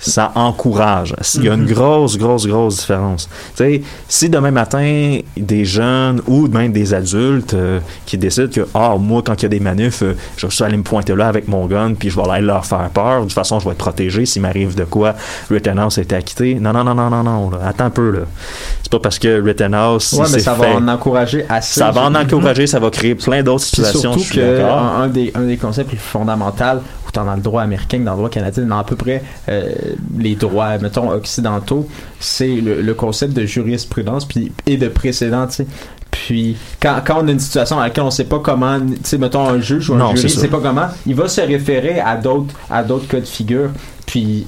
Ça 0.05 0.31
encourage. 0.35 1.15
Il 1.35 1.45
y 1.45 1.49
a 1.49 1.53
une 1.53 1.61
Mhm. 1.61 1.73
grosse, 1.73 2.17
grosse, 2.17 2.45
grosse 2.45 2.77
différence. 2.79 3.29
Tu 3.55 3.63
sais, 3.63 3.81
si 4.09 4.29
demain 4.29 4.51
matin, 4.51 5.19
des 5.37 5.63
jeunes 5.65 6.21
ou 6.27 6.47
même 6.47 6.71
des 6.73 6.93
adultes 6.93 7.53
euh, 7.53 7.79
qui 8.05 8.17
décident 8.17 8.49
que, 8.53 8.67
ah, 8.73 8.95
moi, 8.99 9.21
quand 9.25 9.35
il 9.41 9.43
y 9.43 9.45
a 9.45 9.49
des 9.49 9.59
manifs, 9.61 10.03
euh, 10.03 10.15
je 10.37 10.47
suis 10.47 10.63
aller 10.63 10.77
me 10.77 10.83
pointer 10.83 11.15
là 11.15 11.27
avec 11.27 11.47
mon 11.47 11.65
gun, 11.67 11.93
puis 11.93 12.09
je 12.09 12.15
vais 12.19 12.29
aller 12.29 12.45
leur 12.45 12.65
faire 12.65 12.89
peur. 12.93 13.19
De 13.21 13.25
toute 13.25 13.33
façon, 13.33 13.59
je 13.59 13.65
vais 13.65 13.71
être 13.71 13.77
protégé 13.77 14.25
s'il 14.25 14.41
m'arrive 14.41 14.75
de 14.75 14.83
quoi. 14.83 15.13
Rittenhouse 15.49 15.97
a 15.97 16.01
été 16.01 16.15
acquitté. 16.15 16.55
Non, 16.55 16.73
non, 16.73 16.83
non, 16.83 16.95
non, 16.95 17.09
non, 17.09 17.23
non. 17.23 17.49
là. 17.51 17.59
Attends 17.67 17.85
un 17.85 17.89
peu, 17.89 18.11
là. 18.11 18.19
C'est 18.81 18.91
pas 18.91 18.99
parce 18.99 19.19
que 19.19 19.41
Rittenhouse, 19.41 20.13
Ouais, 20.13 20.25
mais 20.33 20.39
ça 20.39 20.53
fait- 20.55 20.73
va 20.73 20.75
en 20.79 20.87
encourager 20.87 21.45
assez. 21.47 21.79
ça 21.79 21.91
va 21.91 22.01
en 22.07 22.13
je- 22.13 22.17
encourager, 22.19 22.67
ça 22.67 22.79
va 22.79 22.89
créer 22.89 23.15
plein 23.15 23.41
d'autres 23.41 23.63
situations. 23.63 24.13
surtout 24.17 24.35
que 24.35 24.61
un, 24.61 25.03
un 25.03 25.07
des, 25.07 25.31
un 25.35 25.43
des 25.43 25.57
concepts 25.57 25.95
fondamentaux, 25.95 26.81
autant 27.13 27.25
dans 27.25 27.35
le 27.35 27.41
droit 27.41 27.61
américain 27.61 27.99
que 27.99 28.03
dans 28.03 28.11
le 28.11 28.17
droit 28.17 28.29
canadien, 28.29 28.63
dans 28.63 28.79
à 28.79 28.83
peu 28.83 28.95
près 28.95 29.23
euh, 29.49 29.71
les 30.17 30.35
droits, 30.35 30.77
mettons, 30.79 31.11
occidentaux, 31.11 31.87
c'est 32.19 32.47
le, 32.55 32.81
le 32.81 32.93
concept 32.93 33.33
de 33.33 33.45
jurisprudence 33.45 34.25
puis, 34.25 34.51
et 34.65 34.77
de 34.77 34.87
précédent, 34.87 35.47
tu 35.47 35.53
sais. 35.55 35.67
Puis, 36.11 36.55
quand, 36.79 37.01
quand 37.05 37.23
on 37.23 37.27
a 37.27 37.31
une 37.31 37.39
situation 37.39 37.75
dans 37.77 37.81
laquelle 37.81 38.03
on 38.03 38.11
sait 38.11 38.23
pas 38.25 38.39
comment, 38.39 38.79
tu 38.79 38.95
sais, 39.03 39.17
mettons 39.17 39.47
un 39.47 39.59
juge 39.59 39.89
ou 39.89 39.95
un 39.95 39.97
Non, 39.97 40.15
jury, 40.15 40.29
ça. 40.29 40.41
sait 40.41 40.47
pas 40.47 40.59
comment, 40.61 40.87
il 41.05 41.15
va 41.15 41.27
se 41.27 41.41
référer 41.41 41.99
à 41.99 42.15
d'autres, 42.15 42.53
à 42.69 42.83
d'autres 42.83 43.07
cas 43.07 43.19
de 43.19 43.25
figure. 43.25 43.69
Puis, 44.05 44.45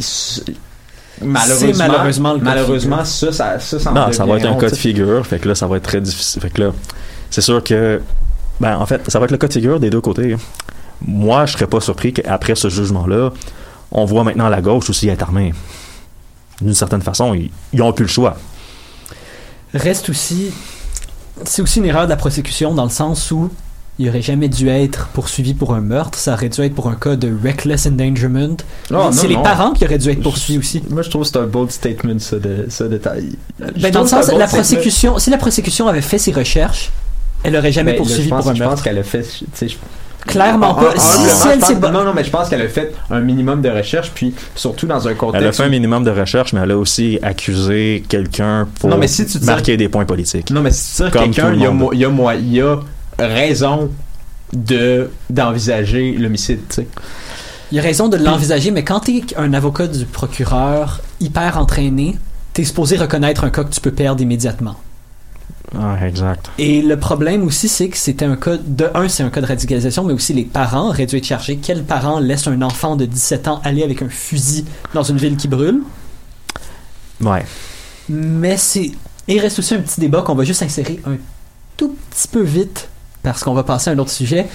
malheureusement, 1.21 1.73
C'est 1.73 1.77
malheureusement 1.77 2.33
le 2.33 2.39
cas 2.39 2.45
de 2.45 2.49
malheureusement, 2.49 3.05
ça, 3.05 3.31
ça, 3.31 3.59
ça, 3.59 3.79
ça 3.79 3.91
en 3.91 3.93
Non, 3.93 4.11
ça 4.11 4.25
va 4.25 4.37
être 4.37 4.45
un 4.45 4.51
honte, 4.51 4.61
cas 4.61 4.69
de 4.69 4.75
figure. 4.75 5.25
Fait 5.25 5.39
que 5.39 5.47
là, 5.47 5.55
ça 5.55 5.67
va 5.67 5.77
être 5.77 5.83
très 5.83 6.01
difficile. 6.01 6.41
Fait 6.41 6.49
que 6.49 6.61
là, 6.61 6.71
c'est 7.29 7.41
sûr 7.41 7.63
que. 7.63 8.01
Ben, 8.59 8.77
en 8.77 8.85
fait, 8.85 9.01
ça 9.09 9.19
va 9.19 9.25
être 9.25 9.31
le 9.31 9.37
cas 9.37 9.47
de 9.47 9.53
figure 9.53 9.79
des 9.79 9.89
deux 9.89 10.01
côtés. 10.01 10.35
Moi, 11.07 11.45
je 11.45 11.53
serais 11.53 11.67
pas 11.67 11.79
surpris 11.81 12.13
qu'après 12.13 12.55
ce 12.55 12.69
jugement-là, 12.69 13.31
on 13.91 14.05
voit 14.05 14.23
maintenant 14.23 14.49
la 14.49 14.61
gauche 14.61 14.89
aussi 14.89 15.07
être 15.07 15.21
armée. 15.23 15.53
D'une 16.61 16.73
certaine 16.73 17.01
façon, 17.01 17.33
ils, 17.33 17.51
ils 17.73 17.81
ont 17.81 17.93
plus 17.93 18.05
le 18.05 18.09
choix. 18.09 18.37
Reste 19.73 20.09
aussi. 20.09 20.51
C'est 21.43 21.61
aussi 21.61 21.79
une 21.79 21.85
erreur 21.85 22.05
de 22.05 22.09
la 22.09 22.15
prosécution 22.15 22.73
dans 22.73 22.85
le 22.85 22.89
sens 22.89 23.29
où 23.31 23.49
il 23.99 24.09
aurait 24.09 24.21
jamais 24.21 24.49
dû 24.49 24.67
être 24.67 25.07
poursuivi 25.09 25.53
pour 25.53 25.73
un 25.73 25.79
meurtre, 25.81 26.17
ça 26.17 26.33
aurait 26.33 26.49
dû 26.49 26.61
être 26.61 26.75
pour 26.75 26.89
un 26.89 26.95
cas 26.95 27.15
de 27.15 27.33
reckless 27.43 27.85
endangerment. 27.85 28.57
Non, 28.91 29.11
c'est 29.11 29.23
non, 29.23 29.29
les 29.29 29.35
non. 29.35 29.43
parents 29.43 29.71
qui 29.71 29.85
auraient 29.85 29.97
dû 29.97 30.09
être 30.09 30.21
poursuivis 30.21 30.59
aussi. 30.59 30.83
Moi, 30.89 31.01
je 31.01 31.09
trouve 31.09 31.21
que 31.23 31.27
c'est 31.29 31.37
un 31.37 31.45
bold 31.47 31.71
statement, 31.71 32.19
ça, 32.19 32.37
de, 32.37 32.65
ça, 32.69 32.87
de 32.89 32.97
ta- 32.97 33.15
Je 33.19 33.81
Ben, 33.81 33.91
dans 33.91 34.01
le 34.01 34.07
sens, 34.07 34.27
la 34.27 34.47
statement. 34.47 34.47
prosécution, 34.47 35.17
si 35.19 35.29
la 35.29 35.37
prosécution 35.37 35.87
avait 35.87 36.01
fait 36.01 36.17
ses 36.17 36.31
recherches, 36.33 36.91
elle 37.43 37.55
aurait 37.55 37.71
jamais 37.71 37.93
Ben, 37.93 37.97
poursuivi 37.99 38.23
je 38.25 38.29
pense, 38.29 38.41
pour 38.41 38.51
un 38.51 38.55
je 38.55 38.59
pense 38.59 38.67
meurtre. 38.69 38.83
qu'elle 38.83 38.97
a 38.97 39.03
fait. 39.03 39.25
Clairement 40.27 40.71
En- 40.71 40.75
pas. 40.75 40.93
Si 40.97 41.47
elle 41.51 41.59
pense- 41.59 41.73
ba- 41.75 41.91
non, 41.91 42.03
non, 42.03 42.13
mais 42.13 42.23
je 42.23 42.29
pense 42.31 42.49
qu'elle 42.49 42.61
a 42.61 42.67
fait 42.67 42.93
un 43.11 43.19
minimum 43.19 43.61
de 43.61 43.69
recherche, 43.69 44.11
puis 44.13 44.33
surtout 44.55 44.87
dans 44.87 45.07
un 45.07 45.13
contexte. 45.13 45.41
Elle 45.43 45.47
a 45.47 45.51
fait 45.51 45.63
un 45.63 45.69
minimum 45.69 46.03
de 46.03 46.09
recherche, 46.11 46.53
mais 46.53 46.61
elle 46.61 46.71
a 46.71 46.77
aussi 46.77 47.19
accusé 47.21 48.03
quelqu'un 48.09 48.67
pour 48.79 48.89
Non, 48.89 48.97
mais 48.97 49.07
si 49.07 49.25
tu 49.25 49.37
dis- 49.37 49.45
marquer 49.45 49.77
des 49.77 49.87
points 49.89 50.05
politiques. 50.05 50.49
Non, 50.49 50.61
mais 50.61 50.71
si 50.71 51.03
tu 51.03 51.11
tires 51.11 51.11
quelqu'un, 51.11 51.53
il 51.53 51.61
y 51.61 51.65
a, 52.05 52.35
y 52.35 52.61
a 52.61 52.77
raison 53.19 53.91
de 54.53 55.09
d'envisager 55.29 56.13
l'homicide, 56.17 56.59
tu 56.69 56.75
sais. 56.75 56.87
Il 57.71 57.75
y 57.77 57.79
a 57.79 57.83
raison 57.83 58.07
de 58.09 58.17
l'envisager, 58.17 58.71
mais 58.71 58.83
quand 58.83 59.01
t'es 59.01 59.23
un 59.37 59.53
avocat 59.53 59.87
du 59.87 60.05
procureur 60.05 61.01
hyper 61.19 61.57
entraîné, 61.57 62.17
t'es 62.53 62.63
supposé 62.63 62.95
reconnaître 62.95 63.43
un 63.43 63.49
cas 63.49 63.63
que 63.63 63.73
tu 63.73 63.81
peux 63.81 63.91
perdre 63.91 64.21
immédiatement. 64.21 64.75
Ah, 65.77 65.97
exact. 66.07 66.49
Et 66.57 66.81
le 66.81 66.97
problème 66.97 67.43
aussi, 67.43 67.67
c'est 67.67 67.89
que 67.89 67.97
c'était 67.97 68.25
un 68.25 68.35
cas, 68.35 68.57
de 68.57 68.89
un, 68.93 69.07
c'est 69.07 69.23
un 69.23 69.29
cas 69.29 69.41
de 69.41 69.45
radicalisation, 69.45 70.03
mais 70.03 70.13
aussi 70.13 70.33
les 70.33 70.43
parents 70.45 70.93
dû 70.93 71.01
être 71.01 71.25
chargés. 71.25 71.57
Quel 71.61 71.83
parent 71.83 72.19
laisse 72.19 72.47
un 72.47 72.61
enfant 72.61 72.95
de 72.95 73.05
17 73.05 73.47
ans 73.47 73.61
aller 73.63 73.83
avec 73.83 74.01
un 74.01 74.09
fusil 74.09 74.65
dans 74.93 75.03
une 75.03 75.17
ville 75.17 75.35
qui 75.37 75.47
brûle? 75.47 75.81
Ouais. 77.21 77.45
Mais 78.09 78.57
c'est. 78.57 78.91
Il 79.27 79.39
reste 79.39 79.59
aussi 79.59 79.73
un 79.73 79.79
petit 79.81 79.99
débat 79.99 80.21
qu'on 80.21 80.35
va 80.35 80.43
juste 80.43 80.61
insérer 80.61 80.99
un 81.05 81.15
tout 81.77 81.95
petit 82.11 82.27
peu 82.27 82.41
vite, 82.41 82.87
parce 83.23 83.43
qu'on 83.43 83.53
va 83.53 83.63
passer 83.63 83.89
à 83.89 83.93
un 83.93 83.97
autre 83.99 84.11
sujet. 84.11 84.45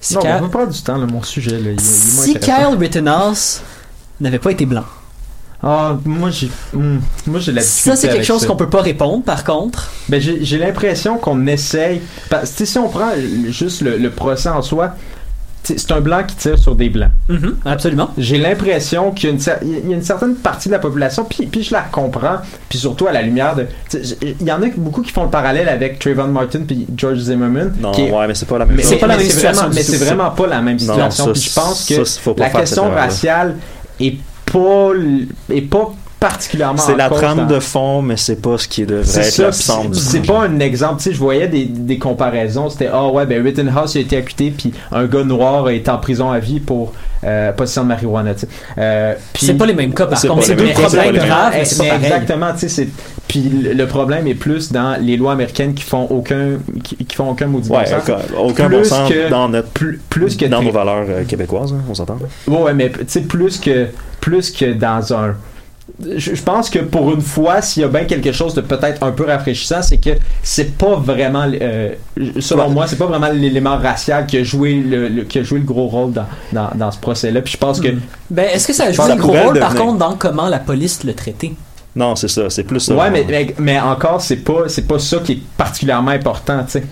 Si 0.00 0.14
Non, 0.14 0.20
Kyle- 0.20 0.30
on 0.38 0.42
va 0.42 0.48
prendre 0.48 0.72
du 0.72 0.80
temps, 0.82 0.96
là, 0.96 1.06
mon 1.06 1.22
sujet. 1.22 1.58
Là, 1.58 1.70
il, 1.72 1.80
il 1.80 1.80
si. 1.80 2.38
Kyle 2.38 2.76
Rittenhouse 2.78 3.62
n'avait 4.20 4.38
pas 4.38 4.52
été 4.52 4.64
blanc. 4.64 4.84
Ah, 5.62 5.96
moi, 6.04 6.30
j'ai 6.30 6.50
hmm, 6.74 6.98
moi, 7.26 7.40
j'ai 7.40 7.52
la 7.52 7.62
Ça, 7.62 7.96
c'est 7.96 8.08
quelque 8.08 8.24
chose 8.24 8.42
ça. 8.42 8.46
qu'on 8.46 8.56
peut 8.56 8.68
pas 8.68 8.82
répondre, 8.82 9.22
par 9.24 9.42
contre. 9.44 9.90
Ben, 10.08 10.20
j'ai 10.20 10.44
j'ai 10.44 10.58
l'impression 10.58 11.16
qu'on 11.18 11.46
essaye. 11.46 12.00
Parce 12.30 12.52
que 12.52 12.64
si 12.64 12.78
on 12.78 12.88
prend 12.88 13.10
juste 13.48 13.80
le, 13.80 13.96
le 13.96 14.10
procès 14.10 14.48
en 14.50 14.62
soi, 14.62 14.94
c'est 15.64 15.90
un 15.90 16.00
blanc 16.00 16.22
qui 16.24 16.36
tire 16.36 16.58
sur 16.58 16.76
des 16.76 16.88
blancs. 16.88 17.10
Absolument. 17.64 18.10
J'ai 18.18 18.38
l'impression 18.38 19.10
qu'il 19.10 19.30
y, 19.30 19.32
a 19.32 19.34
une 19.34 19.40
cer- 19.40 19.58
il 19.62 19.90
y 19.90 19.92
a 19.92 19.96
une 19.96 20.02
certaine 20.04 20.36
partie 20.36 20.68
de 20.68 20.74
la 20.74 20.78
population, 20.78 21.24
puis, 21.24 21.46
puis 21.46 21.64
je 21.64 21.72
la 21.72 21.80
comprends, 21.80 22.36
puis 22.68 22.78
surtout 22.78 23.08
à 23.08 23.12
la 23.12 23.22
lumière 23.22 23.56
de. 23.56 23.66
Il 24.22 24.46
y 24.46 24.52
en 24.52 24.62
a 24.62 24.66
beaucoup 24.76 25.02
qui 25.02 25.10
font 25.10 25.24
le 25.24 25.30
parallèle 25.30 25.68
avec 25.68 25.98
Trayvon 25.98 26.28
Martin 26.28 26.60
puis 26.68 26.86
George 26.96 27.18
Zimmerman. 27.18 27.72
Non, 27.80 27.90
qui 27.90 28.02
est- 28.02 28.12
ouais, 28.12 28.28
mais 28.28 28.34
c'est 28.34 28.46
pas 28.46 28.58
la 28.58 28.66
même 28.66 28.76
mais 28.76 28.82
chose. 28.82 28.90
C'est 28.92 28.98
pas 28.98 29.06
la 29.08 29.16
même 29.16 29.26
situation 29.26 29.62
vraiment- 29.62 29.74
Mais 29.74 29.82
c'est 29.82 29.96
vraiment 29.96 30.30
pas 30.30 30.46
la 30.46 30.60
même 30.62 30.74
Non, 30.76 30.78
situation. 31.10 31.24
ça, 31.24 31.32
puis 31.32 31.40
je 31.42 31.52
pense 31.54 31.84
que 31.88 32.04
ça, 32.04 32.30
la 32.36 32.50
question 32.50 32.90
raciale 32.90 33.56
est 33.98 34.16
pas, 34.56 35.28
est 35.50 35.60
pas 35.62 35.94
particulièrement. 36.28 36.78
C'est 36.78 36.96
la 36.96 37.08
trame 37.08 37.38
dans- 37.38 37.46
de 37.46 37.60
fond, 37.60 38.02
mais 38.02 38.16
c'est 38.16 38.40
pas 38.40 38.58
ce 38.58 38.68
qui 38.68 38.84
devrait 38.86 39.04
c'est 39.04 39.42
être 39.42 39.90
du 39.90 39.98
c'est 39.98 40.26
pas 40.26 40.40
un 40.42 40.58
exemple, 40.60 40.96
tu 40.98 41.04
sais, 41.04 41.12
je 41.12 41.18
voyais 41.18 41.48
des, 41.48 41.64
des 41.64 41.98
comparaisons, 41.98 42.70
c'était 42.70 42.88
ah 42.92 43.06
ouais 43.08 43.26
ben 43.26 43.42
Rittenhouse 43.42 43.96
a 43.96 44.00
été 44.00 44.16
acquitté 44.16 44.50
puis 44.56 44.72
un 44.92 45.06
gars 45.06 45.24
noir 45.24 45.68
est 45.70 45.88
en 45.88 45.98
prison 45.98 46.30
à 46.30 46.38
vie 46.38 46.60
pour 46.60 46.92
euh, 47.24 47.50
possession 47.52 47.82
de 47.82 47.88
marijuana, 47.88 48.34
tu 48.34 48.40
sais. 48.40 48.48
Euh, 48.78 49.14
puis- 49.32 49.46
C'est 49.46 49.54
pas 49.54 49.66
les 49.66 49.74
mêmes 49.74 49.94
cas, 49.94 50.06
par 50.06 50.20
contre. 50.20 50.34
pas 50.36 50.42
C'est 50.42 50.54
les 50.54 50.66
deux 50.66 50.72
problèmes 50.80 51.16
graves, 51.16 51.52
mais 51.54 51.62
Eh, 51.70 51.82
mais 51.82 51.88
exactement, 51.96 52.52
tu 52.52 52.58
sais, 52.60 52.68
c'est 52.68 52.88
puis 53.26 53.40
le 53.74 53.86
problème 53.86 54.26
est 54.28 54.34
plus 54.34 54.70
dans 54.70 55.00
les 55.00 55.16
lois 55.16 55.32
américaines 55.32 55.74
qui 55.74 55.82
font 55.82 56.04
aucun 56.10 56.58
qui, 56.84 56.96
qui 56.96 57.16
font 57.16 57.30
aucun 57.30 57.46
maudit 57.46 57.68
bon 57.70 57.78
Ouais, 57.78 57.86
sens. 57.86 58.02
aucun, 58.38 58.66
Plus 58.68 58.76
bon 58.78 58.84
sens 58.84 59.10
que- 59.10 59.28
dans 59.30 59.48
notre 59.48 59.68
Plus, 59.70 60.00
plus 60.08 60.36
que 60.36 60.44
dans 60.44 60.62
nos 60.62 60.70
valeurs 60.70 61.06
euh, 61.08 61.24
québécoises, 61.24 61.72
hein, 61.72 61.82
on 61.90 61.94
s'entend. 61.94 62.18
Ouais, 62.46 62.56
ouais, 62.62 62.74
mais 62.74 62.90
tu 62.90 62.98
sais, 63.08 63.20
plus 63.22 63.58
que, 63.58 63.86
plus 64.20 64.50
que 64.52 64.72
dans 64.72 65.12
un. 65.14 65.34
Je, 66.04 66.34
je 66.34 66.42
pense 66.42 66.68
que 66.68 66.80
pour 66.80 67.10
une 67.14 67.22
fois, 67.22 67.62
s'il 67.62 67.80
y 67.80 67.84
a 67.84 67.88
bien 67.88 68.04
quelque 68.04 68.30
chose 68.30 68.52
de 68.52 68.60
peut-être 68.60 69.02
un 69.02 69.12
peu 69.12 69.24
rafraîchissant, 69.24 69.80
c'est 69.80 69.96
que 69.96 70.10
c'est 70.42 70.76
pas 70.76 70.96
vraiment, 70.96 71.46
euh, 71.60 71.94
selon 72.38 72.68
moi, 72.68 72.86
c'est 72.86 72.96
pas 72.96 73.06
vraiment 73.06 73.30
l'élément 73.32 73.78
racial 73.78 74.26
qui 74.26 74.36
a 74.36 74.42
joué 74.44 74.74
le, 74.74 75.08
le- 75.08 75.24
qui 75.24 75.38
a 75.38 75.42
joué 75.42 75.58
le 75.58 75.64
gros 75.64 75.86
rôle 75.86 76.12
dans, 76.12 76.26
dans, 76.52 76.68
dans 76.74 76.90
ce 76.90 76.98
procès-là. 76.98 77.40
Puis 77.40 77.54
je 77.54 77.58
pense 77.58 77.80
que. 77.80 77.88
Ben, 78.30 78.46
est-ce 78.52 78.66
que 78.66 78.74
ça 78.74 78.84
a 78.84 78.92
joué 78.92 79.06
ça 79.06 79.16
gros 79.16 79.32
rôle, 79.32 79.58
par 79.58 79.74
contre, 79.74 79.96
dans 79.98 80.16
comment 80.16 80.48
la 80.48 80.58
police 80.58 81.02
le 81.04 81.14
traitait? 81.14 81.52
Non, 81.94 82.14
c'est 82.14 82.28
ça, 82.28 82.50
c'est 82.50 82.64
plus 82.64 82.80
ça. 82.80 82.94
ouais, 82.94 83.10
mais, 83.10 83.24
mais, 83.26 83.54
mais 83.58 83.80
encore, 83.80 84.20
c'est 84.20 84.36
pas, 84.36 84.64
c'est 84.68 84.86
pas 84.86 84.98
ça 84.98 85.16
qui 85.24 85.32
est 85.32 85.40
particulièrement 85.56 86.10
important, 86.10 86.62
tu 86.64 86.72
sais. 86.72 86.84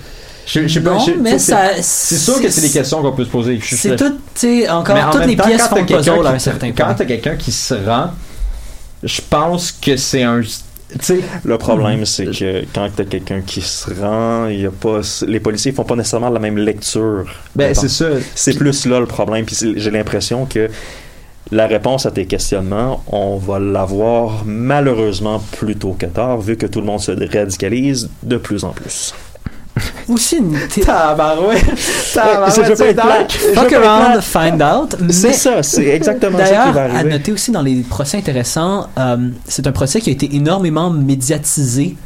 Je, 0.46 0.78
Non, 0.80 0.98
je- 0.98 1.12
mais 1.20 1.38
ça- 1.38 1.72
c'est- 1.80 2.16
sûr 2.16 2.40
que 2.40 2.48
c'est 2.50 2.60
des 2.62 2.70
questions 2.70 3.02
qu'on 3.02 3.12
peut 3.12 3.24
se 3.24 3.30
poser. 3.30 3.58
C'est 3.62 3.96
tout, 3.96 4.10
tu 4.34 4.62
sais, 4.62 4.68
encore, 4.70 5.10
toutes 5.10 5.26
les 5.26 5.36
temps, 5.36 5.44
pièces 5.44 5.62
quand 5.68 5.76
font 5.76 5.82
le 5.82 5.86
puzzle 5.86 6.26
à 6.26 6.30
un 6.30 6.38
certain 6.38 6.68
Quand 6.72 6.84
point. 6.84 6.94
t'as 6.94 7.04
quelqu'un 7.04 7.36
qui 7.36 7.50
se 7.52 7.74
rend, 7.74 8.10
je 9.04 9.20
pense 9.28 9.72
que 9.72 9.96
c'est 9.96 10.22
un. 10.22 10.40
Le 11.44 11.58
problème, 11.58 12.04
c'est 12.04 12.26
que 12.26 12.64
quand 12.72 12.88
t'as 12.94 13.04
quelqu'un 13.04 13.40
qui 13.40 13.60
se 13.60 13.92
rend, 14.00 14.48
y 14.48 14.64
a 14.64 14.70
pas, 14.70 15.00
les 15.26 15.40
policiers 15.40 15.72
font 15.72 15.82
pas 15.82 15.96
nécessairement 15.96 16.30
la 16.30 16.38
même 16.38 16.56
lecture. 16.56 17.24
ben 17.56 17.74
c'est 17.74 17.88
ça. 17.88 18.06
C'est 18.34 18.54
plus 18.54 18.86
là 18.86 19.00
le 19.00 19.06
problème. 19.06 19.44
Puis 19.44 19.56
j'ai 19.76 19.90
l'impression 19.90 20.46
que 20.46 20.70
la 21.50 21.66
réponse 21.66 22.06
à 22.06 22.10
tes 22.10 22.26
questionnements, 22.26 23.02
on 23.08 23.36
va 23.36 23.58
l'avoir 23.58 24.44
malheureusement 24.44 25.42
plus 25.52 25.76
tôt 25.76 25.96
que 25.98 26.06
tard, 26.06 26.40
vu 26.40 26.56
que 26.56 26.66
tout 26.66 26.80
le 26.80 26.86
monde 26.86 27.00
se 27.00 27.12
radicalise 27.12 28.08
de 28.22 28.36
plus 28.36 28.64
en 28.64 28.70
plus. 28.70 29.14
Aussi 30.08 30.36
une 30.36 30.56
thé- 30.68 30.82
Tabarouette! 30.82 31.64
Tabarouette, 32.14 32.54
Je 32.54 32.60
veux 32.60 32.94
pas 32.94 33.26
c'est 33.28 33.46
être. 33.50 33.54
Fuck 33.54 33.72
around, 33.72 34.20
find 34.22 34.62
out. 34.62 34.96
C'est 35.10 35.32
ça, 35.32 35.62
c'est 35.62 35.86
exactement 35.86 36.38
ça 36.38 36.44
qui 36.72 36.78
à 36.78 37.02
noter 37.04 37.32
aussi 37.32 37.50
dans 37.50 37.62
les 37.62 37.76
procès 37.82 38.18
intéressants, 38.18 38.88
euh, 38.98 39.16
c'est 39.48 39.66
un 39.66 39.72
procès 39.72 40.00
qui 40.00 40.10
a 40.10 40.12
été 40.12 40.34
énormément 40.36 40.90
médiatisé 40.90 41.96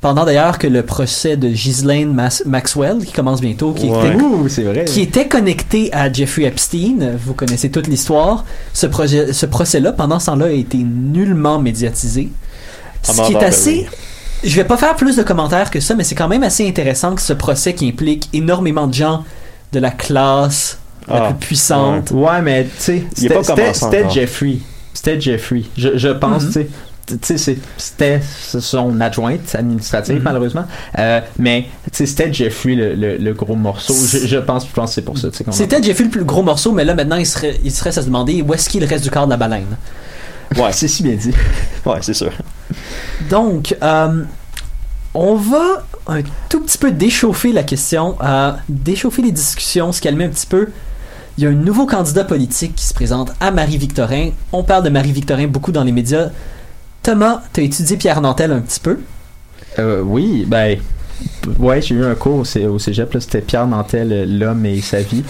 pendant 0.00 0.26
d'ailleurs 0.26 0.58
que 0.58 0.66
le 0.66 0.82
procès 0.82 1.38
de 1.38 1.48
Ghislaine 1.48 2.12
Mas- 2.12 2.42
Maxwell, 2.44 2.98
qui 3.06 3.12
commence 3.12 3.40
bientôt, 3.40 3.72
qui, 3.72 3.88
Ouais. 3.88 4.08
était, 4.08 4.22
Ouh, 4.22 4.48
c'est 4.50 4.62
vrai. 4.64 4.84
qui 4.84 5.00
était 5.00 5.28
connecté 5.28 5.88
à 5.94 6.12
Jeffrey 6.12 6.42
Epstein, 6.44 7.16
vous 7.24 7.32
connaissez 7.32 7.70
toute 7.70 7.86
l'histoire, 7.86 8.44
ce, 8.74 8.86
projet, 8.86 9.32
ce 9.32 9.46
procès-là, 9.46 9.92
pendant 9.92 10.18
ce 10.18 10.26
temps-là, 10.26 10.46
a 10.46 10.50
été 10.50 10.76
nullement 10.76 11.58
médiatisé. 11.58 12.28
Ce 13.02 13.12
qui 13.22 13.32
est 13.32 13.42
assez... 13.44 13.86
Je 14.44 14.54
vais 14.56 14.64
pas 14.64 14.76
faire 14.76 14.94
plus 14.96 15.16
de 15.16 15.22
commentaires 15.22 15.70
que 15.70 15.80
ça, 15.80 15.94
mais 15.94 16.04
c'est 16.04 16.14
quand 16.14 16.28
même 16.28 16.42
assez 16.42 16.66
intéressant 16.68 17.14
que 17.14 17.22
ce 17.22 17.32
procès 17.32 17.74
qui 17.74 17.88
implique 17.88 18.28
énormément 18.32 18.86
de 18.86 18.94
gens 18.94 19.24
de 19.72 19.78
la 19.80 19.90
classe 19.90 20.78
la 21.08 21.14
Ah, 21.16 21.32
plus 21.34 21.46
puissante. 21.48 22.10
Ouais, 22.12 22.40
mais 22.42 22.64
tu 22.64 22.70
sais, 22.78 23.04
Il 23.18 23.26
est 23.26 23.28
pas 23.34 23.42
c'était-. 23.42 24.08
Jeffrey. 24.10 24.56
C'était 24.94 25.20
Jeffrey. 25.20 25.62
Je, 25.76 25.96
je 25.98 26.08
pense, 26.08 26.46
tu 26.46 26.52
sais. 26.52 26.68
Tu 27.06 27.18
sais, 27.20 27.36
c'est- 27.36 27.58
c'était 27.76 28.22
son 28.58 28.98
adjointe 29.02 29.54
administrative, 29.54 30.16
Mhm. 30.16 30.22
malheureusement. 30.22 30.64
Euh, 30.98 31.20
mais, 31.38 31.66
tu 31.84 31.98
sais, 31.98 32.06
c'était 32.06 32.32
Jeffrey 32.32 32.74
le, 32.74 32.94
le, 32.94 33.16
le 33.18 33.32
gros 33.34 33.56
morceau. 33.56 33.92
Je, 33.94 34.26
je 34.26 34.38
pense, 34.38 34.66
je 34.66 34.72
pense 34.72 34.90
que 34.90 34.94
c'est 34.94 35.02
pour 35.02 35.18
ça, 35.18 35.28
C'était 35.50 35.82
Jeffrey 35.82 36.04
le 36.04 36.10
plus 36.10 36.24
gros 36.24 36.42
morceau, 36.42 36.72
mais 36.72 36.84
là 36.86 36.94
maintenant 36.94 37.16
il 37.16 37.26
serait, 37.26 37.60
il 37.62 37.70
serait 37.72 37.90
à 37.90 38.00
se 38.00 38.06
demander 38.06 38.40
où 38.40 38.54
est-ce 38.54 38.70
qu'il 38.70 38.82
reste 38.84 39.04
du 39.04 39.10
corps 39.10 39.26
de 39.26 39.32
la 39.32 39.36
baleine. 39.36 39.76
Ouais, 40.56 40.68
c'est 40.72 40.88
si 40.88 41.02
bien 41.02 41.12
dit. 41.16 41.32
Ouais, 41.84 41.98
c'est 42.00 42.14
sûr. 42.14 42.32
Donc, 43.28 43.76
euh, 43.82 44.24
on 45.14 45.34
va 45.36 45.84
un 46.06 46.22
tout 46.48 46.60
petit 46.60 46.78
peu 46.78 46.90
déchauffer 46.90 47.52
la 47.52 47.62
question, 47.62 48.16
euh, 48.22 48.52
déchauffer 48.68 49.22
les 49.22 49.32
discussions, 49.32 49.92
se 49.92 50.00
calmer 50.00 50.24
un 50.24 50.28
petit 50.28 50.46
peu. 50.46 50.68
Il 51.36 51.44
y 51.44 51.46
a 51.46 51.50
un 51.50 51.54
nouveau 51.54 51.86
candidat 51.86 52.24
politique 52.24 52.76
qui 52.76 52.84
se 52.84 52.94
présente 52.94 53.32
à 53.40 53.50
Marie-Victorin. 53.50 54.30
On 54.52 54.62
parle 54.62 54.84
de 54.84 54.90
Marie-Victorin 54.90 55.48
beaucoup 55.48 55.72
dans 55.72 55.82
les 55.82 55.92
médias. 55.92 56.28
Thomas, 57.02 57.42
tu 57.52 57.60
as 57.60 57.64
étudié 57.64 57.96
Pierre 57.96 58.20
Nantel 58.20 58.52
un 58.52 58.60
petit 58.60 58.80
peu? 58.80 59.00
Euh, 59.78 60.02
oui, 60.02 60.44
ben. 60.46 60.78
Ouais, 61.58 61.80
j'ai 61.80 61.94
eu 61.94 62.04
un 62.04 62.14
cours 62.16 62.40
au, 62.40 62.78
cégep, 62.78 63.16
c'était 63.20 63.40
Pierre 63.40 63.66
Nantel, 63.66 64.38
l'homme 64.38 64.66
et 64.66 64.80
sa 64.80 65.00
vie. 65.00 65.22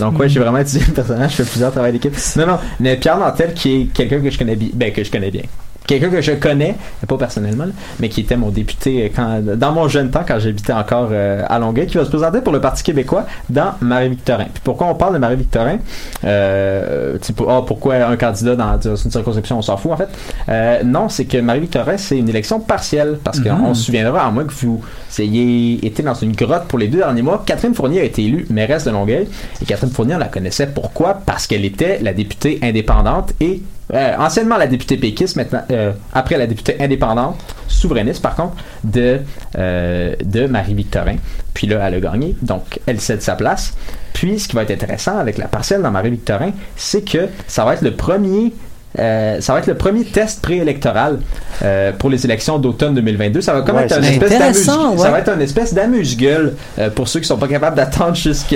Donc, 0.00 0.18
ouais, 0.18 0.28
j'ai 0.28 0.40
vraiment 0.40 0.58
étudié 0.58 0.82
le 0.86 0.92
personnage, 0.92 1.30
je 1.30 1.36
fais 1.36 1.44
plusieurs 1.44 1.70
travaux 1.70 1.90
d'équipe. 1.90 2.14
Non, 2.36 2.46
non, 2.46 2.58
mais 2.80 2.96
Pierre 2.96 3.18
Nantel, 3.18 3.54
qui 3.54 3.82
est 3.82 3.84
quelqu'un 3.86 4.20
que 4.20 4.30
je 4.30 4.38
connais 4.38 4.56
bien, 4.56 4.90
que 4.90 5.02
je 5.02 5.10
connais 5.10 5.30
bien. 5.30 5.42
Quelqu'un 5.90 6.08
que 6.10 6.20
je 6.20 6.32
connais, 6.32 6.76
pas 7.08 7.16
personnellement, 7.18 7.64
là, 7.64 7.72
mais 7.98 8.08
qui 8.08 8.20
était 8.20 8.36
mon 8.36 8.50
député 8.50 9.04
euh, 9.06 9.08
quand, 9.14 9.40
dans 9.56 9.72
mon 9.72 9.88
jeune 9.88 10.08
temps, 10.10 10.22
quand 10.26 10.38
j'habitais 10.38 10.72
encore 10.72 11.08
euh, 11.10 11.42
à 11.48 11.58
Longueuil, 11.58 11.86
qui 11.88 11.96
va 11.96 12.04
se 12.04 12.10
présenter 12.10 12.40
pour 12.42 12.52
le 12.52 12.60
Parti 12.60 12.84
québécois 12.84 13.26
dans 13.48 13.72
Marie-Victorin. 13.80 14.44
Puis 14.52 14.62
pourquoi 14.62 14.86
on 14.86 14.94
parle 14.94 15.14
de 15.14 15.18
Marie-Victorin? 15.18 15.78
Euh, 16.24 17.18
ah, 17.48 17.62
Pourquoi 17.66 17.96
un 17.96 18.16
candidat 18.16 18.54
dans, 18.54 18.76
dans 18.76 18.94
une 18.96 19.10
circonscription, 19.10 19.58
on 19.58 19.62
s'en 19.62 19.76
fout 19.76 19.90
en 19.92 19.96
fait. 19.96 20.08
Euh, 20.48 20.82
non, 20.84 21.08
c'est 21.08 21.24
que 21.24 21.38
Marie-Victorin, 21.38 21.96
c'est 21.96 22.18
une 22.18 22.28
élection 22.28 22.60
partielle, 22.60 23.18
parce 23.24 23.40
Mhm. 23.40 23.44
qu'on 23.58 23.74
se 23.74 23.82
souviendra, 23.84 24.24
à 24.26 24.30
moins 24.30 24.44
que 24.44 24.52
vous 24.52 24.80
ayez 25.18 25.84
été 25.84 26.02
dans 26.04 26.14
une 26.14 26.32
grotte 26.36 26.64
pour 26.68 26.78
les 26.78 26.86
deux 26.88 26.98
derniers 26.98 27.22
mois, 27.22 27.42
Catherine 27.44 27.74
Fournier 27.74 28.00
a 28.00 28.04
été 28.04 28.24
élue 28.24 28.46
mairesse 28.50 28.84
de 28.84 28.90
Longueuil. 28.90 29.26
Et 29.60 29.64
Catherine 29.64 29.90
Fournier, 29.90 30.14
on 30.14 30.18
la 30.18 30.28
connaissait 30.28 30.68
pourquoi? 30.68 31.14
Parce 31.26 31.46
qu'elle 31.48 31.64
était 31.64 31.98
la 32.00 32.12
députée 32.12 32.58
indépendante 32.62 33.32
et 33.40 33.60
euh, 33.92 34.16
anciennement 34.18 34.56
la 34.56 34.66
députée 34.66 34.96
péquiste, 34.96 35.36
maintenant 35.36 35.62
euh, 35.70 35.92
après 36.12 36.36
la 36.38 36.46
députée 36.46 36.76
indépendante 36.80 37.36
souverainiste, 37.68 38.22
par 38.22 38.34
contre, 38.36 38.54
de, 38.84 39.18
euh, 39.58 40.14
de 40.24 40.46
Marie-Victorin. 40.46 41.16
Puis 41.54 41.66
là, 41.66 41.80
elle 41.88 41.94
a 41.94 42.00
gagné, 42.00 42.36
donc 42.42 42.78
elle 42.86 43.00
cède 43.00 43.22
sa 43.22 43.34
place. 43.34 43.74
Puis, 44.12 44.38
ce 44.38 44.48
qui 44.48 44.56
va 44.56 44.62
être 44.62 44.70
intéressant 44.70 45.18
avec 45.18 45.38
la 45.38 45.48
partielle 45.48 45.82
dans 45.82 45.90
Marie-Victorin, 45.90 46.50
c'est 46.76 47.02
que 47.02 47.28
ça 47.46 47.64
va 47.64 47.74
être 47.74 47.82
le 47.82 47.92
premier 47.92 48.52
euh, 48.98 49.40
ça 49.40 49.52
va 49.52 49.60
être 49.60 49.68
le 49.68 49.76
premier 49.76 50.02
test 50.04 50.42
préélectoral 50.42 51.20
euh, 51.62 51.92
pour 51.92 52.10
les 52.10 52.24
élections 52.24 52.58
d'automne 52.58 52.92
2022. 52.96 53.40
Ça 53.40 53.52
va 53.52 53.62
comme 53.62 53.76
Ouais, 53.76 53.84
être 53.84 53.92
un 53.98 54.02
c'est 54.02 54.14
espèce 54.14 54.32
intéressant, 54.32 54.82
d'amuse- 54.82 54.98
ouais. 54.98 55.04
ça 55.04 55.10
va 55.12 55.18
être 55.20 55.32
une 55.32 55.42
espèce 55.42 55.72
d'amuse-gueule 55.74 56.54
euh, 56.80 56.90
pour 56.90 57.06
ceux 57.06 57.20
qui 57.20 57.26
sont 57.28 57.36
pas 57.38 57.46
capables 57.46 57.76
d'attendre 57.76 58.16
jusque- 58.16 58.52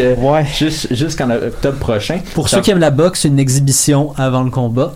jus- 0.59 0.89
jusqu'en 0.91 1.31
octobre 1.31 1.79
prochain. 1.79 2.19
Pour 2.35 2.49
ceux 2.49 2.61
qui 2.63 2.73
aiment 2.73 2.81
la 2.81 2.91
boxe, 2.91 3.23
une 3.23 3.39
exhibition 3.39 4.13
avant 4.17 4.43
le 4.43 4.51
combat. 4.51 4.95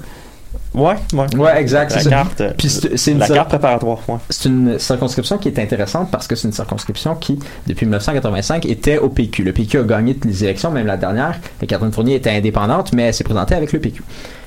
Ouais, 0.78 0.94
ouais. 1.12 1.36
Ouais, 1.36 1.60
exact. 1.60 1.94
La 1.94 2.04
carte, 2.04 2.42
Puis 2.56 2.70
c'est 2.70 3.10
une 3.10 3.18
la 3.18 3.26
carte 3.26 3.48
préparatoire, 3.48 3.98
ouais. 4.08 4.16
c'est 4.30 4.48
une 4.48 4.78
circonscription 4.78 5.36
qui 5.38 5.48
est 5.48 5.58
intéressante 5.58 6.10
parce 6.10 6.26
que 6.28 6.36
c'est 6.36 6.46
une 6.46 6.54
circonscription 6.54 7.16
qui, 7.16 7.38
depuis 7.66 7.84
1985, 7.86 8.64
était 8.66 8.98
au 8.98 9.08
PQ. 9.08 9.42
Le 9.42 9.52
PQ 9.52 9.80
a 9.80 9.82
gagné 9.82 10.14
toutes 10.14 10.26
les 10.26 10.44
élections, 10.44 10.70
même 10.70 10.86
la 10.86 10.96
dernière. 10.96 11.38
Catherine 11.66 11.92
Fournier 11.92 12.14
était 12.14 12.30
indépendante, 12.30 12.92
mais 12.92 13.04
elle 13.04 13.14
s'est 13.14 13.24
présentée 13.24 13.54
avec 13.54 13.72
le 13.72 13.80
PQ 13.80 14.02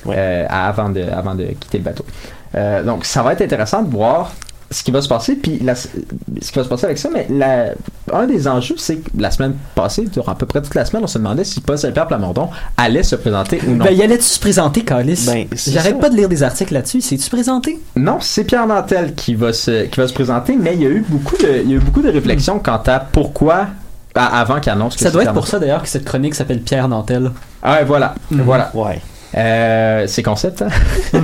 euh, 0.08 0.46
avant, 0.50 0.90
de, 0.90 1.02
avant 1.02 1.36
de 1.36 1.44
quitter 1.46 1.80
le 1.80 1.84
bateau. 1.84 2.06
Euh, 2.56 2.84
donc, 2.84 3.06
ça 3.06 3.24
va 3.24 3.34
être 3.34 3.42
intéressant 3.42 3.84
de 3.84 3.90
voir 3.90 4.32
ce 4.72 4.84
qui 4.84 4.92
va 4.92 5.02
se 5.02 5.08
passer. 5.08 5.36
Puis, 5.36 5.60
la- 5.64 5.76
ce 5.76 5.88
qui 5.88 6.56
va 6.56 6.64
se 6.64 6.70
passer 6.70 6.86
avec 6.86 6.98
ça, 6.98 7.10
mais 7.14 7.28
la- 7.30 7.74
un 8.14 8.26
des 8.26 8.48
enjeux, 8.48 8.76
c'est 8.78 8.98
que 8.98 9.10
la 9.18 9.30
semaine 9.32 9.54
passée, 9.76 10.06
durant 10.12 10.32
à 10.32 10.36
peu 10.36 10.46
près 10.46 10.62
toute 10.62 10.74
la 10.76 10.86
semaine, 10.86 11.04
on 11.04 11.08
se 11.08 11.18
demandait 11.18 11.44
si 11.44 11.62
Paul 11.62 11.78
Saint-Pierre 11.78 12.08
Plamondon 12.08 12.50
allait 12.78 13.04
se 13.04 13.16
présenter 13.16 13.62
ou 13.68 13.72
non. 13.76 13.86
Ben, 13.86 13.92
y 13.92 14.02
allait-tu 14.02 14.24
se 14.24 14.40
présenter, 14.40 14.84
Calis? 14.84 15.24
Ben, 15.28 15.48
c'est 15.56 15.72
J'arrête 15.72 16.00
pas 16.00 16.10
de 16.10 16.16
lire 16.16 16.30
des 16.30 16.42
articles 16.44 16.74
là-dessus. 16.74 17.02
C'est-tu 17.02 17.30
présenté? 17.30 17.80
Non, 17.96 18.18
c'est 18.22 18.44
Pierre 18.44 18.66
Nantel 18.68 19.14
qui 19.16 19.36
va 19.36 19.54
se 19.54 19.86
qui 19.86 20.00
va 20.00 20.08
se 20.08 20.14
présenter, 20.14 20.56
mais 20.60 20.74
il 20.76 20.82
y 20.82 20.86
a 20.86 20.90
eu 20.90 21.06
beaucoup 21.08 21.38
de 21.38 21.62
il 21.64 21.70
y 21.70 21.74
a 21.74 21.78
eu 21.78 21.80
beaucoup 21.80 22.02
de 22.02 22.10
réflexions 22.10 22.60
quant 22.60 22.82
à 22.88 23.00
pourquoi 23.00 23.68
avant 24.16 24.60
qu'il 24.60 24.72
annonce 24.72 24.96
que 24.96 25.02
Ça 25.02 25.12
doit 25.12 25.24
être 25.24 25.34
pour 25.34 25.48
ça 25.48 25.60
d'ailleurs 25.60 25.82
que 25.84 25.88
cette 25.88 26.06
chronique 26.06 26.36
s'appelle 26.36 26.62
Pierre 26.62 26.88
Nantel. 26.88 27.24
Nantel. 27.24 27.32
Ah 27.64 27.76
ouais, 27.76 27.86
voilà, 27.86 28.16
voilà. 28.30 28.72
Ouais. 28.74 29.02
Euh, 29.36 30.06
c'est 30.08 30.24
concept. 30.24 30.62
Hein? 30.62 30.68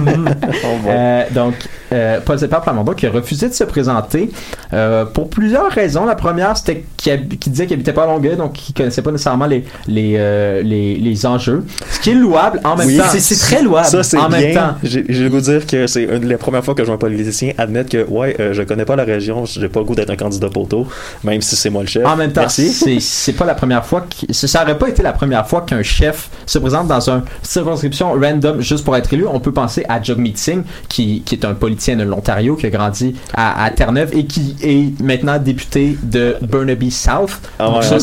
Oh. 0.64 0.88
Euh, 0.90 1.24
donc, 1.34 1.54
euh, 1.94 2.20
Paul 2.24 2.38
Saint-Pierre 2.40 2.62
Plamondon 2.62 2.94
qui 2.94 3.06
a 3.06 3.12
refusé 3.12 3.48
de 3.50 3.54
se 3.54 3.64
présenter 3.64 4.30
euh, 4.74 5.06
pour 5.06 5.30
plusieurs 5.30 5.70
raisons. 5.70 6.06
La 6.06 6.16
première, 6.16 6.58
c'était 6.58 6.86
qu'il 6.98 7.28
disait 7.28 7.66
qu'il 7.66 7.76
habitait 7.76 7.94
pas 7.94 8.04
à 8.04 8.08
Longueuil, 8.08 8.36
donc 8.36 8.54
qu'il 8.54 8.74
connaissait 8.76 9.02
pas 9.02 9.12
nécessairement 9.12 9.46
les 9.46 9.64
les, 9.88 10.16
euh, 10.18 10.62
les, 10.64 10.96
les 10.96 11.26
enjeux. 11.26 11.66
Ce 11.92 12.00
qui 12.00 12.12
est 12.12 12.16
louable 12.16 12.60
en 12.64 12.76
même 12.76 12.88
Oui, 12.88 12.98
temps. 12.98 13.04
C'est 13.18 13.36
très 13.40 13.62
louable. 13.62 13.88
Ça, 13.88 14.20
en 14.20 14.30
bien. 14.30 14.40
même 14.40 14.54
temps. 14.56 14.76
J'ai 14.84 15.04
le 15.04 15.30
goût 15.30 15.38
de 15.40 15.42
dire 15.60 15.68
que 15.68 15.88
c'est 15.88 16.04
une 16.04 16.28
des 16.28 16.38
premières 16.38 16.64
fois 16.64 16.74
que 16.74 16.82
je 16.82 16.88
vois 16.88 16.96
un 16.96 17.00
politicien 17.00 17.54
admettre 17.58 17.90
que, 17.90 18.06
ouais, 18.10 18.36
je 18.52 18.62
connais 18.64 18.86
pas 18.86 18.96
la 18.96 19.04
région, 19.04 19.46
j'ai 19.46 19.70
pas 19.70 19.80
le 19.80 19.86
goût 19.86 19.96
d'être 19.96 20.10
un 20.10 20.16
candidat 20.16 20.50
poteau, 20.50 20.88
même 21.24 21.42
si 21.42 21.56
c'est 21.56 21.70
moi 21.70 21.82
le 21.84 21.88
chef. 21.88 22.06
En 22.06 22.16
même 22.16 22.32
temps, 22.34 22.48
c'est 22.50 23.34
pas 23.34 23.46
la 23.46 23.56
première 23.56 23.86
fois 23.86 24.02
que 24.02 24.34
ça 24.34 24.64
aurait 24.64 24.78
pas 24.78 24.90
été 24.90 25.04
la 25.04 25.14
première 25.14 25.48
fois 25.48 25.62
qu'un 25.62 25.84
chef 25.84 26.30
se 26.46 26.60
présente 26.60 26.88
dans 26.88 27.10
une 27.10 27.24
circonscription 27.42 27.97
random 28.06 28.62
juste 28.62 28.84
pour 28.86 28.96
être 28.96 29.12
élu. 29.14 29.26
On 29.28 29.40
peut 29.40 29.52
penser 29.52 29.86
à 29.90 30.02
Jagmeet 30.02 30.34
Singh 30.36 30.64
qui, 30.88 31.22
qui 31.26 31.36
est 31.36 31.46
un 31.46 31.54
politicien 31.54 31.96
de 31.96 32.04
l'Ontario 32.04 32.56
qui 32.56 32.66
a 32.66 32.70
grandi 32.70 33.16
à, 33.34 33.64
à 33.64 33.70
Terre-Neuve 33.72 34.12
et 34.14 34.26
qui 34.26 34.56
est 34.62 35.02
maintenant 35.02 35.38
député 35.40 35.98
de 36.04 36.36
Burnaby 36.42 36.92
South. 36.92 37.40
Ah 37.60 37.66
Donc 37.66 37.78
ouais, 37.78 37.82
ça, 37.84 37.96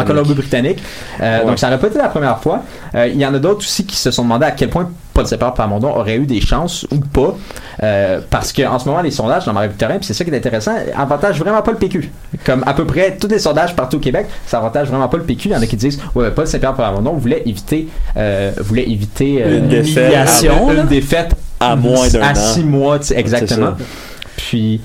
en 0.00 0.04
Colombie-Britannique. 0.04 0.78
Euh, 1.20 1.34
Ouais. 1.34 1.46
Donc 1.46 1.58
ça 1.58 1.68
aurait 1.68 1.78
pas 1.78 1.88
été 1.88 1.98
la 1.98 2.08
première 2.08 2.38
fois. 2.38 2.62
Euh, 2.94 3.08
Il 3.08 3.16
y 3.20 3.26
en 3.26 3.34
a 3.34 3.38
d'autres 3.38 3.60
aussi 3.60 3.84
qui 3.84 3.96
se 3.96 4.10
sont 4.10 4.22
demandé 4.22 4.46
à 4.46 4.50
quel 4.52 4.70
point 4.70 4.90
Paul 5.14 5.26
Saint-Pierre 5.26 5.54
Plamondon 5.54 5.88
aurait 5.96 6.16
eu 6.16 6.26
des 6.26 6.40
chances 6.40 6.86
ou 6.90 6.98
pas. 6.98 7.36
Euh, 7.82 8.20
parce 8.28 8.52
qu'en 8.52 8.78
ce 8.78 8.88
moment, 8.88 9.00
les 9.00 9.12
sondages 9.12 9.44
dans 9.46 9.52
Marie-Victorin, 9.52 9.96
puis 9.96 10.04
c'est 10.06 10.12
ça 10.14 10.24
qui 10.24 10.30
est 10.30 10.36
intéressant, 10.36 10.72
avantage 10.96 11.38
vraiment 11.38 11.62
pas 11.62 11.70
le 11.70 11.78
PQ. 11.78 12.10
Comme 12.44 12.64
à 12.66 12.74
peu 12.74 12.84
près 12.84 13.16
tous 13.16 13.28
les 13.28 13.38
sondages 13.38 13.74
partout 13.76 13.96
au 13.96 14.00
Québec, 14.00 14.26
ça 14.46 14.58
avantage 14.58 14.88
vraiment 14.88 15.08
pas 15.08 15.16
le 15.16 15.22
PQ. 15.22 15.48
Il 15.48 15.52
y 15.52 15.56
en 15.56 15.62
a 15.62 15.66
qui 15.66 15.76
disent 15.76 16.00
Ouais, 16.14 16.30
Paul 16.32 16.46
Saint-Pierre 16.46 16.74
Plamondon 16.74 17.12
voulait 17.14 17.42
éviter, 17.46 17.88
euh, 18.16 18.52
voulait 18.58 18.90
éviter 18.90 19.42
euh, 19.42 19.58
Une 19.58 19.68
défaite. 19.68 20.12
une 20.76 20.86
À 21.60 21.76
moins 21.76 22.08
d'un 22.08 22.20
à 22.22 22.32
an. 22.32 22.34
six 22.34 22.64
mois, 22.64 22.98
exactement. 23.14 23.74
Puis, 24.36 24.80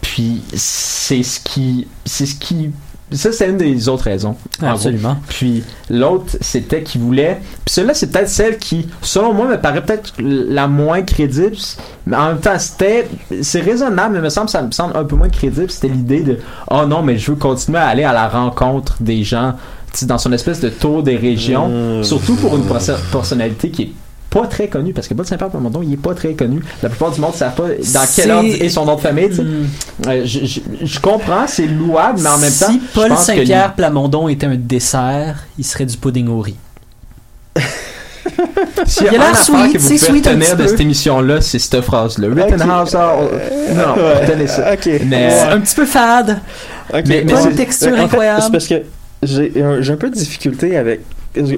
puis 0.00 0.42
c'est 0.54 1.22
ce 1.22 1.38
qui, 1.38 1.86
c'est 2.06 2.24
ce 2.26 2.34
qui, 2.34 2.70
ça 3.16 3.32
c'est 3.32 3.48
une 3.48 3.56
des 3.56 3.88
autres 3.88 4.04
raisons. 4.04 4.36
gros. 4.60 4.68
Absolument. 4.68 5.16
Puis 5.28 5.64
l'autre, 5.88 6.36
c'était 6.40 6.82
qu'il 6.82 7.00
voulait. 7.00 7.40
Puis 7.64 7.74
celle-là, 7.74 7.94
c'est 7.94 8.10
peut-être 8.10 8.28
celle 8.28 8.58
qui, 8.58 8.86
selon 9.02 9.32
moi, 9.32 9.46
me 9.46 9.56
paraît 9.58 9.82
peut-être 9.84 10.12
la 10.18 10.68
moins 10.68 11.02
crédible. 11.02 11.56
Mais 12.06 12.16
en 12.16 12.28
même 12.28 12.40
temps, 12.40 12.58
c'était. 12.58 13.08
C'est 13.42 13.60
raisonnable, 13.60 14.14
mais 14.16 14.20
me 14.20 14.28
semble, 14.28 14.48
ça 14.50 14.62
me 14.62 14.70
semble 14.72 14.96
un 14.96 15.04
peu 15.04 15.16
moins 15.16 15.28
crédible. 15.30 15.70
C'était 15.70 15.88
l'idée 15.88 16.20
de 16.20 16.38
Oh 16.70 16.84
non, 16.86 17.02
mais 17.02 17.16
je 17.18 17.30
veux 17.30 17.36
continuer 17.38 17.78
à 17.78 17.86
aller 17.86 18.04
à 18.04 18.12
la 18.12 18.28
rencontre 18.28 18.96
des 19.00 19.22
gens. 19.24 19.54
Dans 20.02 20.18
son 20.18 20.32
espèce 20.32 20.60
de 20.60 20.68
tour 20.68 21.02
des 21.02 21.16
régions. 21.16 21.68
Mmh. 22.00 22.04
Surtout 22.04 22.36
pour 22.36 22.54
une 22.56 22.64
perso- 22.64 22.92
personnalité 23.10 23.70
qui 23.70 23.82
est 23.82 23.92
pas 24.30 24.46
très 24.46 24.68
connue, 24.68 24.92
parce 24.92 25.08
que 25.08 25.14
Paul 25.14 25.24
Saint-Pierre 25.26 25.48
Plamondon, 25.50 25.80
il 25.82 25.94
est 25.94 25.96
pas 25.96 26.14
très 26.14 26.34
connu. 26.34 26.60
La 26.82 26.88
plupart 26.90 27.10
du 27.12 27.20
monde 27.20 27.32
ne 27.32 27.36
savent 27.36 27.54
pas 27.54 27.68
dans 27.68 28.06
quel 28.14 28.30
ordre 28.30 28.48
est 28.48 28.68
son 28.68 28.84
nom 28.84 28.96
de 28.96 29.00
famille. 29.00 29.28
Hmm. 29.28 29.66
Euh, 30.06 30.22
je, 30.24 30.44
je- 30.44 30.60
je 30.82 31.00
comprends, 31.00 31.46
c'est 31.46 31.66
louable, 31.66 32.20
mais 32.22 32.28
en 32.28 32.38
même 32.38 32.52
temps, 32.52 32.70
si 32.70 32.78
Paul 32.94 33.08
que 33.10 33.16
Saint-Pierre 33.16 33.74
Plamondon 33.74 34.28
était 34.28 34.46
un 34.46 34.56
dessert, 34.56 35.44
il 35.58 35.64
serait 35.64 35.86
du 35.86 35.96
pudding 35.96 36.28
au 36.28 36.40
riz. 36.40 36.56
Y 39.00 39.08
a, 39.08 39.12
Il 39.12 39.18
a 39.18 39.22
un 39.22 39.26
l'air 39.32 39.36
sweet, 39.36 39.72
que 39.72 39.78
vous 39.78 39.84
pouvez 39.84 39.98
sweet 39.98 40.26
retenir 40.26 40.56
de 40.56 40.62
peu. 40.62 40.68
cette 40.68 40.80
émission-là, 40.80 41.40
c'est 41.40 41.58
cette 41.58 41.80
phrase-là. 41.80 42.28
Rittenhouse, 42.28 42.94
oh, 42.96 43.28
non, 43.74 43.94
Ouais. 44.02 44.20
retenez 44.20 44.46
ça. 44.46 44.72
Ok. 44.74 44.86
Mais, 45.06 45.26
Ouais. 45.28 45.40
Un 45.50 45.60
petit 45.60 45.74
peu 45.74 45.86
fade. 45.86 46.38
Mais- 46.92 47.02
mais 47.06 47.24
Pas 47.24 47.40
c'est- 47.42 47.50
une 47.50 47.56
texture 47.56 47.92
En 47.92 48.04
incroyable. 48.04 48.42
c'est 48.42 48.52
parce 48.52 48.66
que 48.68 48.74
j'ai 49.22 49.52
un, 49.62 49.80
j'ai 49.80 49.92
un 49.92 49.96
peu 49.96 50.10
de 50.10 50.14
difficulté 50.14 50.76
avec. 50.76 51.00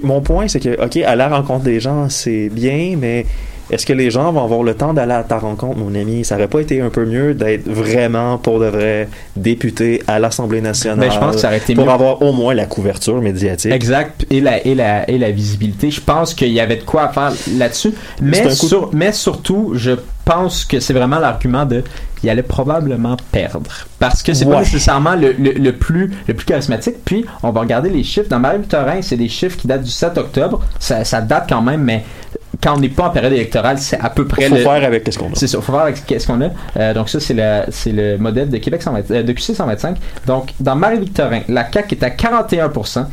Mon 0.02 0.20
point, 0.20 0.48
c'est 0.48 0.60
que, 0.60 0.84
OK, 0.84 0.96
à 0.96 1.16
la 1.16 1.28
rencontre 1.28 1.64
des 1.64 1.80
gens, 1.80 2.08
c'est 2.08 2.48
bien, 2.48 2.96
mais 2.98 3.26
est-ce 3.70 3.86
que 3.86 3.92
les 3.92 4.10
gens 4.10 4.32
vont 4.32 4.42
avoir 4.44 4.62
le 4.62 4.74
temps 4.74 4.92
d'aller 4.94 5.12
à 5.12 5.22
ta 5.22 5.38
rencontre, 5.38 5.78
mon 5.78 5.94
ami? 5.94 6.24
Ça 6.24 6.36
aurait 6.36 6.48
pas 6.48 6.60
été 6.60 6.80
un 6.80 6.90
peu 6.90 7.04
mieux 7.04 7.34
d'être 7.34 7.68
vraiment, 7.68 8.38
pour 8.38 8.58
de 8.60 8.66
vrai, 8.66 9.08
député 9.36 10.02
à 10.06 10.18
l'Assemblée 10.18 10.60
nationale 10.60 10.98
mais 11.08 11.10
je 11.14 11.18
pense 11.18 11.36
que 11.36 11.40
ça 11.40 11.48
aurait 11.48 11.58
été 11.58 11.74
pour 11.74 11.84
mieux. 11.86 11.90
avoir 11.90 12.22
au 12.22 12.32
moins 12.32 12.54
la 12.54 12.66
couverture 12.66 13.20
médiatique? 13.20 13.72
Exact, 13.72 14.26
et 14.30 14.40
la, 14.40 14.64
et, 14.66 14.74
la, 14.74 15.08
et 15.08 15.18
la 15.18 15.30
visibilité. 15.30 15.90
Je 15.90 16.00
pense 16.00 16.34
qu'il 16.34 16.52
y 16.52 16.60
avait 16.60 16.76
de 16.76 16.82
quoi 16.84 17.04
à 17.04 17.08
faire 17.12 17.32
là-dessus. 17.56 17.92
Mais, 18.20 19.12
surtout, 19.12 19.72
je 19.74 19.92
pense 20.24 20.64
que 20.64 20.80
c'est 20.80 20.92
vraiment 20.92 21.18
l'argument 21.18 21.64
de 21.64 21.82
il 22.22 22.28
allait 22.28 22.42
probablement 22.42 23.16
perdre. 23.32 23.70
Parce 23.98 24.22
que 24.22 24.34
c'est 24.34 24.44
pas 24.44 24.50
Ouais. 24.50 24.58
nécessairement 24.58 25.14
le, 25.14 25.32
le, 25.32 25.52
le 25.52 25.72
plus, 25.72 26.12
le 26.28 26.34
plus 26.34 26.44
charismatique. 26.44 26.96
Puis, 27.02 27.24
on 27.42 27.50
va 27.50 27.60
regarder 27.60 27.88
les 27.88 28.02
chiffres. 28.04 28.28
Dans 28.28 28.38
Marie-Victorin, 28.38 29.00
c'est 29.00 29.16
des 29.16 29.28
chiffres 29.28 29.56
qui 29.56 29.66
datent 29.66 29.84
du 29.84 29.90
7 29.90 30.18
octobre. 30.18 30.60
Ça, 30.78 31.02
ça 31.04 31.22
date 31.22 31.46
quand 31.48 31.62
même, 31.62 31.82
mais 31.82 32.04
quand 32.62 32.76
on 32.76 32.80
n'est 32.80 32.88
pas 32.88 33.06
en 33.08 33.10
période 33.10 33.32
électorale, 33.32 33.78
c'est 33.78 33.98
à 33.98 34.10
peu 34.10 34.26
près 34.26 34.48
faut 34.48 34.54
le, 34.54 34.60
faire 34.62 34.84
avec 34.84 35.10
ce 35.12 35.18
qu'on 35.18 35.26
a. 35.28 35.34
c'est 35.34 35.46
ça, 35.46 35.60
faut 35.60 35.72
voir 35.72 35.84
avec 35.84 35.96
ce 35.96 36.26
qu'on 36.26 36.40
a. 36.42 36.48
Euh, 36.76 36.94
donc 36.94 37.08
ça, 37.08 37.20
c'est 37.20 37.34
le, 37.34 37.62
c'est 37.70 37.92
le 37.92 38.18
modèle 38.18 38.48
de 38.50 38.58
Québec 38.58 38.82
120, 38.82 39.10
euh, 39.10 39.22
de 39.22 39.32
QC 39.32 39.54
125. 39.54 39.96
Donc, 40.26 40.52
dans 40.60 40.76
Marie-Victorin, 40.76 41.40
la 41.48 41.70
CAQ 41.70 41.94
est 41.94 42.02
à 42.04 42.10
41%, 42.10 43.06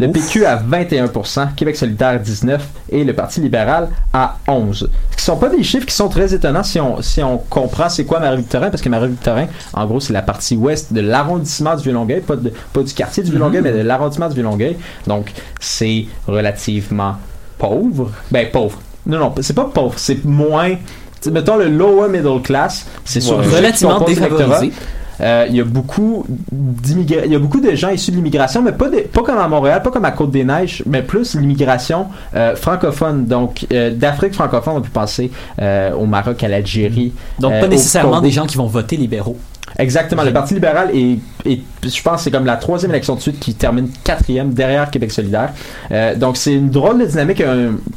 le 0.00 0.06
Ouf. 0.06 0.12
PQ 0.12 0.44
à 0.46 0.56
21%, 0.56 1.54
Québec 1.56 1.76
solidaire 1.76 2.20
19% 2.22 2.58
et 2.90 3.02
le 3.04 3.12
Parti 3.12 3.40
libéral 3.40 3.88
à 4.12 4.36
11%. 4.46 4.72
Ce 4.74 4.84
qui 5.16 5.24
sont 5.24 5.36
pas 5.36 5.48
des 5.48 5.62
chiffres 5.64 5.86
qui 5.86 5.94
sont 5.94 6.08
très 6.08 6.32
étonnants 6.32 6.62
si 6.62 6.78
on, 6.78 7.02
si 7.02 7.20
on 7.22 7.36
comprend 7.38 7.88
c'est 7.88 8.04
quoi 8.04 8.20
Marie-Victorin, 8.20 8.70
parce 8.70 8.80
que 8.80 8.88
Marie-Victorin, 8.88 9.46
en 9.74 9.86
gros, 9.86 9.98
c'est 10.00 10.12
la 10.12 10.22
partie 10.22 10.56
ouest 10.56 10.92
de 10.92 11.00
l'arrondissement 11.00 11.74
du 11.74 11.82
Vieux-Longueuil, 11.82 12.20
pas, 12.20 12.36
de- 12.36 12.52
pas 12.72 12.82
du 12.82 12.94
quartier 12.94 13.22
du 13.24 13.30
Vieux-Longueuil, 13.32 13.60
mais 13.62 13.72
de 13.72 13.80
l'arrondissement 13.80 14.28
du 14.28 14.34
Vieux-Longueuil. 14.34 14.76
Donc, 15.08 15.32
c'est 15.60 16.06
relativement 16.28 17.16
pauvre. 17.58 18.10
Ben, 18.30 18.46
pauvre. 18.50 18.78
Non, 19.06 19.18
non, 19.18 19.34
c'est 19.40 19.54
pas 19.54 19.64
pauvre, 19.64 19.94
c'est 19.96 20.24
moins... 20.24 20.74
t'sais, 21.20 21.30
Mettons 21.30 21.56
le 21.56 21.68
lower 21.68 22.08
middle 22.08 22.42
class, 22.42 22.86
c'est 23.04 23.22
Ouais. 23.30 23.44
Relativement 23.56 24.00
défavorisé. 24.00 24.72
Euh, 25.20 25.46
Il 25.50 25.56
y 25.56 25.60
a 25.60 25.64
beaucoup 25.64 26.24
il 26.52 27.10
y 27.32 27.34
a 27.34 27.38
beaucoup 27.40 27.60
de 27.60 27.74
gens 27.74 27.88
issus 27.88 28.12
de 28.12 28.16
l'immigration, 28.16 28.62
mais 28.62 28.70
pas, 28.72 28.88
de- 28.88 29.00
pas 29.00 29.22
comme 29.22 29.38
à 29.38 29.48
Montréal, 29.48 29.82
pas 29.82 29.90
comme 29.90 30.04
à 30.04 30.12
Côte-des-Neiges, 30.12 30.84
mais 30.86 31.02
plus 31.02 31.34
l'immigration 31.34 32.06
euh, 32.36 32.54
francophone. 32.54 33.26
Donc, 33.26 33.66
euh, 33.72 33.90
d'Afrique 33.90 34.34
francophone, 34.34 34.74
on 34.76 34.80
peut 34.80 34.90
penser 34.92 35.30
au 35.60 36.06
Maroc, 36.06 36.42
à 36.44 36.48
l'Algérie. 36.48 37.12
Donc, 37.40 37.52
pas 37.60 37.66
nécessairement 37.66 38.20
des 38.20 38.30
gens 38.30 38.46
qui 38.46 38.56
vont 38.56 38.66
voter 38.66 38.96
libéraux. 38.96 39.36
Exactement. 39.78 40.24
Le 40.24 40.32
Parti 40.32 40.54
libéral 40.54 40.90
est, 40.92 41.18
je 41.46 42.02
pense, 42.02 42.22
c'est 42.24 42.32
comme 42.32 42.44
la 42.46 42.56
troisième 42.56 42.90
élection 42.90 43.14
de 43.14 43.20
suite 43.20 43.38
qui 43.38 43.54
termine 43.54 43.88
quatrième 44.02 44.52
derrière 44.52 44.90
Québec 44.90 45.12
solidaire. 45.12 45.52
Euh, 45.92 46.16
donc 46.16 46.36
c'est 46.36 46.54
une 46.54 46.68
drôle 46.70 46.98
de 46.98 47.06
dynamique. 47.06 47.40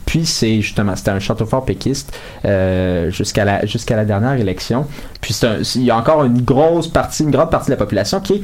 puis 0.05 0.25
c'est 0.27 0.61
justement, 0.61 0.95
c'était 0.95 1.09
un 1.11 1.19
château 1.19 1.45
fort 1.47 1.65
péquiste 1.65 2.15
euh, 2.45 3.09
jusqu'à 3.09 3.45
la 3.45 3.61
la 3.89 4.05
dernière 4.05 4.33
élection. 4.33 4.85
Puis 5.21 5.35
un- 5.43 5.57
il 5.75 5.83
y 5.83 5.89
a 5.91 5.97
encore 5.97 6.23
une 6.23 6.41
grosse 6.43 6.87
partie, 6.87 7.23
une 7.23 7.31
grande 7.31 7.49
partie 7.49 7.67
de 7.67 7.71
la 7.71 7.77
population 7.77 8.19
qui 8.19 8.33
est 8.35 8.43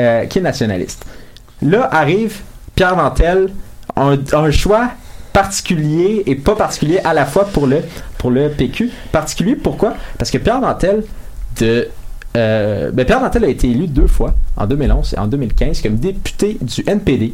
euh, 0.00 0.26
qui 0.26 0.40
est 0.40 0.42
nationaliste. 0.42 1.04
Là 1.62 1.88
arrive 1.92 2.40
Pierre 2.74 2.96
Nantel, 2.96 3.50
un, 3.94 4.18
un 4.32 4.50
choix 4.50 4.88
particulier 5.32 6.24
et 6.26 6.34
pas 6.34 6.56
particulier 6.56 6.98
à 7.04 7.14
la 7.14 7.24
fois 7.26 7.44
pour 7.44 7.68
le 7.68 7.82
pour 8.18 8.32
le 8.32 8.48
PQ. 8.48 8.90
Particulier 9.12 9.54
pourquoi? 9.54 9.94
Parce 10.18 10.32
que 10.32 10.38
Pierre 10.38 10.60
Nantel 10.60 11.04
de 11.60 11.88
euh, 12.36 12.90
ben 12.92 13.04
Pierre 13.04 13.20
Nantel 13.20 13.44
a 13.44 13.48
été 13.48 13.70
élu 13.70 13.86
deux 13.86 14.06
fois, 14.06 14.34
en 14.56 14.66
2011 14.66 15.14
et 15.14 15.18
en 15.18 15.26
2015, 15.26 15.82
comme 15.82 15.96
député 15.96 16.58
du 16.60 16.82
NPD. 16.86 17.32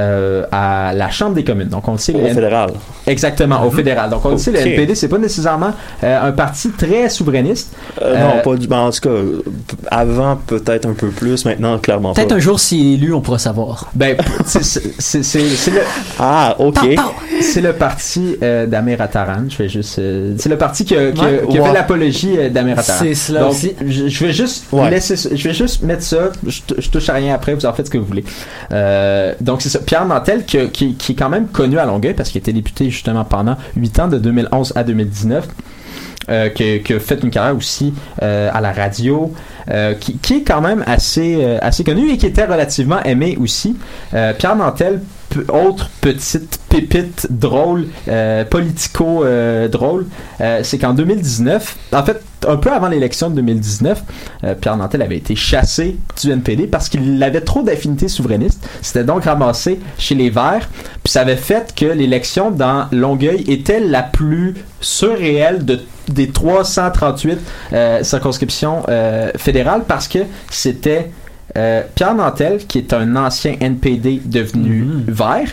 Euh, 0.00 0.44
à 0.50 0.92
la 0.94 1.10
Chambre 1.10 1.34
des 1.34 1.44
communes. 1.44 1.68
Donc, 1.68 1.86
on 1.88 1.92
le 1.92 1.98
sait, 1.98 2.12
le 2.12 2.20
Au 2.20 2.26
N- 2.26 2.34
fédéral. 2.34 2.70
Exactement, 3.06 3.64
au 3.66 3.70
fédéral. 3.70 4.08
Donc, 4.10 4.24
on 4.24 4.30
le 4.30 4.38
sait, 4.38 4.50
le. 4.52 4.58
NPD, 4.58 4.94
c'est 4.94 5.08
pas 5.08 5.18
nécessairement 5.18 5.72
euh, 6.04 6.28
un 6.28 6.32
parti 6.32 6.70
très 6.70 7.08
souverainiste. 7.08 7.72
Euh, 8.02 8.14
Euh, 8.14 8.18
non, 8.36 8.42
pas 8.42 8.56
du. 8.56 8.66
ben, 8.66 8.78
en 8.78 8.90
tout 8.90 9.00
cas, 9.00 9.14
avant 9.90 10.36
peut-être 10.46 10.86
un 10.86 10.94
peu 10.94 11.08
plus, 11.08 11.44
maintenant 11.44 11.78
clairement 11.78 12.12
pas. 12.12 12.20
Peut-être 12.22 12.32
un 12.32 12.38
jour, 12.38 12.58
s'il 12.58 12.86
est 12.86 12.94
élu, 12.94 13.12
on 13.14 13.20
pourra 13.20 13.38
savoir. 13.38 13.90
Ben, 13.94 14.16
c'est- 14.46 15.70
le, 15.70 15.80
Ah, 16.18 16.56
ok. 16.58 16.78
c'est 17.40 17.60
le 17.60 17.72
parti 17.72 18.36
euh, 18.42 18.66
d'Amir 18.66 19.00
Attaran. 19.00 19.44
Je 19.48 19.56
vais 19.58 19.68
juste. 19.68 19.98
euh, 19.98 20.34
c'est 20.38 20.48
le 20.48 20.58
parti 20.58 20.84
qui 20.84 20.96
a, 20.96 21.12
qui 21.12 21.20
a- 21.20 21.24
Ouais. 21.24 21.42
qui 21.50 21.58
a 21.58 21.64
fait 21.64 21.72
l'apologie 21.72 22.34
euh, 22.38 22.48
d'Amir 22.48 22.78
Attaran. 22.78 22.98
C'est 23.00 23.14
cela 23.14 23.40
Donc, 23.40 23.50
aussi. 23.52 23.74
Je, 23.86 24.08
je 24.08 24.24
vais 24.26 24.32
juste 24.32 24.64
Ouais. 24.72 24.90
laisser, 24.90 25.16
je 25.16 25.48
vais 25.48 25.54
juste 25.54 25.82
mettre 25.82 26.02
ça. 26.02 26.30
Je, 26.46 26.60
je 26.78 26.88
touche 26.90 27.08
à 27.08 27.14
rien 27.14 27.34
après. 27.34 27.54
Vous 27.54 27.66
en 27.66 27.72
faites 27.72 27.86
ce 27.86 27.90
que 27.90 27.98
vous 27.98 28.04
voulez. 28.04 28.24
Euh, 28.72 29.34
donc 29.40 29.62
c'est 29.62 29.68
ça. 29.68 29.78
Pierre 29.90 30.06
Nantel 30.06 30.44
qui, 30.44 30.56
est 30.56 31.14
quand 31.18 31.28
même 31.28 31.48
connu 31.48 31.76
à 31.76 31.84
Longueuil 31.84 32.14
parce 32.14 32.28
qu'il 32.28 32.38
était 32.38 32.52
député 32.52 32.90
justement 32.90 33.24
pendant 33.24 33.56
8 33.74 33.98
ans 33.98 34.06
de 34.06 34.18
2011 34.18 34.74
à 34.76 34.84
2019. 34.84 35.48
Euh, 36.28 36.48
qui, 36.48 36.62
a 36.92 37.00
fait 37.00 37.20
une 37.24 37.30
carrière 37.30 37.56
aussi 37.56 37.92
euh, 38.22 38.50
à 38.52 38.60
la 38.60 38.70
radio, 38.72 39.34
euh, 39.68 39.94
qui, 39.94 40.20
est 40.32 40.42
quand 40.44 40.60
même 40.60 40.84
assez, 40.86 41.58
connu 41.84 42.08
et 42.12 42.18
qui 42.18 42.26
était 42.26 42.44
relativement 42.44 43.02
aimé 43.02 43.36
aussi. 43.40 43.76
Pierre 44.12 44.54
Nantel, 44.54 45.00
autre 45.48 45.90
petite 46.00 46.60
pépite 46.68 47.26
drôle, 47.28 47.86
politico 48.48 49.24
drôle, 49.72 50.06
c'est 50.62 50.78
qu'en 50.78 50.92
2019, 50.92 51.76
en 51.94 52.04
fait, 52.04 52.22
un 52.48 52.56
peu 52.56 52.70
avant 52.70 52.88
l'élection 52.88 53.30
de 53.30 53.36
2019, 53.36 54.02
euh, 54.44 54.54
Pierre 54.54 54.76
Nantel 54.76 55.02
avait 55.02 55.16
été 55.16 55.36
chassé 55.36 55.96
du 56.20 56.30
NPD 56.30 56.66
parce 56.66 56.88
qu'il 56.88 57.22
avait 57.22 57.40
trop 57.40 57.62
d'affinités 57.62 58.08
souverainistes. 58.08 58.66
C'était 58.82 59.04
donc 59.04 59.24
ramassé 59.24 59.80
chez 59.98 60.14
les 60.14 60.30
Verts. 60.30 60.68
Puis 61.02 61.12
ça 61.12 61.22
avait 61.22 61.36
fait 61.36 61.74
que 61.74 61.86
l'élection 61.86 62.50
dans 62.50 62.86
Longueuil 62.92 63.44
était 63.48 63.80
la 63.80 64.02
plus 64.02 64.54
surréelle 64.80 65.64
de, 65.64 65.80
des 66.08 66.28
338 66.28 67.38
euh, 67.72 68.02
circonscriptions 68.02 68.82
euh, 68.88 69.30
fédérales 69.36 69.84
parce 69.86 70.08
que 70.08 70.20
c'était 70.50 71.10
Pierre 71.96 72.14
Nantel, 72.14 72.58
qui 72.58 72.78
est 72.78 72.92
un 72.92 73.16
ancien 73.16 73.56
NPD 73.58 74.22
devenu 74.24 75.02
vert, 75.08 75.48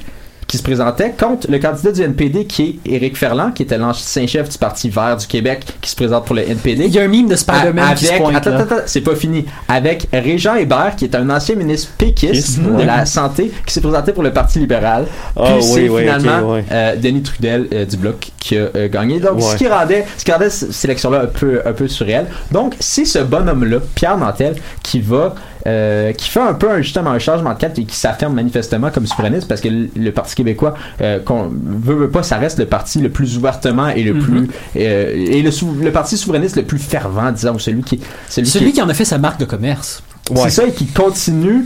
qui 0.47 0.57
se 0.57 0.63
présentait 0.63 1.11
contre 1.19 1.51
le 1.51 1.59
candidat 1.59 1.91
du 1.91 2.01
NPD 2.01 2.45
qui 2.45 2.79
est 2.85 2.91
Éric 2.93 3.17
Ferland, 3.17 3.51
qui 3.51 3.63
était 3.63 3.77
l'ancien 3.77 4.25
chef 4.27 4.47
du 4.47 4.57
Parti 4.57 4.89
vert 4.89 5.17
du 5.17 5.27
Québec, 5.27 5.65
qui 5.81 5.89
se 5.89 5.95
présente 5.95 6.25
pour 6.25 6.35
le 6.35 6.49
NPD. 6.49 6.85
Il 6.85 6.93
y 6.93 6.99
a 6.99 7.03
un 7.03 7.07
meme 7.09 7.27
de 7.27 7.35
Spider-Man 7.35 7.79
A- 7.91 7.95
qui 7.95 8.05
se 8.05 8.11
avec, 8.11 8.21
pointe, 8.23 8.35
attends, 8.37 8.51
attends, 8.55 8.75
attends, 8.75 8.83
c'est 8.85 9.01
pas 9.01 9.15
fini. 9.15 9.45
Avec 9.67 10.07
Régent 10.13 10.55
Hébert, 10.55 10.95
qui 10.95 11.03
est 11.03 11.15
un 11.15 11.29
ancien 11.29 11.55
ministre 11.55 11.91
péquiste 11.97 12.59
de 12.61 12.81
la 12.83 13.05
santé, 13.05 13.51
qui 13.65 13.73
s'est 13.73 13.81
présenté 13.81 14.13
pour 14.13 14.23
le 14.23 14.31
Parti 14.31 14.59
libéral. 14.59 15.05
Ah, 15.35 15.43
Puis 15.43 15.53
oui, 15.55 15.61
c'est 15.63 15.89
oui, 15.89 16.01
finalement 16.03 16.55
euh, 16.71 16.95
Denis 16.95 17.23
Trudel 17.23 17.67
euh, 17.73 17.85
du 17.85 17.97
Bloc 17.97 18.31
qui 18.39 18.57
a 18.57 18.69
euh, 18.73 18.87
gagné. 18.87 19.19
Donc, 19.19 19.41
ce 19.41 19.57
qui 19.57 19.67
rendait, 19.67 20.05
ce 20.17 20.23
qui 20.23 20.31
rendait 20.31 20.49
cette 20.49 20.71
sélection-là 20.71 21.23
un 21.23 21.27
peu, 21.27 21.61
un 21.65 21.73
peu 21.73 21.89
surréel. 21.89 22.27
Donc, 22.51 22.73
c'est 22.79 23.03
ce 23.03 23.19
bonhomme-là, 23.19 23.79
Pierre 23.95 24.17
Nantel, 24.17 24.55
qui 24.81 25.01
va, 25.01 25.35
euh, 25.65 26.13
qui 26.13 26.29
fait 26.29 26.39
un 26.39 26.53
peu 26.53 26.69
un- 26.71 26.81
justement 26.81 27.09
un 27.11 27.19
changement 27.19 27.53
de 27.53 27.59
cap 27.59 27.77
et 27.77 27.83
qui 27.83 27.95
s'affirme 27.95 28.33
manifestement 28.33 28.89
comme 28.89 29.05
souverainiste 29.05 29.49
parce 29.49 29.59
que 29.59 29.67
le, 29.67 29.89
le 29.97 30.11
Parti 30.13 30.35
québécois, 30.37 30.73
euh, 31.01 31.19
qu'on 31.19 31.49
veut, 31.51 31.95
veut 31.95 32.09
pas, 32.09 32.23
ça 32.23 32.37
reste 32.37 32.59
le 32.59 32.65
parti 32.65 32.99
le 32.99 33.09
plus 33.09 33.37
ouvertement 33.37 33.89
et 33.89 34.03
le 34.03 34.13
Mhm. 34.13 34.21
plus, 34.21 34.49
euh, 34.77 35.13
et 35.15 35.41
le, 35.41 35.51
sou- 35.51 35.75
le 35.81 35.91
parti 35.91 36.15
souverainiste 36.17 36.55
le 36.55 36.63
plus 36.63 36.79
fervent, 36.79 37.31
disons, 37.31 37.55
ou 37.55 37.59
celui 37.59 37.81
qui, 37.83 37.99
celui, 38.29 38.47
Celui 38.47 38.65
qui, 38.67 38.73
qui 38.73 38.81
en 38.81 38.89
a 38.89 38.93
fait 38.93 39.05
sa 39.05 39.17
marque 39.17 39.39
de 39.39 39.45
commerce. 39.45 40.03
c'est 40.35 40.49
ça 40.49 40.65
et 40.65 40.71
qui 40.71 40.85
continue 40.87 41.65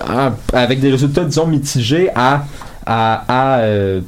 à- 0.00 0.32
avec 0.52 0.80
des 0.80 0.90
résultats 0.90 1.24
disons 1.24 1.46
mitigés 1.46 2.08
à 2.14 2.44
à, 2.86 3.24
à, 3.28 3.58
euh, 3.60 4.00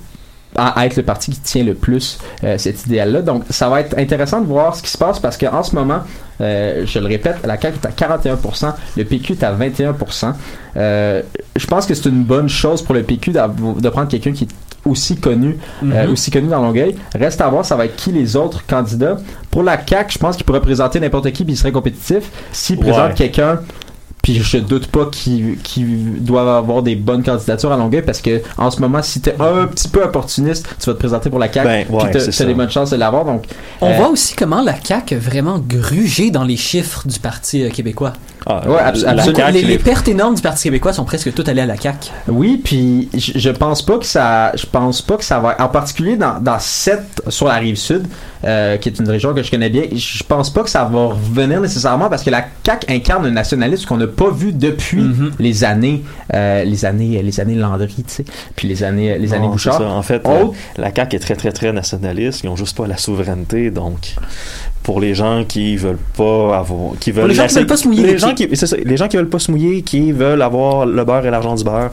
à 0.56 0.86
être 0.86 0.96
le 0.96 1.02
parti 1.02 1.30
qui 1.30 1.40
tient 1.40 1.64
le 1.64 1.74
plus 1.74 2.18
euh, 2.44 2.58
cet 2.58 2.86
idéal-là. 2.86 3.22
Donc, 3.22 3.44
ça 3.50 3.68
va 3.68 3.80
être 3.80 3.96
intéressant 3.98 4.40
de 4.40 4.46
voir 4.46 4.74
ce 4.74 4.82
qui 4.82 4.90
se 4.90 4.98
passe 4.98 5.18
parce 5.18 5.36
qu'en 5.36 5.62
ce 5.62 5.74
moment, 5.74 6.00
euh, 6.40 6.84
je 6.86 6.98
le 6.98 7.06
répète, 7.06 7.36
la 7.46 7.60
CAQ 7.60 7.78
est 7.82 7.86
à 7.86 7.90
41%, 7.90 8.72
le 8.96 9.04
PQ 9.04 9.32
est 9.34 9.44
à 9.44 9.52
21%. 9.52 10.32
Euh, 10.76 11.22
je 11.56 11.66
pense 11.66 11.86
que 11.86 11.94
c'est 11.94 12.08
une 12.08 12.24
bonne 12.24 12.48
chose 12.48 12.82
pour 12.82 12.94
le 12.94 13.02
PQ 13.02 13.32
de 13.32 13.88
prendre 13.88 14.08
quelqu'un 14.08 14.32
qui 14.32 14.44
est 14.44 14.48
aussi 14.84 15.16
connu, 15.16 15.58
Mhm. 15.82 16.10
aussi 16.12 16.30
connu 16.30 16.48
dans 16.48 16.62
Longueuil. 16.62 16.94
Reste 17.14 17.40
à 17.40 17.48
voir, 17.48 17.64
ça 17.64 17.74
va 17.74 17.86
être 17.86 17.96
qui 17.96 18.12
les 18.12 18.36
autres 18.36 18.64
candidats. 18.66 19.16
Pour 19.50 19.62
la 19.64 19.78
CAQ, 19.84 20.12
je 20.12 20.18
pense 20.18 20.36
qu'il 20.36 20.44
pourrait 20.46 20.60
présenter 20.60 21.00
n'importe 21.00 21.30
qui 21.32 21.44
puis 21.44 21.54
il 21.54 21.56
serait 21.56 21.72
compétitif. 21.72 22.30
S'il 22.52 22.78
présente 22.78 23.14
quelqu'un 23.14 23.60
puis 24.26 24.42
je 24.42 24.58
doute 24.58 24.88
pas 24.88 25.06
qu'il 25.06 25.56
qu'il 25.58 26.20
doit 26.20 26.56
avoir 26.56 26.82
des 26.82 26.96
bonnes 26.96 27.22
candidatures 27.22 27.70
à 27.70 27.76
Longueuil 27.76 28.02
parce 28.02 28.20
que 28.20 28.42
en 28.58 28.72
ce 28.72 28.80
moment, 28.80 29.00
si 29.00 29.20
t'es 29.20 29.36
un 29.38 29.68
petit 29.68 29.86
peu 29.86 30.02
opportuniste, 30.02 30.66
tu 30.80 30.86
vas 30.86 30.94
te 30.94 30.98
présenter 30.98 31.30
pour 31.30 31.38
la 31.38 31.46
CAQ 31.46 31.68
Ben, 31.68 31.86
ouais, 31.88 32.10
puis 32.10 32.36
t'as 32.36 32.44
des 32.44 32.54
bonnes 32.54 32.68
chances 32.68 32.90
de 32.90 32.96
l'avoir. 32.96 33.24
Donc, 33.24 33.44
On 33.80 33.88
euh, 33.88 33.96
voit 33.96 34.08
aussi 34.08 34.34
comment 34.34 34.62
la 34.62 34.74
CAQ 34.82 35.14
a 35.14 35.18
vraiment 35.18 35.60
grugé 35.60 36.32
dans 36.32 36.42
les 36.42 36.56
chiffres 36.56 37.06
du 37.06 37.20
Parti 37.20 37.62
euh, 37.62 37.70
québécois. 37.70 38.14
Ah, 38.48 38.62
Ouais, 38.68 38.78
abs- 38.78 39.02
la 39.02 39.10
absolument. 39.10 39.36
CAQ, 39.46 39.62
les, 39.66 39.78
pertes 39.78 40.06
énormes 40.06 40.36
du 40.36 40.42
Parti 40.42 40.62
québécois 40.64 40.92
sont 40.92 41.04
presque 41.04 41.34
toutes 41.34 41.48
allées 41.48 41.62
à 41.62 41.66
la 41.66 41.76
CAQ. 41.76 42.10
Oui, 42.28 42.60
puis 42.64 43.08
je, 43.12 43.32
je 43.38 43.50
pense 43.50 43.82
pas 43.84 43.98
que 43.98 44.04
ça, 44.06 44.52
je 44.54 44.66
pense 44.66 45.02
pas 45.02 45.16
que 45.16 45.24
ça 45.24 45.40
va, 45.40 45.56
en 45.58 45.68
particulier 45.68 46.16
dans, 46.16 46.38
dans 46.40 46.58
cette 46.60 47.22
sur 47.28 47.46
la 47.48 47.54
rive 47.56 47.74
sud, 47.76 48.06
euh, 48.44 48.76
qui 48.76 48.88
est 48.88 48.98
une 49.00 49.08
région 49.08 49.34
que 49.34 49.42
je 49.42 49.50
connais 49.50 49.68
bien, 49.68 49.82
je 49.92 50.22
pense 50.22 50.50
pas 50.50 50.62
que 50.62 50.70
ça 50.70 50.84
va 50.84 51.06
revenir 51.06 51.60
nécessairement 51.60 52.08
parce 52.08 52.22
que 52.22 52.30
la 52.30 52.44
CAQ 52.64 52.86
incarne 52.92 53.26
un 53.26 53.30
nationalisme 53.32 53.84
qu'on 53.88 53.96
n'a 53.96 54.06
pas 54.06 54.30
vu 54.30 54.52
depuis 54.52 55.00
Mhm. 55.02 55.32
les 55.40 55.64
années, 55.64 56.04
euh, 56.32 56.62
les 56.62 56.84
années, 56.84 57.20
les 57.22 57.40
années 57.40 57.56
Landry, 57.56 57.88
tu 57.96 58.04
sais, 58.06 58.24
puis 58.54 58.68
les 58.68 58.84
années, 58.84 59.18
les 59.18 59.32
années 59.34 59.46
Non, 59.46 59.52
Bouchard. 59.52 59.78
ça. 59.78 59.88
En 59.88 60.02
fait, 60.02 60.24
euh, 60.24 60.44
la 60.76 60.94
CAQ 60.94 61.16
est 61.16 61.18
très, 61.18 61.34
très, 61.34 61.50
très 61.50 61.72
nationaliste. 61.72 62.42
Ils 62.44 62.48
ont 62.48 62.56
juste 62.56 62.76
pas 62.76 62.86
la 62.86 62.96
souveraineté. 62.96 63.70
Donc, 63.72 64.14
pour 64.86 65.00
les 65.00 65.16
gens 65.16 65.42
qui 65.42 65.76
veulent 65.76 65.98
pas 66.16 66.58
avoir, 66.58 66.96
qui 67.00 67.10
veulent 67.10 67.26
les 67.26 67.34
gens 67.34 67.48
qui 67.48 67.56
veulent 67.56 67.66
pas 67.66 67.76
se 67.76 67.88
mouiller 67.88 68.04
les 68.04 68.12
les 68.12 68.18
gens 68.18 68.34
qui, 68.34 68.48
c'est 68.52 68.68
ça, 68.68 68.76
les 68.76 68.96
gens 68.96 69.08
qui 69.08 69.16
veulent 69.16 69.28
pas 69.28 69.40
se 69.40 69.50
mouiller, 69.50 69.82
qui 69.82 70.12
veulent 70.12 70.40
avoir 70.40 70.86
le 70.86 71.04
beurre 71.04 71.26
et 71.26 71.30
l'argent 71.30 71.56
du 71.56 71.64
beurre, 71.64 71.90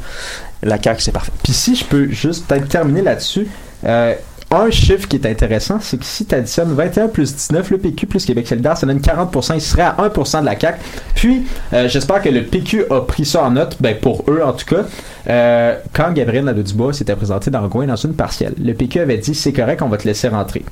la 0.61 0.79
CAQ, 0.79 1.01
c'est 1.01 1.11
parfait. 1.11 1.31
Puis 1.41 1.53
si 1.53 1.75
je 1.75 1.83
peux 1.85 2.09
juste 2.11 2.45
peut-être 2.45 2.67
terminer 2.67 3.01
là-dessus, 3.01 3.47
euh, 3.83 4.13
un 4.51 4.69
chiffre 4.69 5.07
qui 5.07 5.15
est 5.15 5.25
intéressant, 5.25 5.79
c'est 5.81 5.97
que 5.97 6.05
si 6.05 6.27
tu 6.27 6.35
additionnes 6.35 6.71
21 6.71 7.07
plus 7.07 7.33
19, 7.33 7.71
le 7.71 7.79
PQ 7.79 8.05
plus 8.05 8.23
Québec 8.27 8.47
solidaire, 8.47 8.77
ça 8.77 8.85
donne 8.85 8.99
40%, 8.99 9.55
il 9.55 9.61
serait 9.61 9.81
à 9.81 9.95
1% 9.97 10.41
de 10.41 10.45
la 10.45 10.59
CAQ. 10.59 10.79
Puis, 11.15 11.47
euh, 11.73 11.89
j'espère 11.89 12.21
que 12.21 12.29
le 12.29 12.43
PQ 12.43 12.83
a 12.91 13.01
pris 13.01 13.25
ça 13.25 13.41
en 13.43 13.49
note, 13.49 13.75
ben 13.79 13.97
pour 13.99 14.23
eux 14.29 14.43
en 14.45 14.53
tout 14.53 14.67
cas, 14.67 14.83
euh, 15.29 15.77
quand 15.93 16.11
Gabriel 16.11 16.45
Nadeau-Dubois 16.45 16.93
s'était 16.93 17.15
présenté 17.15 17.49
dans 17.49 17.67
Gouin 17.67 17.87
dans 17.87 17.95
une 17.95 18.13
partielle, 18.13 18.53
le 18.63 18.75
PQ 18.75 18.99
avait 18.99 19.17
dit 19.17 19.33
c'est 19.33 19.51
correct, 19.51 19.81
on 19.81 19.89
va 19.89 19.97
te 19.97 20.07
laisser 20.07 20.27
rentrer. 20.27 20.63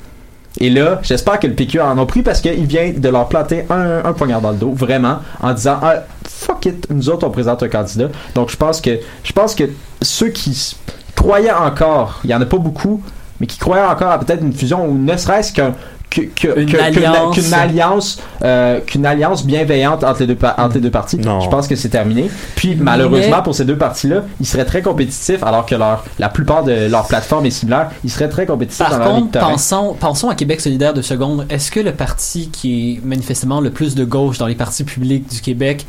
Et 0.60 0.70
là, 0.70 1.00
j'espère 1.04 1.40
que 1.40 1.48
le 1.48 1.54
PQ 1.54 1.80
en 1.80 1.98
ont 1.98 2.06
pris 2.06 2.22
parce 2.22 2.42
qu'il 2.42 2.66
vient 2.66 2.92
de 2.96 3.10
leur 3.10 3.28
planter 3.30 3.66
un, 3.70 4.14
poignard 4.14 4.42
dans 4.42 4.52
le 4.52 4.58
dos, 4.58 4.72
vraiment, 4.72 5.20
en 5.40 5.54
disant 5.54 5.80
ah, 5.82 6.04
fuck 6.28 6.66
it, 6.66 6.88
nous 6.90 7.10
autres 7.10 7.26
on 7.26 7.32
présente 7.32 7.64
un 7.64 7.70
candidat. 7.70 8.10
Donc 8.36 8.50
je 8.50 8.58
pense 8.58 8.82
que 8.82 9.00
je 9.24 9.32
pense 9.32 9.56
que 9.56 9.64
ceux 10.02 10.30
qui 10.30 10.76
croyaient 11.16 11.52
encore, 11.52 12.20
il 12.24 12.30
y 12.30 12.36
en 12.36 12.42
a 12.42 12.46
pas 12.46 12.58
beaucoup, 12.58 13.02
mais 13.40 13.48
qui 13.48 13.58
croyaient 13.58 13.86
encore 13.86 14.12
à 14.12 14.20
peut-être 14.20 14.44
une 14.44 14.54
fusion 14.54 14.86
ou 14.86 14.98
ne 14.98 15.16
serait-ce 15.16 15.54
qu'un 15.54 15.74
qu'une 16.12 16.76
alliance. 16.80 17.36
qu'une 17.36 17.54
alliance, 17.54 18.20
euh, 18.44 18.80
alliance 19.06 19.46
bienveillante 19.46 20.04
entre 20.04 20.20
les 20.20 20.28
deux, 20.28 20.36
pa- 20.36 20.56
entre 20.58 20.76
les 20.76 20.82
deux 20.82 20.92
parties. 20.92 21.18
Non. 21.18 21.40
Je 21.40 21.50
pense 21.50 21.68
que 21.68 21.76
c'est 21.76 21.90
terminé. 21.90 22.30
Puis 22.56 22.76
malheureusement 22.76 23.42
pour 23.42 23.56
ces 23.56 23.66
deux 23.66 23.78
parties-là, 23.78 24.24
ils 24.40 24.46
seraient 24.46 24.66
très 24.66 24.82
compétitifs 24.82 25.42
alors 25.42 25.66
que 25.66 25.76
leur, 25.76 26.04
la 26.20 26.30
plupart 26.30 26.64
de 26.64 26.88
leur 26.90 27.08
plateforme 27.08 27.46
est 27.46 27.50
similaire. 27.52 27.90
Ils 28.04 28.10
seraient 28.12 28.30
très 28.30 28.46
compétitifs 28.46 28.80
Par 28.80 28.92
dans 28.92 29.06
leur 29.06 29.16
contre, 29.16 29.32
terrain. 29.32 29.52
pensons, 29.52 29.96
pensons 30.00 30.30
à 30.30 30.36
Québec 30.36 30.62
solidaire 30.62 30.94
de 30.94 31.02
seconde. 31.02 31.46
Est-ce 31.50 31.72
que 31.72 31.80
le 31.80 31.94
parti 31.94 32.50
qui 32.50 32.94
est 33.00 33.06
manifestement 33.06 33.62
le 33.62 33.70
plus 33.72 33.96
de 33.96 34.04
gauche 34.04 34.38
dans 34.38 34.48
les 34.48 34.56
partis 34.56 34.84
publics 34.84 35.30
du 35.30 35.40
Québec 35.42 35.86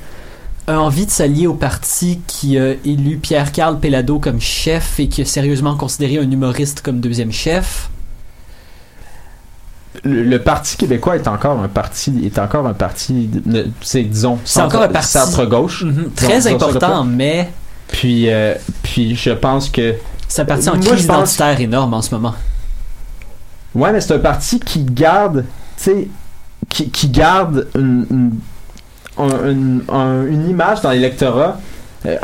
a 0.68 0.78
envie 0.80 1.06
de 1.06 1.10
s'allier 1.10 1.48
au 1.48 1.54
parti 1.54 2.20
qui 2.28 2.56
a 2.56 2.74
élu 2.84 3.16
Pierre-Carl 3.16 3.80
Pellado 3.80 4.20
comme 4.20 4.40
chef 4.40 5.00
et 5.00 5.08
qui 5.08 5.22
a 5.22 5.24
sérieusement 5.24 5.74
considéré 5.76 6.18
un 6.18 6.30
humoriste 6.30 6.82
comme 6.82 7.00
deuxième 7.00 7.32
chef? 7.32 7.88
Le, 10.04 10.22
le 10.24 10.38
Parti 10.40 10.76
québécois 10.76 11.16
est 11.16 11.28
encore 11.28 11.60
un 11.60 11.68
parti 11.68 12.12
est 12.24 12.38
encore 12.38 12.66
un 12.66 12.74
parti 12.74 13.30
c'est 13.80 14.02
disons 14.02 14.38
C'est 14.44 14.60
encore 14.60 14.82
un 14.82 14.88
parti- 14.88 15.08
centre 15.12 15.44
gauche 15.46 15.84
Mhm. 15.84 16.10
Très 16.16 16.36
Disons- 16.40 16.54
important, 16.56 17.04
mais 17.04 17.48
puis 17.88 18.28
euh, 18.30 18.54
puis 18.82 19.14
je 19.14 19.30
pense 19.30 19.68
que 19.70 19.94
c'est 20.28 20.42
un 20.42 20.44
parti 20.46 20.68
en 20.68 20.78
crise 20.80 21.06
pense- 21.06 21.34
identitaire 21.34 21.60
énorme 21.60 21.94
en 21.94 22.02
ce 22.02 22.14
moment. 22.14 22.34
ouais 23.74 23.92
mais 23.92 24.00
c'est 24.00 24.14
un 24.14 24.18
parti 24.18 24.58
qui 24.60 24.84
garde 24.84 25.44
tu 25.76 25.82
sais 25.84 26.08
qui, 26.68 26.90
qui 26.90 27.08
garde 27.08 27.68
une, 27.74 28.06
une, 28.10 28.32
un- 29.18 29.50
une- 29.50 29.82
un- 29.88 30.26
une 30.26 30.48
image 30.48 30.80
dans 30.80 30.90
l'électorat 30.90 31.58
Euh, 32.04 32.16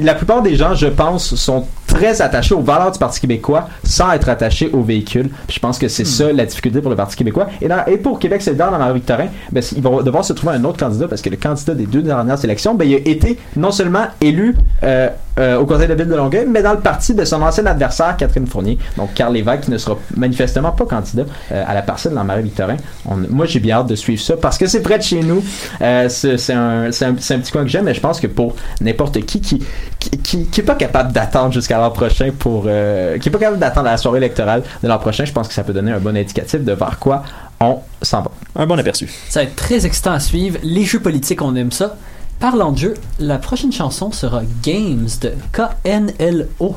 la 0.00 0.14
plupart 0.14 0.40
des 0.40 0.56
gens 0.56 0.74
je 0.74 0.86
pense 0.86 1.34
sont 1.34 1.66
très 1.88 2.22
attaché 2.22 2.54
aux 2.54 2.60
valeurs 2.60 2.92
du 2.92 2.98
Parti 3.00 3.20
québécois 3.20 3.68
sans 3.82 4.12
être 4.12 4.28
attaché 4.28 4.70
au 4.72 4.82
véhicule. 4.82 5.28
Puis 5.48 5.56
je 5.56 5.60
pense 5.60 5.78
que 5.78 5.88
c'est 5.88 6.04
ça 6.04 6.32
la 6.32 6.46
difficulté 6.46 6.80
pour 6.80 6.90
le 6.90 6.96
Parti 6.96 7.16
québécois. 7.16 7.48
Et, 7.60 7.66
dans- 7.66 7.84
et 7.86 7.96
pour 7.96 8.20
Québec 8.20 8.40
solidaire 8.42 8.70
dans 8.70 8.78
Marie-Victorin, 8.78 9.26
ben, 9.50 9.62
ils 9.74 9.82
vont 9.82 10.02
devoir 10.02 10.24
se 10.24 10.32
trouver 10.34 10.52
un 10.54 10.64
autre 10.64 10.78
candidat 10.78 11.08
parce 11.08 11.22
que 11.22 11.30
le 11.30 11.36
candidat 11.36 11.74
des 11.74 11.86
deux 11.86 12.02
dernières 12.02 12.44
élections, 12.44 12.74
ben, 12.74 12.86
il 12.88 12.94
a 12.94 12.98
été 12.98 13.38
non 13.56 13.72
seulement 13.72 14.04
élu 14.20 14.54
euh, 14.84 15.08
euh, 15.38 15.58
au 15.58 15.66
conseil 15.66 15.88
de 15.88 15.94
ville 15.94 16.08
de 16.08 16.14
Longueuil, 16.14 16.46
mais 16.48 16.62
dans 16.62 16.72
le 16.72 16.80
parti 16.80 17.14
de 17.14 17.24
son 17.24 17.40
ancien 17.42 17.64
adversaire, 17.66 18.16
Catherine 18.16 18.46
Fournier. 18.46 18.78
Donc, 18.96 19.14
Carl 19.14 19.32
Lévesque, 19.32 19.62
qui 19.62 19.70
ne 19.70 19.78
sera 19.78 19.96
manifestement 20.16 20.72
pas 20.72 20.84
candidat 20.84 21.24
euh, 21.52 21.64
à 21.66 21.74
la 21.74 21.82
parcelle 21.82 22.12
dans 22.14 22.24
Marie-Victorin. 22.24 22.76
On- 23.06 23.16
Moi, 23.28 23.46
j'ai 23.46 23.60
bien 23.60 23.76
hâte 23.78 23.86
de 23.86 23.94
suivre 23.94 24.20
ça 24.22 24.36
parce 24.36 24.58
que 24.58 24.66
c'est 24.66 24.82
près 24.82 24.98
de 24.98 25.02
chez 25.02 25.20
nous. 25.20 25.42
Euh, 25.80 26.08
c'est 26.08 26.52
un, 26.52 26.90
c'est 26.92 27.04
un, 27.04 27.14
c'est 27.18 27.34
un 27.34 27.38
petit 27.38 27.52
coin 27.52 27.62
que 27.62 27.68
j'aime, 27.68 27.84
mais 27.84 27.94
je 27.94 28.00
pense 28.00 28.20
que 28.20 28.26
pour 28.26 28.54
n'importe 28.80 29.20
qui 29.24 29.40
qui, 29.40 29.62
qui, 29.98 30.10
qui, 30.18 30.46
qui 30.46 30.60
est 30.60 30.64
pas 30.64 30.74
capable 30.74 31.12
d'attendre 31.12 31.52
jusqu'à 31.52 31.78
l'an 31.78 31.90
prochain 31.90 32.30
pour. 32.38 32.64
euh, 32.66 33.18
qui 33.18 33.28
est 33.28 33.32
pas 33.32 33.38
capable 33.38 33.58
d'attendre 33.58 33.86
la 33.88 33.96
soirée 33.96 34.18
électorale 34.18 34.62
de 34.82 34.88
l'an 34.88 34.98
prochain, 34.98 35.24
je 35.24 35.32
pense 35.32 35.48
que 35.48 35.54
ça 35.54 35.62
peut 35.64 35.72
donner 35.72 35.92
un 35.92 35.98
bon 35.98 36.16
indicatif 36.16 36.62
de 36.64 36.72
vers 36.72 36.98
quoi 36.98 37.22
on 37.60 37.78
s'en 38.02 38.22
va. 38.22 38.30
Un 38.56 38.66
bon 38.66 38.78
aperçu. 38.78 39.08
Ça 39.28 39.40
va 39.40 39.44
être 39.44 39.56
très 39.56 39.84
excitant 39.84 40.12
à 40.12 40.20
suivre. 40.20 40.58
Les 40.62 40.84
jeux 40.84 41.00
politiques, 41.00 41.42
on 41.42 41.54
aime 41.56 41.72
ça. 41.72 41.96
Parlant 42.40 42.70
de 42.70 42.78
jeux, 42.78 42.94
la 43.18 43.38
prochaine 43.38 43.72
chanson 43.72 44.12
sera 44.12 44.42
Games 44.62 45.08
de 45.20 45.32
KNLO. 45.52 46.76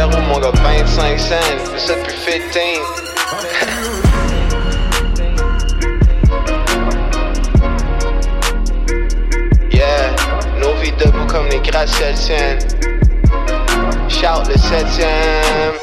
Zéro, 0.00 0.18
mon 0.22 0.38
gars, 0.38 0.50
25 0.54 1.18
cents, 1.18 1.34
fais 1.72 1.78
ça 1.78 1.94
depuis 1.94 2.40
15. 2.52 2.80
yeah, 9.70 10.14
nos 10.58 10.74
vies 10.80 10.92
debout 10.92 11.26
comme 11.26 11.48
les 11.48 11.60
gratte-ciels 11.60 12.14
tiennent. 12.14 12.58
Shout 14.08 14.48
le 14.48 14.56
septième. 14.58 15.74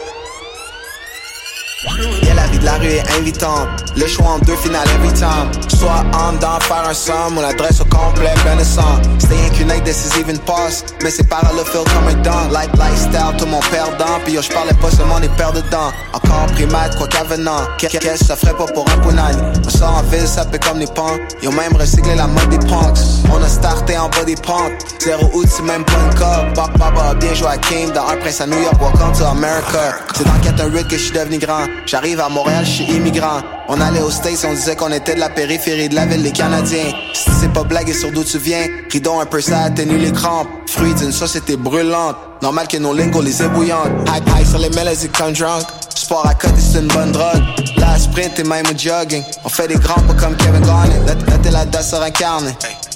La 2.38 2.46
vie 2.46 2.60
de 2.60 2.66
la 2.66 2.74
rue 2.74 2.86
est 2.86 3.18
invitante. 3.18 3.68
Le 3.96 4.06
choix 4.06 4.28
en 4.28 4.40
deux 4.40 4.56
finales 4.58 4.88
every 5.00 5.12
time. 5.12 5.50
Soit 5.68 6.04
en 6.14 6.34
dedans, 6.34 6.60
faire 6.62 6.88
un 6.88 6.94
somme 6.94 7.36
ou 7.38 7.42
l'adresse 7.42 7.82
au 7.82 7.86
complet, 7.86 8.34
de 8.58 8.64
sang. 8.64 9.02
C'était 9.18 9.34
rien 9.34 9.50
qu'une 9.50 9.72
aide 9.72 9.84
décisive, 9.84 10.30
une 10.30 10.38
passe. 10.38 10.86
Mais 11.04 11.10
c'est 11.10 11.28
par 11.28 11.42
le 11.58 11.64
fil 11.64 11.82
comme 11.94 12.08
un 12.08 12.22
dent. 12.22 12.48
Like 12.52 12.70
lifestyle, 12.74 13.34
tout 13.40 13.48
mon 13.48 13.60
perdant. 13.72 14.20
Puis 14.24 14.34
yo, 14.34 14.42
je 14.44 14.50
parlais 14.50 14.74
pas 14.76 14.92
seulement 14.92 15.20
des 15.20 15.30
paires 15.30 15.52
dedans. 15.52 15.92
Encore 16.14 16.46
primate, 16.54 16.96
quoi 16.98 17.08
qu'avenant. 17.08 17.62
Qu'est-ce 17.80 17.98
que 17.98 18.26
ça 18.26 18.36
ferait 18.36 18.54
pas 18.54 18.68
pour 18.68 18.86
un 18.88 18.98
punani? 19.00 19.42
On 19.66 19.70
sort 19.70 19.98
en 19.98 20.04
ville, 20.04 20.28
ça 20.28 20.46
fait 20.46 20.64
comme 20.64 20.78
des 20.78 20.88
pans. 20.88 21.18
Ont 21.48 21.52
même 21.52 21.76
recyclé 21.76 22.14
la 22.14 22.28
mode 22.28 22.50
des 22.50 22.60
punks. 22.60 23.00
On 23.34 23.42
a 23.42 23.50
starté 23.50 23.98
en 23.98 24.10
bas 24.10 24.24
des 24.26 24.36
pentes. 24.36 24.74
Zéro 25.00 25.28
août, 25.34 25.48
c'est 25.50 25.64
même 25.64 25.84
pas 25.86 25.94
une 26.06 26.14
cop. 26.20 26.54
Papa 26.78 27.10
a 27.10 27.14
bien 27.16 27.34
joué 27.34 27.48
à 27.48 27.58
Kim 27.58 27.90
dans 27.92 28.08
un 28.08 28.18
prince 28.18 28.42
à 28.42 28.46
New 28.46 28.62
York. 28.62 28.76
Welcome 28.80 29.14
to 29.18 29.26
America. 29.26 29.96
C'est 30.16 30.26
dans 30.26 30.40
Catherine 30.44 30.88
que 30.88 30.98
je 30.98 31.04
suis 31.04 31.12
devenu 31.12 31.40
grand. 31.40 31.66
J'arrive 31.86 32.20
à 32.20 32.27
Montréal, 32.30 32.66
je 32.66 32.72
suis 32.72 32.84
immigrant. 32.86 33.42
On 33.70 33.80
allait 33.80 34.02
aux 34.02 34.12
States, 34.12 34.46
on 34.48 34.54
disait 34.54 34.76
qu'on 34.76 34.92
était 34.92 35.16
de 35.16 35.20
la 35.20 35.30
périphérie 35.30 35.90
de 35.90 35.96
la 35.96 36.06
ville 36.06 36.24
des 36.24 36.32
Canadiens. 36.32 36.92
Si 37.14 37.30
c'est 37.40 37.52
pas 37.52 37.64
blague 37.64 37.90
et 37.90 37.94
sur 37.94 38.12
d'où 38.12 38.24
tu 38.24 38.38
viens, 38.38 38.66
ridons 38.92 39.20
un 39.20 39.26
peu 39.26 39.42
ça 39.42 39.62
atténue 39.62 39.98
les 39.98 40.12
crampes. 40.12 40.48
Fruit 40.68 40.94
d'une 40.94 41.12
société 41.12 41.58
brûlante. 41.58 42.16
Normal 42.42 42.68
que 42.68 42.78
nos 42.78 42.94
lingots 42.94 43.22
les 43.22 43.42
ébouillantes. 43.42 43.92
High 44.08 44.24
high 44.28 44.48
sur 44.48 44.60
les 44.60 44.70
mélodies 44.70 45.10
comme 45.10 45.34
drunk. 45.34 45.64
Sport 45.96 46.28
à 46.28 46.34
côté, 46.36 46.56
c'est 46.60 46.80
une 46.80 46.88
bonne 46.88 47.12
drogue. 47.12 47.44
La 47.78 47.98
sprint 47.98 48.40
et 48.40 48.44
même 48.44 48.66
jogging. 48.78 49.24
On 49.44 49.50
fait 49.50 49.68
des 49.68 49.76
grands 49.76 50.02
pas 50.02 50.14
comme 50.14 50.36
Kevin 50.38 50.62
Garnett. 50.62 51.06
Là, 51.06 51.38
t'es 51.42 51.52
la 51.52 51.66
danse. 51.66 51.96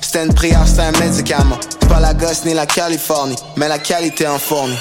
C'était 0.01 0.25
une 0.25 0.33
prière, 0.33 0.67
c'était 0.67 0.81
un 0.81 0.99
médicament. 0.99 1.57
C'est 1.79 1.89
pas 1.89 1.99
la 1.99 2.13
gosse 2.13 2.43
ni 2.45 2.53
la 2.53 2.65
Californie, 2.65 3.35
mais 3.55 3.67
la 3.67 3.79
qualité 3.79 4.27
en 4.27 4.37
fournie. 4.37 4.77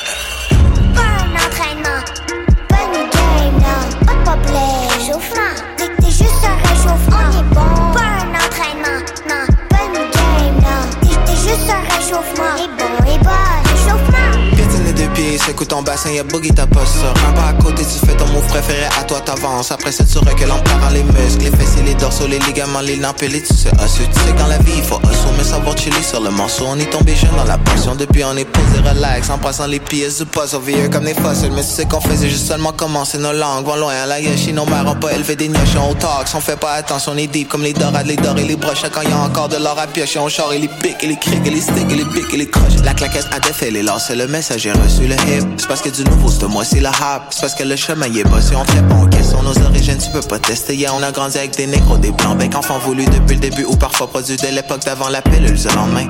Secoue 15.50 15.64
ton 15.64 15.82
bassin, 15.82 16.10
y'a 16.10 16.22
boogie 16.22 16.52
ta 16.52 16.66
posture. 16.66 17.12
Un 17.28 17.32
pas 17.32 17.48
à 17.48 17.52
côté, 17.54 17.82
tu 17.82 18.06
fais 18.06 18.16
ton 18.16 18.26
move 18.28 18.46
préféré, 18.46 18.84
à 18.98 19.04
toi 19.04 19.20
t'avances. 19.20 19.72
Après 19.72 19.90
ça, 19.90 20.04
tu 20.04 20.18
recules 20.18 20.50
en 20.50 20.58
parant 20.58 20.90
les 20.90 21.02
muscles, 21.02 21.42
les 21.44 21.50
fessiers, 21.50 21.82
les 21.82 21.94
dorsaux, 21.94 22.26
les 22.28 22.38
ligaments, 22.38 22.80
les 22.80 22.94
et 22.94 23.28
les 23.28 23.42
tu 23.42 23.54
sais, 23.54 23.70
osseux. 23.82 24.06
Tu 24.12 24.20
sais, 24.20 24.34
quand 24.38 24.46
la 24.46 24.58
vie, 24.58 24.72
il 24.76 24.82
faut 24.84 25.00
mais 25.36 25.44
savoir 25.44 25.76
chiller 25.76 26.02
sur 26.02 26.20
le 26.20 26.30
morceau. 26.30 26.64
On 26.68 26.78
est 26.78 26.90
tombé 26.90 27.14
jeune 27.14 27.34
dans 27.36 27.44
la 27.44 27.58
passion, 27.58 27.94
depuis 27.96 28.24
on 28.24 28.36
est 28.36 28.44
posé 28.44 28.78
relax, 28.78 29.30
en 29.30 29.38
passant 29.38 29.66
les 29.66 29.80
pièces 29.80 30.18
du 30.18 30.26
puzzle, 30.26 30.60
vieux 30.64 30.88
comme 30.88 31.04
des 31.04 31.14
fossiles. 31.14 31.52
Mais 31.54 31.62
tu 31.62 31.70
sais 31.70 31.84
qu'on 31.84 32.00
faisait 32.00 32.28
juste 32.28 32.46
seulement 32.46 32.72
commencer 32.72 33.18
nos 33.18 33.32
langues, 33.32 33.66
vont 33.66 33.76
loin 33.76 33.94
à 33.94 34.06
la 34.06 34.20
yoshi, 34.20 34.52
nos 34.52 34.66
mères 34.66 34.86
ont 34.86 34.94
pas 34.94 35.12
élevé 35.12 35.36
des 35.36 35.48
gnochons 35.48 35.90
au 35.90 35.94
talks. 35.94 36.28
On 36.34 36.40
fait 36.40 36.58
pas 36.58 36.72
attention, 36.72 37.12
on 37.14 37.18
est 37.18 37.26
deep 37.26 37.48
comme 37.48 37.62
les 37.62 37.72
dorades, 37.72 38.06
les 38.06 38.16
dorés, 38.16 38.44
les 38.44 38.56
broches. 38.56 38.82
Quand 38.92 39.02
y 39.02 39.12
a 39.12 39.18
encore 39.18 39.48
de 39.48 39.56
l'or 39.56 39.78
à 39.78 39.86
piocher, 39.86 40.18
on 40.18 40.28
char 40.28 40.52
et 40.52 40.58
les 40.58 40.68
pics, 40.68 41.02
et 41.02 41.06
les 41.06 41.16
crics, 41.16 41.44
et 41.44 41.50
les 41.50 41.60
sticks, 41.60 41.90
et 41.90 41.96
les 41.96 42.04
pics, 42.04 42.32
et 42.32 42.36
les 42.36 42.48
croches. 42.48 42.76
La 42.84 42.94
claquette 42.94 43.26
a 43.32 43.40
défait 43.40 43.70
les 43.70 43.84
c'est 43.98 44.14
le 44.14 44.28
message, 44.28 44.60
j'ai 44.62 44.72
reçu 44.72 45.06
le 45.06 45.16
C'est 45.56 45.66
parce 45.66 45.82
que 45.82 45.88
du 45.88 46.04
nouveau, 46.04 46.28
c'est 46.28 46.46
moi, 46.46 46.64
c'est 46.64 46.80
la 46.80 46.90
hop. 46.90 47.22
C'est 47.30 47.40
parce 47.40 47.54
que 47.54 47.64
le 47.64 47.76
chemin 47.76 48.06
y 48.06 48.20
est 48.20 48.24
bossé, 48.24 48.54
on 48.56 48.64
te 48.64 48.72
répond 48.72 49.02
aux 49.02 49.06
questions, 49.06 49.42
nos 49.42 49.56
origines, 49.62 49.98
tu 49.98 50.10
peux 50.10 50.26
pas 50.26 50.38
tester. 50.38 50.76
Yeah, 50.76 50.94
on 50.94 51.02
a 51.02 51.12
grandi 51.12 51.38
avec 51.38 51.56
des 51.56 51.66
négros, 51.66 51.98
des 51.98 52.12
blancs, 52.12 52.38
bec, 52.38 52.54
enfants 52.54 52.78
voulus 52.78 53.06
depuis 53.06 53.34
le 53.34 53.40
début, 53.40 53.64
ou 53.64 53.76
parfois 53.76 54.08
produits 54.08 54.36
de 54.36 54.46
l'époque 54.48 54.84
d'avant 54.84 55.08
la 55.08 55.22
pilule, 55.22 55.54
le 55.54 55.74
lendemain. 55.74 56.08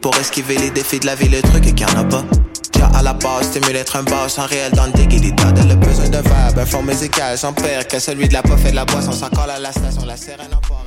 Pour 0.00 0.16
esquiver 0.16 0.56
les 0.58 0.70
défis 0.70 1.00
de 1.00 1.06
la 1.06 1.14
vie, 1.14 1.28
le 1.28 1.42
truc 1.42 1.62
qu'il 1.62 1.80
y 1.80 1.84
en 1.84 2.00
a 2.00 2.04
pas. 2.04 2.24
Tiens 2.72 2.90
à 2.94 3.02
la 3.02 3.12
base, 3.12 3.46
stimule 3.46 3.76
être 3.76 3.96
un 3.96 4.02
boss, 4.02 4.34
sans 4.34 4.46
réel 4.46 4.72
dans 4.72 4.86
le 4.86 4.92
de 4.92 5.68
le 5.68 5.74
besoin 5.74 6.08
de 6.08 6.18
vibe, 6.18 6.58
un 6.58 6.66
fond 6.66 6.82
musical 6.82 7.36
sans 7.36 7.52
père 7.52 7.86
que 7.88 7.98
celui 7.98 8.28
de 8.28 8.34
la 8.34 8.42
pof 8.42 8.64
et 8.64 8.70
de 8.70 8.76
la 8.76 8.84
boisson, 8.84 9.10
colle 9.34 9.50
à 9.50 9.58
la 9.58 9.72
station, 9.72 10.04
la 10.06 10.16
sirène 10.16 10.54
en 10.54 10.66
port. 10.66 10.84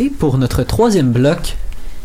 Et 0.00 0.10
pour 0.10 0.38
notre 0.38 0.62
troisième 0.62 1.10
bloc, 1.10 1.56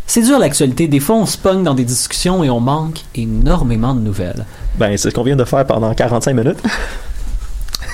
c'est 0.08 0.22
dur 0.22 0.38
l'actualité. 0.39 0.88
Des 0.88 0.99
fois, 0.99 1.16
on 1.16 1.26
se 1.26 1.38
pogne 1.38 1.64
dans 1.64 1.74
des 1.74 1.86
discussions 1.86 2.43
et 2.43 2.49
on 2.49 2.60
manque 2.60 3.01
énormément 3.16 3.93
de 3.95 4.01
nouvelles. 4.01 4.45
Ben, 4.78 4.95
c'est 4.97 5.10
ce 5.10 5.16
qu'on 5.16 5.24
vient 5.24 5.36
de 5.36 5.43
faire 5.45 5.66
pendant 5.66 5.93
45 5.93 6.34
minutes. 6.34 6.60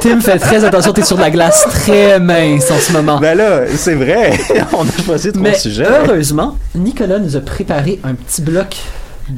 Tim 0.00 0.20
fait 0.20 0.38
très 0.38 0.64
attention, 0.64 0.92
t'es 0.92 1.04
sur 1.04 1.16
de 1.16 1.20
la 1.22 1.30
glace 1.30 1.64
très 1.70 2.18
mince 2.18 2.68
en 2.70 2.78
ce 2.78 2.92
moment. 2.92 3.18
Ben 3.20 3.36
là, 3.36 3.60
c'est 3.76 3.94
vrai. 3.94 4.36
on 4.72 4.82
a 4.88 5.02
choisi 5.04 5.30
trois 5.30 5.42
Mais 5.42 5.54
sujets. 5.58 5.86
heureusement, 5.88 6.58
Nicolas 6.74 7.18
nous 7.20 7.36
a 7.36 7.40
préparé 7.40 8.00
un 8.02 8.14
petit 8.14 8.42
bloc 8.42 8.76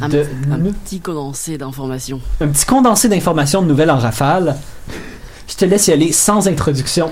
Un, 0.01 0.09
de 0.09 0.25
un 0.51 0.59
petit 0.73 1.01
condensé 1.01 1.59
d'informations. 1.59 2.21
un 2.41 2.49
petit 2.49 2.65
condensé 2.65 3.09
d'informations 3.09 3.61
de 3.61 3.67
nouvelles 3.67 3.91
en 3.91 3.99
rafale. 3.99 4.57
Je 5.49 5.55
te 5.55 5.65
laisse 5.67 5.87
y 5.89 5.93
aller 5.93 6.11
sans 6.11 6.49
introduction. 6.49 7.11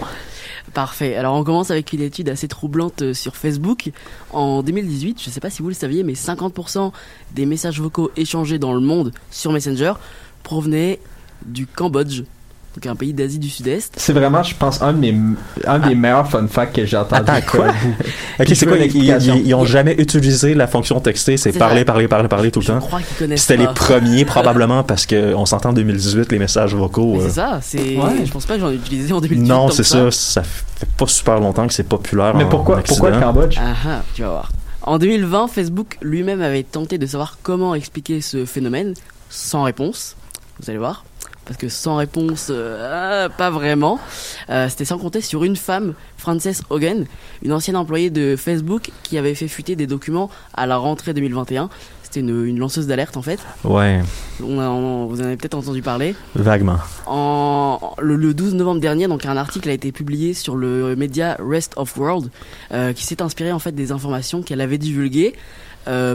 Parfait. 0.74 1.14
Alors 1.14 1.36
on 1.36 1.44
commence 1.44 1.70
avec 1.70 1.92
une 1.92 2.00
étude 2.00 2.28
assez 2.28 2.48
troublante 2.48 3.02
euh, 3.02 3.14
sur 3.14 3.36
Facebook. 3.36 3.92
En 4.32 4.64
2018, 4.64 5.22
je 5.22 5.28
ne 5.28 5.32
sais 5.32 5.38
pas 5.38 5.48
si 5.48 5.62
vous 5.62 5.68
le 5.68 5.74
saviez, 5.74 6.02
mais 6.02 6.14
50% 6.14 6.90
des 7.32 7.46
messages 7.46 7.80
vocaux 7.80 8.10
échangés 8.16 8.58
dans 8.58 8.74
le 8.74 8.80
monde 8.80 9.12
sur 9.30 9.52
Messenger 9.52 9.94
provenaient 10.42 10.98
du 11.46 11.68
Cambodge, 11.68 12.22
donc 12.74 12.86
un 12.86 12.96
pays 12.96 13.12
d'Asie 13.14 13.38
du 13.38 13.48
Sud-Est. 13.48 13.92
C'est 13.96 14.12
vraiment, 14.12 14.42
je 14.42 14.54
pense, 14.56 14.82
un 14.82 14.92
de 14.92 14.98
mes, 14.98 15.14
un 15.66 15.78
des 15.78 15.94
meilleurs 15.94 16.28
fun 16.28 16.46
facts 16.48 16.74
que 16.74 16.84
j'ai 16.84 16.96
entendu. 16.96 17.22
Attends, 17.30 17.46
quoi? 17.50 17.66
Ok, 18.40 18.46
c'est 18.48 18.54
je 18.56 18.64
quoi? 18.64 18.76
Ils, 18.78 18.96
ils, 18.96 19.46
ils 19.46 19.54
ont 19.54 19.64
jamais 19.64 19.94
utilisé 19.96 20.54
la 20.54 20.66
fonction 20.66 20.98
texter, 20.98 21.36
c'est 21.36 21.52
parler, 21.52 21.84
parler, 21.84 22.08
parler, 22.08 22.26
parler 22.28 22.50
tout 22.50 22.58
le 22.60 22.66
Je 22.66 22.72
temps. 22.72 22.80
crois 22.80 23.00
qu'ils 23.00 23.16
connaissent 23.16 23.42
C'était 23.42 23.58
les 23.62 23.68
premiers, 23.68 24.24
probablement, 24.24 24.82
parce 24.82 25.06
qu'on 25.06 25.46
s'entend 25.46 25.70
en 25.70 25.72
2018, 25.74 26.32
les 26.32 26.38
messages 26.40 26.74
vocaux. 26.74 27.20
Euh, 27.20 27.24
C'est 27.28 27.34
ça, 27.34 27.60
c'est. 27.62 27.96
Ouais. 27.96 28.24
Je 28.26 28.32
pense 28.32 28.44
pas 28.46 28.54
que 28.54 28.60
j'en 28.60 28.70
ai 28.70 28.74
utilisé 28.74 29.12
en 29.12 29.20
2018. 29.20 29.48
non, 29.48 29.70
c'est 29.70 29.84
ça. 29.84 30.10
Ça 30.10 30.42
fait 30.42 30.86
pas 30.96 31.06
super 31.06 31.38
longtemps 31.38 31.66
que 31.68 31.72
c'est 31.74 31.88
populaire. 31.88 32.34
Mais 32.34 32.42
en- 32.44 32.48
pourquoi, 32.48 32.78
en 32.78 32.82
pourquoi 32.82 33.10
le. 33.10 33.20
Cambodge? 33.20 33.56
Ah 33.60 33.74
ah, 33.86 34.02
tu 34.14 34.22
vas 34.22 34.28
voir. 34.30 34.52
En 34.82 34.98
2020, 34.98 35.46
Facebook 35.48 35.96
lui-même 36.02 36.42
avait 36.42 36.64
tenté 36.64 36.98
de 36.98 37.06
savoir 37.06 37.38
comment 37.42 37.74
expliquer 37.76 38.20
ce 38.20 38.44
phénomène, 38.44 38.94
sans 39.30 39.62
réponse. 39.62 40.16
Vous 40.60 40.68
allez 40.70 40.78
voir. 40.78 41.04
Parce 41.46 41.56
que 41.58 41.68
sans 41.68 41.96
réponse, 41.96 42.48
euh, 42.50 43.28
pas 43.28 43.50
vraiment. 43.50 43.98
Euh, 44.50 44.68
C'était 44.68 44.84
sans 44.84 44.98
compter 44.98 45.20
sur 45.20 45.44
une 45.44 45.56
femme, 45.56 45.94
Frances 46.16 46.62
Hogan, 46.70 47.06
une 47.42 47.52
ancienne 47.52 47.76
employée 47.76 48.10
de 48.10 48.36
Facebook 48.36 48.90
qui 49.02 49.18
avait 49.18 49.34
fait 49.34 49.48
fuiter 49.48 49.76
des 49.76 49.86
documents 49.86 50.30
à 50.54 50.66
la 50.66 50.76
rentrée 50.76 51.12
2021. 51.14 51.68
C'était 52.02 52.20
une, 52.20 52.44
une 52.46 52.58
lanceuse 52.60 52.86
d'alerte 52.86 53.16
en 53.16 53.22
fait. 53.22 53.40
Ouais, 53.64 54.00
On 54.42 54.58
a- 54.60 54.68
on- 54.68 55.06
vous 55.06 55.20
en 55.20 55.24
avez 55.24 55.36
peut-être 55.36 55.54
entendu 55.54 55.82
parler. 55.82 56.14
vaguement. 56.36 56.78
En, 57.06 57.94
le, 57.98 58.14
le 58.16 58.34
12 58.34 58.54
novembre 58.54 58.80
dernier, 58.80 59.08
donc 59.08 59.26
un 59.26 59.36
article 59.36 59.68
a 59.68 59.72
été 59.72 59.90
publié 59.92 60.32
sur 60.32 60.54
le 60.56 60.94
média 60.96 61.36
Rest 61.40 61.72
of 61.76 61.96
World, 61.96 62.30
euh, 62.72 62.92
qui 62.92 63.04
s'est 63.04 63.20
inspiré 63.20 63.50
en 63.52 63.58
fait 63.58 63.72
des 63.72 63.90
informations 63.92 64.42
qu'elle 64.42 64.60
avait 64.60 64.78
divulguées 64.78 65.34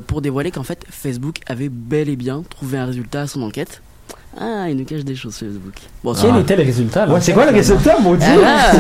pour 0.08 0.22
dévoiler 0.24 0.50
qu'en 0.50 0.64
fait 0.64 0.84
Facebook 0.90 1.42
avait 1.46 1.70
bel 1.70 2.10
et 2.10 2.16
bien 2.16 2.42
trouvé 2.50 2.80
un 2.80 2.86
résultat 2.88 3.22
à 3.22 3.28
son 3.28 3.44
enquête. 3.44 3.84
Ah, 4.42 4.70
il 4.70 4.78
nous 4.78 4.86
cache 4.86 5.04
des 5.04 5.16
choses 5.18 5.36
Facebook. 5.36 5.74
Bon, 6.02 6.14
Quel 6.14 6.32
Ah. 6.34 6.40
était 6.40 6.56
le 6.56 6.64
résultat 6.64 7.06
là? 7.06 7.14
Ouais, 7.14 7.20
c'est 7.20 7.34
quoi 7.34 7.46
le 7.46 7.52
résultat, 7.52 8.00
maudit? 8.00 8.24
Ah! 8.42 8.72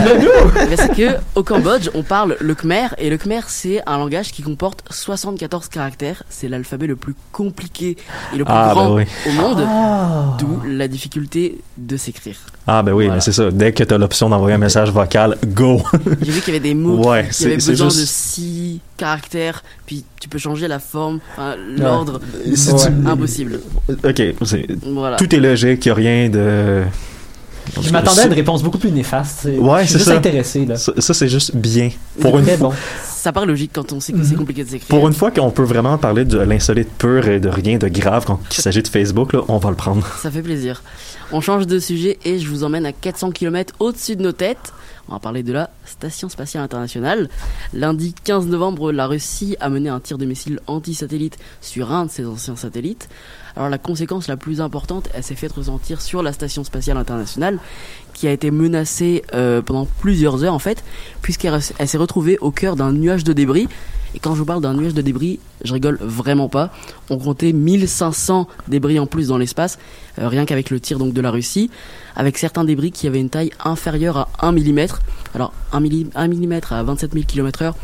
Eh 0.71 0.77
c'est 0.77 0.95
que 0.95 1.17
au 1.35 1.43
Cambodge, 1.43 1.89
on 1.93 2.01
parle 2.03 2.37
le 2.39 2.55
Khmer 2.55 2.87
et 2.97 3.09
le 3.09 3.17
Khmer 3.17 3.41
c'est 3.47 3.81
un 3.85 3.97
langage 3.97 4.31
qui 4.31 4.41
comporte 4.41 4.83
74 4.89 5.67
caractères. 5.67 6.23
C'est 6.29 6.47
l'alphabet 6.47 6.87
le 6.87 6.95
plus 6.95 7.13
compliqué 7.33 7.97
et 8.33 8.37
le 8.37 8.45
plus 8.45 8.53
Ah, 8.55 8.69
grand 8.73 8.89
bah 8.89 8.95
oui. 8.95 9.03
au 9.27 9.31
monde, 9.33 9.65
Ah. 9.67 10.37
d'où 10.39 10.61
la 10.65 10.87
difficulté 10.87 11.59
de 11.77 11.97
s'écrire. 11.97 12.37
Ah, 12.65 12.81
ben 12.81 12.93
oui, 12.93 13.05
Voilà. 13.05 13.15
mais 13.15 13.21
c'est 13.21 13.31
ça. 13.33 13.51
Dès 13.51 13.73
que 13.73 13.83
tu 13.83 13.93
as 13.93 13.97
l'option 13.97 14.29
d'envoyer 14.29 14.55
un 14.55 14.59
message 14.59 14.91
vocal, 14.91 15.37
go! 15.45 15.81
J'ai 16.21 16.31
vu 16.31 16.39
qu'il 16.39 16.53
y 16.53 16.57
avait 16.57 16.59
des 16.69 16.73
mots 16.75 17.05
Ouais, 17.05 17.27
qui 17.31 17.45
avaient 17.45 17.55
besoin 17.55 17.87
de 17.87 17.91
juste- 17.91 18.07
6 18.07 18.79
caractères, 18.95 19.63
puis 19.85 20.05
tu 20.19 20.29
peux 20.29 20.37
changer 20.37 20.67
la 20.67 20.79
forme, 20.79 21.19
enfin, 21.33 21.55
l'ordre. 21.77 22.19
Ouais. 22.45 22.53
tu- 22.55 23.07
Impossible. 23.07 23.59
Ok, 24.03 24.21
c'est- 24.43 24.67
Voilà. 24.85 25.17
tout 25.17 25.33
est 25.33 25.39
logique, 25.39 25.85
il 25.85 25.89
n'y 25.89 25.91
a 25.91 25.95
rien 25.95 26.29
de. 26.29 26.83
Je 27.81 27.91
m'attendais 27.91 28.21
à 28.21 28.25
une 28.25 28.33
réponse 28.33 28.63
beaucoup 28.63 28.79
plus 28.79 28.91
néfaste. 28.91 29.41
C'est- 29.43 29.57
Ouais, 29.59 29.81
je 29.81 29.89
suis 29.89 29.91
c'est 29.93 29.97
juste 29.99 30.09
ça. 30.09 30.17
intéressé 30.17 30.65
là. 30.65 30.75
Ça, 30.75 30.91
ça, 30.97 31.13
c'est 31.13 31.27
juste 31.29 31.55
bien. 31.55 31.91
Pour 32.19 32.39
une, 32.39 32.45
Très 32.45 32.57
bon. 32.57 32.71
Ça 33.05 33.31
paraît 33.31 33.45
logique 33.45 33.71
quand 33.75 33.91
on 33.93 33.99
sait 33.99 34.13
que 34.13 34.23
c'est 34.23 34.35
compliqué 34.35 34.63
de 34.63 34.69
s'écrire. 34.69 34.87
pour 34.87 35.05
une 35.07 35.13
fois 35.13 35.29
qu'on 35.29 35.51
peut 35.51 35.63
vraiment 35.63 35.97
parler 35.97 36.23
de 36.25 36.39
l'insolite 36.39 36.87
pur 36.97 37.27
et 37.27 37.39
de 37.39 37.49
rien 37.49 37.77
de 37.77 37.87
grave 37.89 38.23
quand 38.25 38.39
il 38.57 38.61
s'agit 38.61 38.81
de 38.81 38.87
Facebook, 38.87 39.33
là, 39.33 39.41
on 39.49 39.57
va 39.57 39.69
le 39.69 39.75
prendre. 39.75 40.07
Ça 40.21 40.31
fait 40.31 40.41
plaisir. 40.41 40.81
On 41.31 41.41
change 41.41 41.67
de 41.67 41.77
sujet 41.79 42.17
et 42.25 42.39
je 42.39 42.47
vous 42.47 42.63
emmène 42.63 42.85
à 42.85 42.91
400 42.93 43.31
km 43.31 43.73
au-dessus 43.79 44.15
de 44.15 44.23
nos 44.23 44.31
têtes. 44.31 44.73
On 45.09 45.13
va 45.13 45.19
parler 45.19 45.41
de 45.41 45.51
la 45.51 45.71
Station 45.85 46.29
Spatiale 46.29 46.63
Internationale. 46.63 47.29
Lundi 47.73 48.13
15 48.23 48.45
novembre, 48.45 48.91
la 48.91 49.07
Russie 49.07 49.57
a 49.59 49.67
mené 49.67 49.89
un 49.89 49.99
tir 49.99 50.19
de 50.19 50.25
missile 50.25 50.59
anti-satellite 50.67 51.39
sur 51.61 51.91
un 51.91 52.05
de 52.05 52.11
ses 52.11 52.27
anciens 52.27 52.55
satellites. 52.55 53.09
Alors 53.55 53.69
la 53.69 53.79
conséquence 53.79 54.27
la 54.27 54.37
plus 54.37 54.61
importante, 54.61 55.09
elle 55.15 55.23
s'est 55.23 55.33
faite 55.33 55.53
ressentir 55.53 55.99
sur 55.99 56.21
la 56.21 56.31
Station 56.31 56.63
Spatiale 56.63 56.97
Internationale, 56.97 57.57
qui 58.13 58.27
a 58.27 58.31
été 58.31 58.51
menacée 58.51 59.23
euh, 59.33 59.63
pendant 59.63 59.87
plusieurs 59.99 60.43
heures 60.43 60.53
en 60.53 60.59
fait, 60.59 60.83
puisqu'elle 61.23 61.59
elle 61.79 61.87
s'est 61.87 61.97
retrouvée 61.97 62.37
au 62.39 62.51
cœur 62.51 62.75
d'un 62.75 62.91
nuage 62.91 63.23
de 63.23 63.33
débris. 63.33 63.67
Et 64.15 64.19
quand 64.19 64.33
je 64.33 64.39
vous 64.39 64.45
parle 64.45 64.61
d'un 64.61 64.73
nuage 64.73 64.93
de 64.93 65.01
débris, 65.01 65.39
je 65.63 65.73
rigole 65.73 65.97
vraiment 66.01 66.49
pas. 66.49 66.71
On 67.09 67.17
comptait 67.17 67.53
1500 67.53 68.47
débris 68.67 68.99
en 68.99 69.05
plus 69.05 69.27
dans 69.27 69.37
l'espace, 69.37 69.77
euh, 70.19 70.27
rien 70.27 70.45
qu'avec 70.45 70.69
le 70.69 70.79
tir 70.79 70.97
donc 70.97 71.13
de 71.13 71.21
la 71.21 71.31
Russie, 71.31 71.69
avec 72.15 72.37
certains 72.37 72.63
débris 72.63 72.91
qui 72.91 73.07
avaient 73.07 73.19
une 73.19 73.29
taille 73.29 73.51
inférieure 73.63 74.17
à 74.17 74.47
1 74.47 74.51
mm. 74.53 74.87
Alors 75.35 75.53
1 75.73 75.79
mm 75.79 76.59
à 76.71 76.83
27 76.83 77.13
000 77.13 77.25
km 77.27 77.61
heure, 77.61 77.75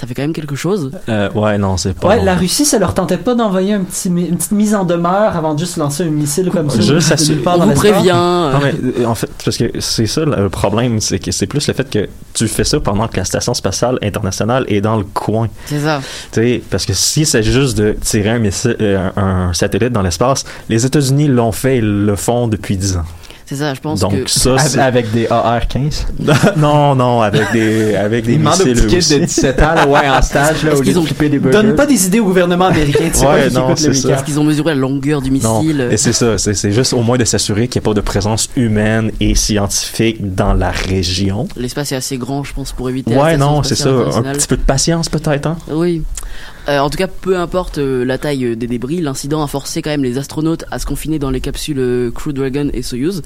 ça 0.00 0.06
fait 0.06 0.14
quand 0.14 0.22
même 0.22 0.32
quelque 0.32 0.56
chose. 0.56 0.90
Euh, 1.10 1.28
ouais, 1.34 1.58
non, 1.58 1.76
c'est 1.76 1.92
pas. 1.92 2.08
Ouais, 2.08 2.18
bon. 2.18 2.24
la 2.24 2.34
Russie, 2.34 2.64
ça 2.64 2.78
leur 2.78 2.94
tentait 2.94 3.18
pas 3.18 3.34
d'envoyer 3.34 3.74
un 3.74 3.82
petit, 3.82 4.08
une 4.08 4.36
petite 4.36 4.52
mise 4.52 4.74
en 4.74 4.84
demeure 4.84 5.36
avant 5.36 5.52
de 5.52 5.58
juste 5.58 5.76
lancer 5.76 6.04
un 6.04 6.10
missile 6.10 6.50
comme 6.50 6.70
ça. 6.70 6.80
Juste 6.80 7.28
nulle 7.28 7.42
part 7.42 7.56
On 7.56 7.58
dans 7.58 7.66
vous 7.66 7.72
prévient. 7.74 8.10
euh, 8.14 8.52
Non, 8.52 8.58
mais 8.62 8.74
euh, 9.02 9.04
en 9.04 9.14
fait, 9.14 9.28
parce 9.44 9.58
que 9.58 9.64
c'est 9.78 10.06
ça 10.06 10.24
le 10.24 10.48
problème, 10.48 11.00
c'est 11.00 11.18
que 11.18 11.30
c'est 11.32 11.46
plus 11.46 11.66
le 11.68 11.74
fait 11.74 11.90
que 11.90 12.08
tu 12.32 12.48
fais 12.48 12.64
ça 12.64 12.80
pendant 12.80 13.08
que 13.08 13.18
la 13.18 13.24
station 13.24 13.52
spatiale 13.52 13.98
internationale 14.02 14.64
est 14.68 14.80
dans 14.80 14.96
le 14.96 15.04
coin. 15.04 15.48
C'est 15.66 15.80
ça. 15.80 16.00
Tu 16.32 16.40
sais, 16.40 16.62
parce 16.70 16.86
que 16.86 16.94
si 16.94 17.26
c'est 17.26 17.42
juste 17.42 17.76
de 17.76 17.94
tirer 18.00 18.30
un, 18.30 18.38
missile, 18.38 18.76
un, 18.80 19.22
un 19.22 19.52
satellite 19.52 19.92
dans 19.92 20.02
l'espace, 20.02 20.44
les 20.70 20.86
États-Unis 20.86 21.28
l'ont 21.28 21.52
fait, 21.52 21.78
ils 21.78 22.04
le 22.06 22.16
font 22.16 22.48
depuis 22.48 22.76
10 22.78 22.96
ans. 22.96 23.02
C'est 23.50 23.56
ça, 23.56 23.74
je 23.74 23.80
pense 23.80 23.98
Donc 23.98 24.12
que 24.26 24.30
ça, 24.30 24.50
Avec- 24.52 24.60
c'est- 24.68 24.78
Avec 24.78 25.10
des 25.10 25.26
AR-15. 25.28 26.06
non, 26.56 26.94
non, 26.94 27.20
avec 27.20 27.50
des, 27.52 27.96
avec 27.96 28.24
des 28.24 28.38
missiles 28.38 28.86
kids 28.86 28.96
aussi. 28.98 29.18
de 29.18 29.24
17 29.24 29.60
ans, 29.62 29.74
là, 29.74 29.88
ouais, 29.88 30.08
en 30.08 30.22
stage, 30.22 30.62
là, 30.62 30.76
au 30.76 30.80
lieu 30.80 30.92
de 30.92 30.98
ont- 31.00 31.02
des 31.02 31.28
burgers. 31.40 31.50
Donne 31.50 31.74
pas 31.74 31.84
des 31.86 32.06
idées 32.06 32.20
au 32.20 32.26
gouvernement 32.26 32.66
américain. 32.66 33.08
Tu 33.12 33.18
sais 33.18 33.26
Ouais, 33.26 33.50
pas 33.50 33.58
non, 33.60 33.74
c'est 33.74 33.92
ça. 33.92 34.10
Est-ce 34.12 34.22
qu'ils 34.22 34.38
ont 34.38 34.44
mesuré 34.44 34.72
la 34.72 34.78
longueur 34.80 35.20
du 35.20 35.32
Non, 35.32 35.62
missile 35.62 35.88
et 35.90 35.96
c'est 35.96 36.12
ça, 36.12 36.38
c'est 36.38 36.54
c'est 36.54 36.70
juste 36.70 36.92
au 36.92 37.02
moins 37.02 37.18
de 37.18 37.24
s'assurer 37.24 37.66
qu'il 37.66 37.80
n'y 37.80 37.86
a 37.86 37.86
pas 37.88 37.94
de 37.94 38.00
présence 38.02 38.48
humaine 38.54 39.10
et 39.18 39.34
scientifique 39.34 40.32
dans 40.36 40.52
la 40.54 40.70
région. 40.70 41.48
L'espace 41.56 41.90
est 41.90 41.96
assez 41.96 42.18
grand, 42.18 42.44
je 42.44 42.54
pense, 42.54 42.70
pour 42.70 42.88
éviter. 42.88 43.16
Ouais, 43.16 43.36
non, 43.36 43.64
c'est 43.64 43.74
ça. 43.74 43.88
Un 43.90 44.32
petit 44.32 44.46
peu 44.46 44.58
de 44.58 44.62
patience 44.62 45.08
peut-être, 45.08 45.46
hein? 45.46 45.56
Oui. 45.68 46.04
Euh, 46.70 46.78
en 46.78 46.88
tout 46.88 46.98
cas, 46.98 47.08
peu 47.08 47.36
importe 47.36 47.78
euh, 47.78 48.04
la 48.04 48.16
taille 48.16 48.44
euh, 48.44 48.54
des 48.54 48.68
débris, 48.68 49.00
l'incident 49.00 49.42
a 49.42 49.48
forcé 49.48 49.82
quand 49.82 49.90
même 49.90 50.04
les 50.04 50.18
astronautes 50.18 50.64
à 50.70 50.78
se 50.78 50.86
confiner 50.86 51.18
dans 51.18 51.30
les 51.30 51.40
capsules 51.40 52.12
Crew 52.14 52.32
Dragon 52.32 52.70
et 52.72 52.82
Soyuz. 52.82 53.22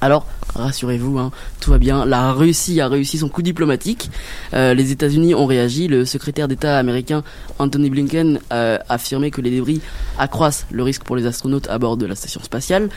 Alors, 0.00 0.26
rassurez-vous, 0.54 1.18
hein, 1.18 1.32
tout 1.60 1.70
va 1.70 1.78
bien. 1.78 2.04
La 2.04 2.32
Russie 2.32 2.80
a 2.80 2.88
réussi 2.88 3.18
son 3.18 3.28
coup 3.28 3.42
diplomatique. 3.42 4.10
Euh, 4.52 4.74
les 4.74 4.92
États-Unis 4.92 5.34
ont 5.34 5.46
réagi. 5.46 5.88
Le 5.88 6.04
secrétaire 6.04 6.48
d'État 6.48 6.78
américain 6.78 7.22
Anthony 7.58 7.90
Blinken 7.90 8.40
euh, 8.52 8.78
a 8.88 8.94
affirmé 8.94 9.30
que 9.30 9.40
les 9.40 9.50
débris 9.50 9.80
accroissent 10.18 10.66
le 10.70 10.82
risque 10.82 11.02
pour 11.04 11.16
les 11.16 11.26
astronautes 11.26 11.68
à 11.70 11.78
bord 11.78 11.96
de 11.96 12.06
la 12.06 12.14
station 12.14 12.42
spatiale. 12.42 12.88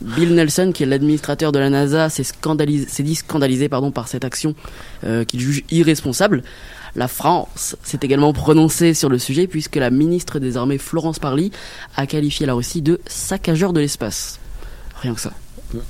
Bill 0.00 0.34
Nelson, 0.34 0.70
qui 0.72 0.84
est 0.84 0.86
l'administrateur 0.86 1.52
de 1.52 1.58
la 1.58 1.70
NASA, 1.70 2.08
s'est 2.08 2.24
scandalisé, 2.24 2.86
s'est 2.88 3.02
dit 3.02 3.16
scandalisé 3.16 3.68
pardon, 3.68 3.90
par 3.90 4.08
cette 4.08 4.24
action 4.24 4.54
euh, 5.04 5.24
qu'il 5.24 5.40
juge 5.40 5.64
irresponsable. 5.70 6.42
La 6.98 7.06
France 7.06 7.76
s'est 7.84 8.00
également 8.02 8.32
prononcée 8.32 8.92
sur 8.92 9.08
le 9.08 9.20
sujet 9.20 9.46
puisque 9.46 9.76
la 9.76 9.88
ministre 9.88 10.40
des 10.40 10.56
Armées 10.56 10.78
Florence 10.78 11.20
Parly 11.20 11.52
a 11.94 12.08
qualifié 12.08 12.44
la 12.44 12.54
Russie 12.54 12.82
de 12.82 13.00
saccageur 13.06 13.72
de 13.72 13.78
l'espace. 13.78 14.40
Rien 15.00 15.14
que 15.14 15.20
ça. 15.20 15.32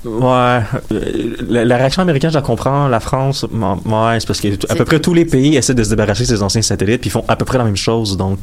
Ouais, 0.03 0.59
euh, 0.91 1.35
la, 1.49 1.63
la 1.63 1.77
réaction 1.77 2.01
américaine, 2.01 2.29
je 2.31 2.35
la 2.35 2.41
comprends. 2.41 2.87
La 2.89 2.99
France, 2.99 3.43
ouais, 3.43 4.19
c'est 4.19 4.27
parce 4.27 4.41
que 4.41 4.47
à 4.69 4.75
peu 4.75 4.83
près 4.83 4.99
tous 4.99 5.13
les 5.13 5.23
pays 5.25 5.55
essaient 5.55 5.73
de 5.73 5.83
se 5.83 5.89
débarrasser 5.89 6.23
de 6.23 6.27
ces 6.27 6.43
anciens 6.43 6.61
satellites, 6.61 6.99
puis 7.01 7.09
ils 7.09 7.11
font 7.13 7.23
à 7.27 7.35
peu 7.37 7.45
près 7.45 7.57
la 7.57 7.63
même 7.63 7.77
chose, 7.77 8.17
donc 8.17 8.39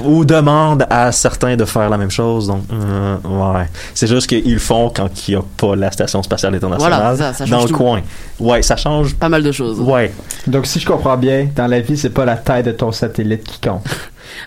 ou 0.00 0.24
demandent 0.24 0.86
à 0.90 1.12
certains 1.12 1.54
de 1.56 1.64
faire 1.64 1.88
la 1.88 1.96
même 1.98 2.10
chose, 2.10 2.48
donc 2.48 2.62
euh, 2.72 3.16
ouais. 3.24 3.66
C'est 3.94 4.08
juste 4.08 4.26
qu'ils 4.26 4.58
font 4.58 4.90
quand 4.94 5.08
il 5.28 5.34
n'y 5.34 5.40
a 5.40 5.44
pas 5.56 5.76
la 5.76 5.90
station 5.92 6.20
spatiale 6.22 6.54
internationale 6.56 6.98
Voilà, 7.00 7.16
ça- 7.16 7.32
ça 7.34 7.46
change 7.46 7.50
dans 7.50 7.62
le 7.62 7.68
tout. 7.68 7.76
coin. 7.76 8.00
Ouais, 8.40 8.62
ça 8.62 8.76
change. 8.76 9.14
Pas 9.14 9.28
mal 9.28 9.42
de 9.44 9.52
choses. 9.52 9.78
Ouais. 9.78 10.12
Donc, 10.48 10.66
si 10.66 10.80
je 10.80 10.86
comprends 10.86 11.16
bien, 11.16 11.48
dans 11.54 11.66
la 11.68 11.80
vie, 11.80 11.96
c'est 11.96 12.10
pas 12.10 12.24
la 12.24 12.36
taille 12.36 12.64
de 12.64 12.72
ton 12.72 12.90
satellite 12.92 13.44
qui 13.44 13.60
compte. 13.60 13.84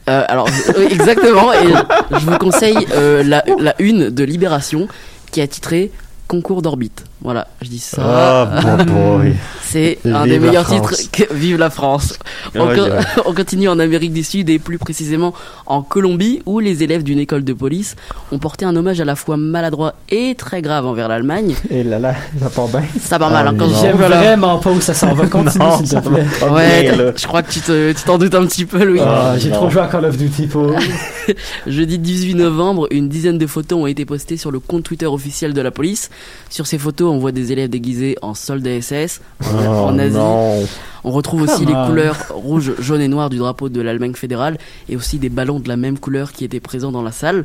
Euh, 0.09 0.23
alors, 0.27 0.47
oui, 0.77 0.85
exactement. 0.91 1.51
Et 1.53 1.67
je 2.11 2.25
vous 2.25 2.37
conseille 2.37 2.87
euh, 2.93 3.23
la, 3.23 3.43
la 3.59 3.73
une 3.79 4.09
de 4.11 4.23
Libération 4.23 4.87
qui 5.31 5.41
a 5.41 5.47
titré 5.47 5.91
Concours 6.31 6.61
d'orbite. 6.61 7.03
Voilà, 7.19 7.45
je 7.61 7.67
dis 7.67 7.77
ça. 7.79 8.01
Ah, 8.01 8.77
bon 8.87 9.17
boy. 9.17 9.33
C'est 9.61 9.99
un 10.05 10.25
des 10.25 10.39
meilleurs 10.39 10.65
France. 10.65 10.97
titres 10.97 11.11
que 11.27 11.33
Vive 11.33 11.57
la 11.57 11.69
France. 11.69 12.17
On, 12.55 12.67
Ouais, 12.67 12.75
co- 12.75 12.83
ouais. 12.83 12.99
on 13.25 13.33
continue 13.33 13.67
en 13.67 13.79
Amérique 13.79 14.13
du 14.13 14.23
Sud 14.23 14.49
et 14.49 14.57
plus 14.57 14.77
précisément 14.77 15.33
en 15.65 15.81
Colombie 15.81 16.41
où 16.45 16.59
les 16.59 16.83
élèves 16.83 17.03
d'une 17.03 17.19
école 17.19 17.43
de 17.43 17.51
police 17.51 17.97
ont 18.31 18.39
porté 18.39 18.63
un 18.63 18.73
hommage 18.77 19.01
à 19.01 19.05
la 19.05 19.15
fois 19.17 19.35
maladroit 19.35 19.93
et 20.09 20.35
très 20.35 20.61
grave 20.61 20.85
envers 20.85 21.09
l'Allemagne. 21.09 21.53
Et 21.69 21.83
là, 21.83 21.99
là, 21.99 22.15
ça 22.39 22.49
part 22.49 22.69
bien. 22.69 22.81
Ça 23.01 23.19
part 23.19 23.29
mal. 23.29 23.47
hein, 23.49 23.55
quand 23.59 23.67
J'aime 23.81 23.97
voilà. 23.97 24.21
vraiment 24.21 24.57
pas 24.59 24.71
où 24.71 24.79
ça 24.79 24.93
s'en 24.93 25.13
va. 25.13 25.27
Continue, 25.27 25.65
s'il 25.79 25.89
te 25.89 26.07
plaît. 26.07 26.25
Ouais, 26.49 26.91
bien, 26.93 27.11
je 27.17 27.27
crois 27.27 27.43
que 27.43 27.51
tu 27.51 27.59
te- 27.59 27.91
tu 27.91 28.03
t'en 28.03 28.17
doutes 28.17 28.35
un 28.35 28.45
petit 28.45 28.65
peu, 28.65 28.83
Louis. 28.85 29.01
Ah, 29.01 29.33
J'ai 29.37 29.49
non. 29.49 29.57
trop 29.57 29.69
joué 29.69 29.81
à 29.81 29.87
Call 29.87 30.05
of 30.05 30.15
Duty 30.17 30.47
pour. 30.47 30.73
Jeudi 31.67 31.99
18 31.99 32.35
novembre, 32.35 32.87
une 32.91 33.09
dizaine 33.09 33.37
de 33.37 33.47
photos 33.47 33.79
ont 33.79 33.87
été 33.87 34.05
postées 34.05 34.37
sur 34.37 34.49
le 34.49 34.59
compte 34.61 34.83
Twitter 34.83 35.05
officiel 35.05 35.53
de 35.53 35.61
la 35.61 35.71
police. 35.71 36.09
Sur 36.49 36.67
ces 36.67 36.77
photos, 36.77 37.11
on 37.13 37.17
voit 37.19 37.31
des 37.31 37.51
élèves 37.51 37.69
déguisés 37.69 38.17
en 38.21 38.33
soldats 38.33 38.81
SS 38.81 39.21
en, 39.41 39.45
Oh, 39.53 39.67
en 39.87 39.99
Asie. 39.99 40.13
non. 40.15 40.63
On 41.03 41.11
retrouve 41.11 41.41
aussi 41.43 41.65
Come 41.65 41.67
les 41.67 41.73
on. 41.73 41.87
couleurs 41.87 42.17
rouge, 42.29 42.73
jaune 42.79 43.01
et 43.01 43.07
noir 43.07 43.29
du 43.29 43.37
drapeau 43.37 43.69
de 43.69 43.81
l'Allemagne 43.81 44.13
fédérale 44.13 44.57
et 44.89 44.95
aussi 44.95 45.17
des 45.17 45.29
ballons 45.29 45.59
de 45.59 45.67
la 45.67 45.75
même 45.77 45.97
couleur 45.97 46.31
qui 46.31 46.45
étaient 46.45 46.59
présents 46.59 46.91
dans 46.91 47.01
la 47.01 47.11
salle. 47.11 47.43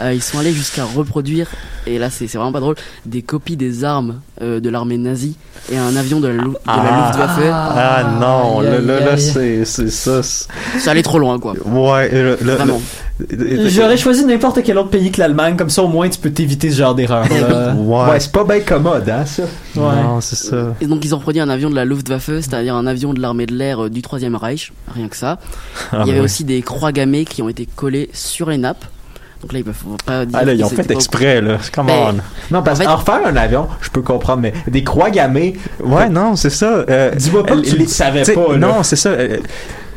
Euh, 0.00 0.12
ils 0.14 0.22
sont 0.22 0.38
allés 0.38 0.52
jusqu'à 0.52 0.84
reproduire, 0.84 1.48
et 1.86 1.98
là 1.98 2.08
c'est 2.10 2.26
vraiment 2.26 2.52
pas 2.52 2.60
drôle, 2.60 2.76
des 3.06 3.22
copies 3.22 3.56
des 3.56 3.82
armes 3.84 4.20
euh, 4.42 4.60
de 4.60 4.68
l'armée 4.70 4.98
nazie 4.98 5.36
et 5.72 5.76
un 5.76 5.96
avion 5.96 6.20
de 6.20 6.28
la, 6.28 6.34
Lu- 6.34 6.40
de 6.40 6.54
la 6.54 6.58
Ah. 6.66 7.06
Luftwaffe. 7.08 7.40
Ah 7.52 8.16
non, 8.20 8.60
là, 8.60 8.78
là, 8.80 9.16
c'est 9.16 9.64
ça. 9.64 10.22
c'est- 10.22 10.48
Ça 10.78 10.90
allait 10.92 11.02
trop 11.02 11.18
loin 11.18 11.38
quoi. 11.40 11.54
Ouais, 11.66 12.08
le- 12.10 12.38
le- 12.42 12.54
Vraiment. 12.54 12.80
le- 13.30 13.68
J'aurais 13.68 13.96
choisi 13.96 14.24
n'importe 14.24 14.60
quel 14.64 14.78
autre 14.78 14.90
pays 14.90 15.10
que 15.10 15.20
l'Allemagne, 15.20 15.56
comme 15.56 15.70
ça 15.70 15.82
au 15.82 15.88
moins 15.88 16.08
tu 16.08 16.18
peux 16.18 16.30
t'éviter 16.30 16.70
ce 16.70 16.76
genre 16.78 16.94
d'erreur. 16.94 17.24
là. 17.28 17.74
Ouais. 17.84 18.10
Ouais, 18.10 18.20
c'est 18.20 18.32
pas 18.32 18.44
bien 18.44 18.60
commode, 18.60 19.08
hein, 19.08 19.24
ça. 19.26 19.42
Ouais. 19.76 20.02
Non, 20.02 20.20
c'est 20.20 20.36
ça. 20.36 20.74
Et 20.80 20.86
donc 20.86 21.04
ils 21.04 21.14
ont 21.14 21.18
reproduit 21.18 21.40
un 21.40 21.48
avion 21.48 21.70
de 21.70 21.74
la 21.74 21.84
Luftwaffe, 21.84 22.26
c'est-à-dire 22.26 22.74
un 22.76 22.86
avion 22.86 23.12
de 23.14 23.20
l'armée 23.20 23.46
de 23.46 23.54
l'air 23.54 23.84
euh, 23.84 23.90
du 23.90 24.02
Troisième 24.02 24.36
Reich, 24.36 24.72
rien 24.94 25.08
que 25.08 25.16
ça. 25.16 25.38
Ah, 25.92 26.02
Il 26.02 26.08
y 26.08 26.10
avait 26.10 26.20
ouais. 26.20 26.24
aussi 26.24 26.44
des 26.44 26.62
croix 26.62 26.92
gammées 26.92 27.24
qui 27.24 27.42
ont 27.42 27.48
été 27.48 27.66
collées 27.66 28.10
sur 28.12 28.50
les 28.50 28.58
nappes. 28.58 28.84
Donc 29.42 29.52
là, 29.52 29.58
ils 29.58 29.64
peuvent 29.64 29.74
pas 30.06 30.24
dire. 30.24 30.38
Ah 30.40 30.44
là, 30.44 30.54
ils 30.54 30.64
ont 30.64 30.70
fait 30.70 30.90
exprès, 30.90 31.42
là. 31.42 31.58
Come 31.74 31.86
Ben, 31.88 32.14
on. 32.50 32.54
Non, 32.54 32.62
parce 32.62 32.78
En 32.78 32.82
fait- 32.82 32.86
qu'en 32.88 32.96
refaire 32.96 33.26
un 33.26 33.36
avion, 33.36 33.66
je 33.82 33.90
peux 33.90 34.00
comprendre, 34.00 34.40
mais 34.40 34.54
des 34.68 34.82
croix 34.84 35.10
gammées. 35.10 35.56
Ouais, 35.82 36.08
non, 36.08 36.34
c'est 36.34 36.48
ça. 36.48 36.84
euh, 36.88 37.10
Dis-moi 37.14 37.44
pas 37.44 37.56
que 37.56 37.60
tu 37.60 37.76
les- 37.76 37.82
le 37.84 37.88
savais 37.90 38.22
pas, 38.22 38.52
là. 38.52 38.56
Non, 38.56 38.82
c'est 38.82 38.96
ça. 38.96 39.10
euh, 39.10 39.36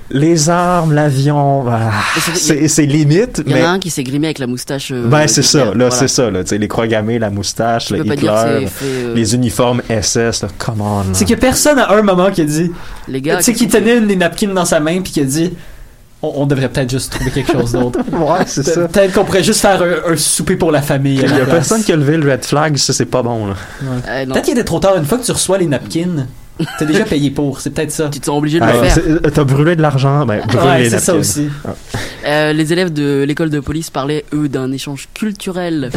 les 0.09 0.49
armes, 0.49 0.93
l'avion, 0.93 1.61
voilà. 1.63 1.91
C'est 2.35 2.85
limite, 2.85 3.41
Il 3.45 3.55
y 3.57 3.61
en 3.61 3.65
a 3.65 3.69
un 3.71 3.79
qui 3.79 3.89
s'est 3.89 4.03
grimé 4.03 4.27
avec 4.27 4.39
la 4.39 4.47
moustache. 4.47 4.91
euh, 4.91 5.07
Ben, 5.07 5.27
c'est 5.27 5.41
ça, 5.41 5.65
là, 5.65 5.71
Voilà. 5.75 5.91
c'est 5.91 6.07
ça, 6.07 6.31
là. 6.31 6.41
Les 6.49 6.67
croix 6.67 6.87
gammées, 6.87 7.19
la 7.19 7.29
moustache, 7.29 7.89
le 7.91 8.05
Hitler, 8.05 8.67
fait, 8.67 8.85
euh, 8.85 9.13
les 9.15 9.35
uniformes 9.35 9.81
SS, 9.89 10.43
là. 10.43 10.47
Come 10.57 10.81
on. 10.81 11.03
C'est 11.13 11.25
que 11.25 11.33
personne 11.33 11.77
à 11.79 11.91
un 11.93 12.01
moment 12.01 12.31
qui 12.31 12.41
a 12.41 12.45
dit. 12.45 12.71
Les 13.07 13.21
gars. 13.21 13.37
Tu 13.37 13.43
sais, 13.43 13.53
qui 13.53 13.67
tenait 13.67 13.97
une 13.97 14.07
des 14.07 14.15
napkins 14.15 14.53
dans 14.53 14.65
sa 14.65 14.79
main 14.79 15.01
puis 15.01 15.11
qui 15.11 15.19
a 15.21 15.25
dit. 15.25 15.53
On, 16.23 16.31
on 16.37 16.45
devrait 16.47 16.69
peut-être 16.69 16.89
juste 16.89 17.11
trouver 17.11 17.29
quelque 17.29 17.51
chose 17.51 17.73
d'autre. 17.73 17.99
Ouais, 18.11 18.39
c'est 18.47 18.63
Pe- 18.65 18.71
ça. 18.73 18.87
Peut-être 18.87 19.13
qu'on 19.13 19.23
pourrait 19.23 19.43
juste 19.43 19.59
faire 19.61 19.79
un, 19.83 20.13
un 20.13 20.17
souper 20.17 20.55
pour 20.55 20.71
la 20.71 20.81
famille. 20.81 21.15
Il 21.23 21.29
y 21.29 21.33
a 21.33 21.35
place. 21.45 21.49
personne 21.49 21.83
qui 21.83 21.91
a 21.91 21.95
levé 21.95 22.17
le 22.17 22.31
red 22.31 22.43
flag, 22.43 22.75
ça, 22.77 22.91
c'est 22.91 23.05
pas 23.05 23.21
bon, 23.21 23.47
là. 23.47 23.53
Euh. 24.09 24.25
Peut-être 24.25 24.41
qu'il 24.45 24.53
était 24.53 24.63
trop 24.63 24.79
tard. 24.79 24.97
Une 24.97 25.05
fois 25.05 25.19
que 25.19 25.23
tu 25.25 25.31
reçois 25.31 25.59
les 25.59 25.67
napkins, 25.67 26.25
t'as 26.79 26.85
déjà 26.85 27.03
payé 27.05 27.31
pour. 27.31 27.59
C'est 27.61 27.69
peut-être 27.71 27.91
ça. 27.91 28.09
Tu 28.09 28.19
te 28.19 28.25
sens 28.25 28.37
obligé 28.37 28.59
de 28.59 28.63
Ah, 28.65 28.73
le 28.73 28.87
faire. 28.89 29.31
T'as 29.33 29.43
brûlé 29.43 29.75
de 29.75 29.81
l'argent, 29.81 30.25
ben, 30.25 30.41
Ouais, 30.53 30.89
c'est 30.89 30.99
ça 30.99 31.15
aussi. 31.15 31.49
Euh, 32.25 32.53
les 32.53 32.73
élèves 32.73 32.91
de 32.93 33.23
l'école 33.27 33.49
de 33.49 33.59
police 33.59 33.89
parlaient, 33.89 34.25
eux, 34.33 34.49
d'un 34.49 34.71
échange 34.71 35.07
culturel 35.13 35.91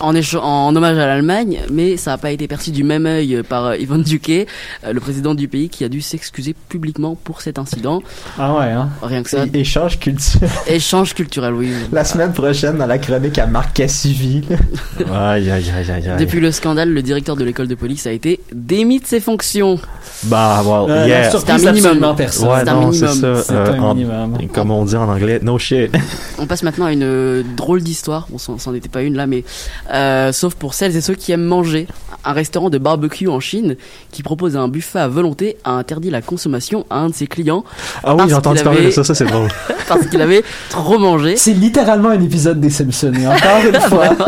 en, 0.00 0.14
en 0.14 0.76
hommage 0.76 0.98
à 0.98 1.06
l'Allemagne, 1.06 1.60
mais 1.72 1.96
ça 1.96 2.12
n'a 2.12 2.18
pas 2.18 2.30
été 2.30 2.46
perçu 2.48 2.70
du 2.70 2.84
même 2.84 3.06
œil 3.06 3.42
par 3.48 3.66
euh, 3.66 3.76
Ivan 3.76 3.98
Duque, 3.98 4.28
euh, 4.30 4.92
le 4.92 5.00
président 5.00 5.34
du 5.34 5.48
pays, 5.48 5.68
qui 5.68 5.84
a 5.84 5.88
dû 5.88 6.00
s'excuser 6.00 6.54
publiquement 6.68 7.14
pour 7.22 7.40
cet 7.40 7.58
incident. 7.58 8.02
Ah 8.38 8.54
ouais, 8.54 8.64
hein. 8.72 8.88
Rien 9.02 9.22
que 9.22 9.30
ça, 9.30 9.44
échange 9.54 9.98
culturel. 9.98 10.50
échange 10.68 11.14
culturel, 11.14 11.54
oui. 11.54 11.70
La 11.92 12.04
semaine 12.04 12.32
prochaine, 12.32 12.78
dans 12.78 12.86
la 12.86 12.98
chronique 12.98 13.38
à 13.38 13.46
Marc 13.46 13.74
Cassivi. 13.74 14.42
Aïe, 15.12 15.50
aïe, 15.50 15.64
aïe, 15.76 15.90
aïe, 15.90 16.08
aïe. 16.08 16.16
Depuis 16.18 16.40
le 16.40 16.50
scandale, 16.52 16.90
le 16.90 17.02
directeur 17.02 17.36
de 17.36 17.44
l'école 17.44 17.68
de 17.68 17.74
police 17.74 18.06
a 18.06 18.12
été 18.12 18.40
démis 18.52 19.00
de 19.00 19.06
ses 19.06 19.20
fonctions. 19.20 19.78
Bah, 20.24 20.62
well, 20.64 20.90
Euh, 20.90 21.06
yeah. 21.06 21.30
C'est 21.30 21.50
un 21.50 21.56
minimum. 21.58 21.76
absolument 21.76 22.14
personne. 22.14 22.48
Ouais, 22.48 22.54
c'est 22.64 22.68
un 22.68 22.74
non, 22.80 22.92
c'est 22.92 23.06
minimum. 23.06 23.34
ça. 23.36 23.42
C'est 23.42 23.52
euh, 23.54 23.72
un 23.74 23.78
en- 23.80 23.94
minimum. 23.94 24.38
Comme 24.52 24.70
on 24.70 24.84
dit 24.84 24.96
en 24.96 25.08
anglais, 25.08 25.40
no 25.42 25.58
shit. 25.58 25.90
On 26.38 26.46
passe 26.46 26.62
maintenant 26.62 26.86
à 26.86 26.92
une 26.92 27.02
euh, 27.02 27.42
drôle 27.56 27.82
d'histoire. 27.82 28.26
Bon, 28.30 28.38
c'en 28.38 28.74
était 28.74 28.88
pas 28.88 29.02
une 29.02 29.14
là, 29.14 29.26
mais 29.26 29.44
euh, 29.92 30.32
sauf 30.32 30.54
pour 30.54 30.74
celles 30.74 30.96
et 30.96 31.00
ceux 31.00 31.14
qui 31.14 31.32
aiment 31.32 31.44
manger. 31.44 31.86
Un 32.24 32.32
restaurant 32.32 32.70
de 32.70 32.78
barbecue 32.78 33.28
en 33.28 33.38
Chine 33.40 33.76
qui 34.10 34.22
propose 34.22 34.56
un 34.56 34.66
buffet 34.68 34.98
à 34.98 35.08
volonté 35.08 35.56
a 35.64 35.72
interdit 35.72 36.10
la 36.10 36.22
consommation 36.22 36.84
à 36.90 36.98
un 36.98 37.08
de 37.10 37.14
ses 37.14 37.26
clients 37.28 37.64
Ah 38.02 38.16
oui, 38.16 38.24
j'ai 38.28 38.34
entendu 38.34 38.62
parler 38.62 38.86
de 38.86 38.90
ça, 38.90 39.04
ça 39.04 39.14
c'est 39.14 39.26
drôle. 39.26 39.48
parce 39.88 40.06
qu'il 40.06 40.20
avait 40.20 40.42
trop 40.70 40.98
mangé. 40.98 41.36
C'est 41.36 41.52
littéralement 41.52 42.08
un 42.08 42.20
épisode 42.20 42.60
des 42.60 42.70
Simpsons. 42.70 43.12
Et 43.14 43.26
encore 43.26 43.64
une 43.68 43.80
fois. 43.80 44.08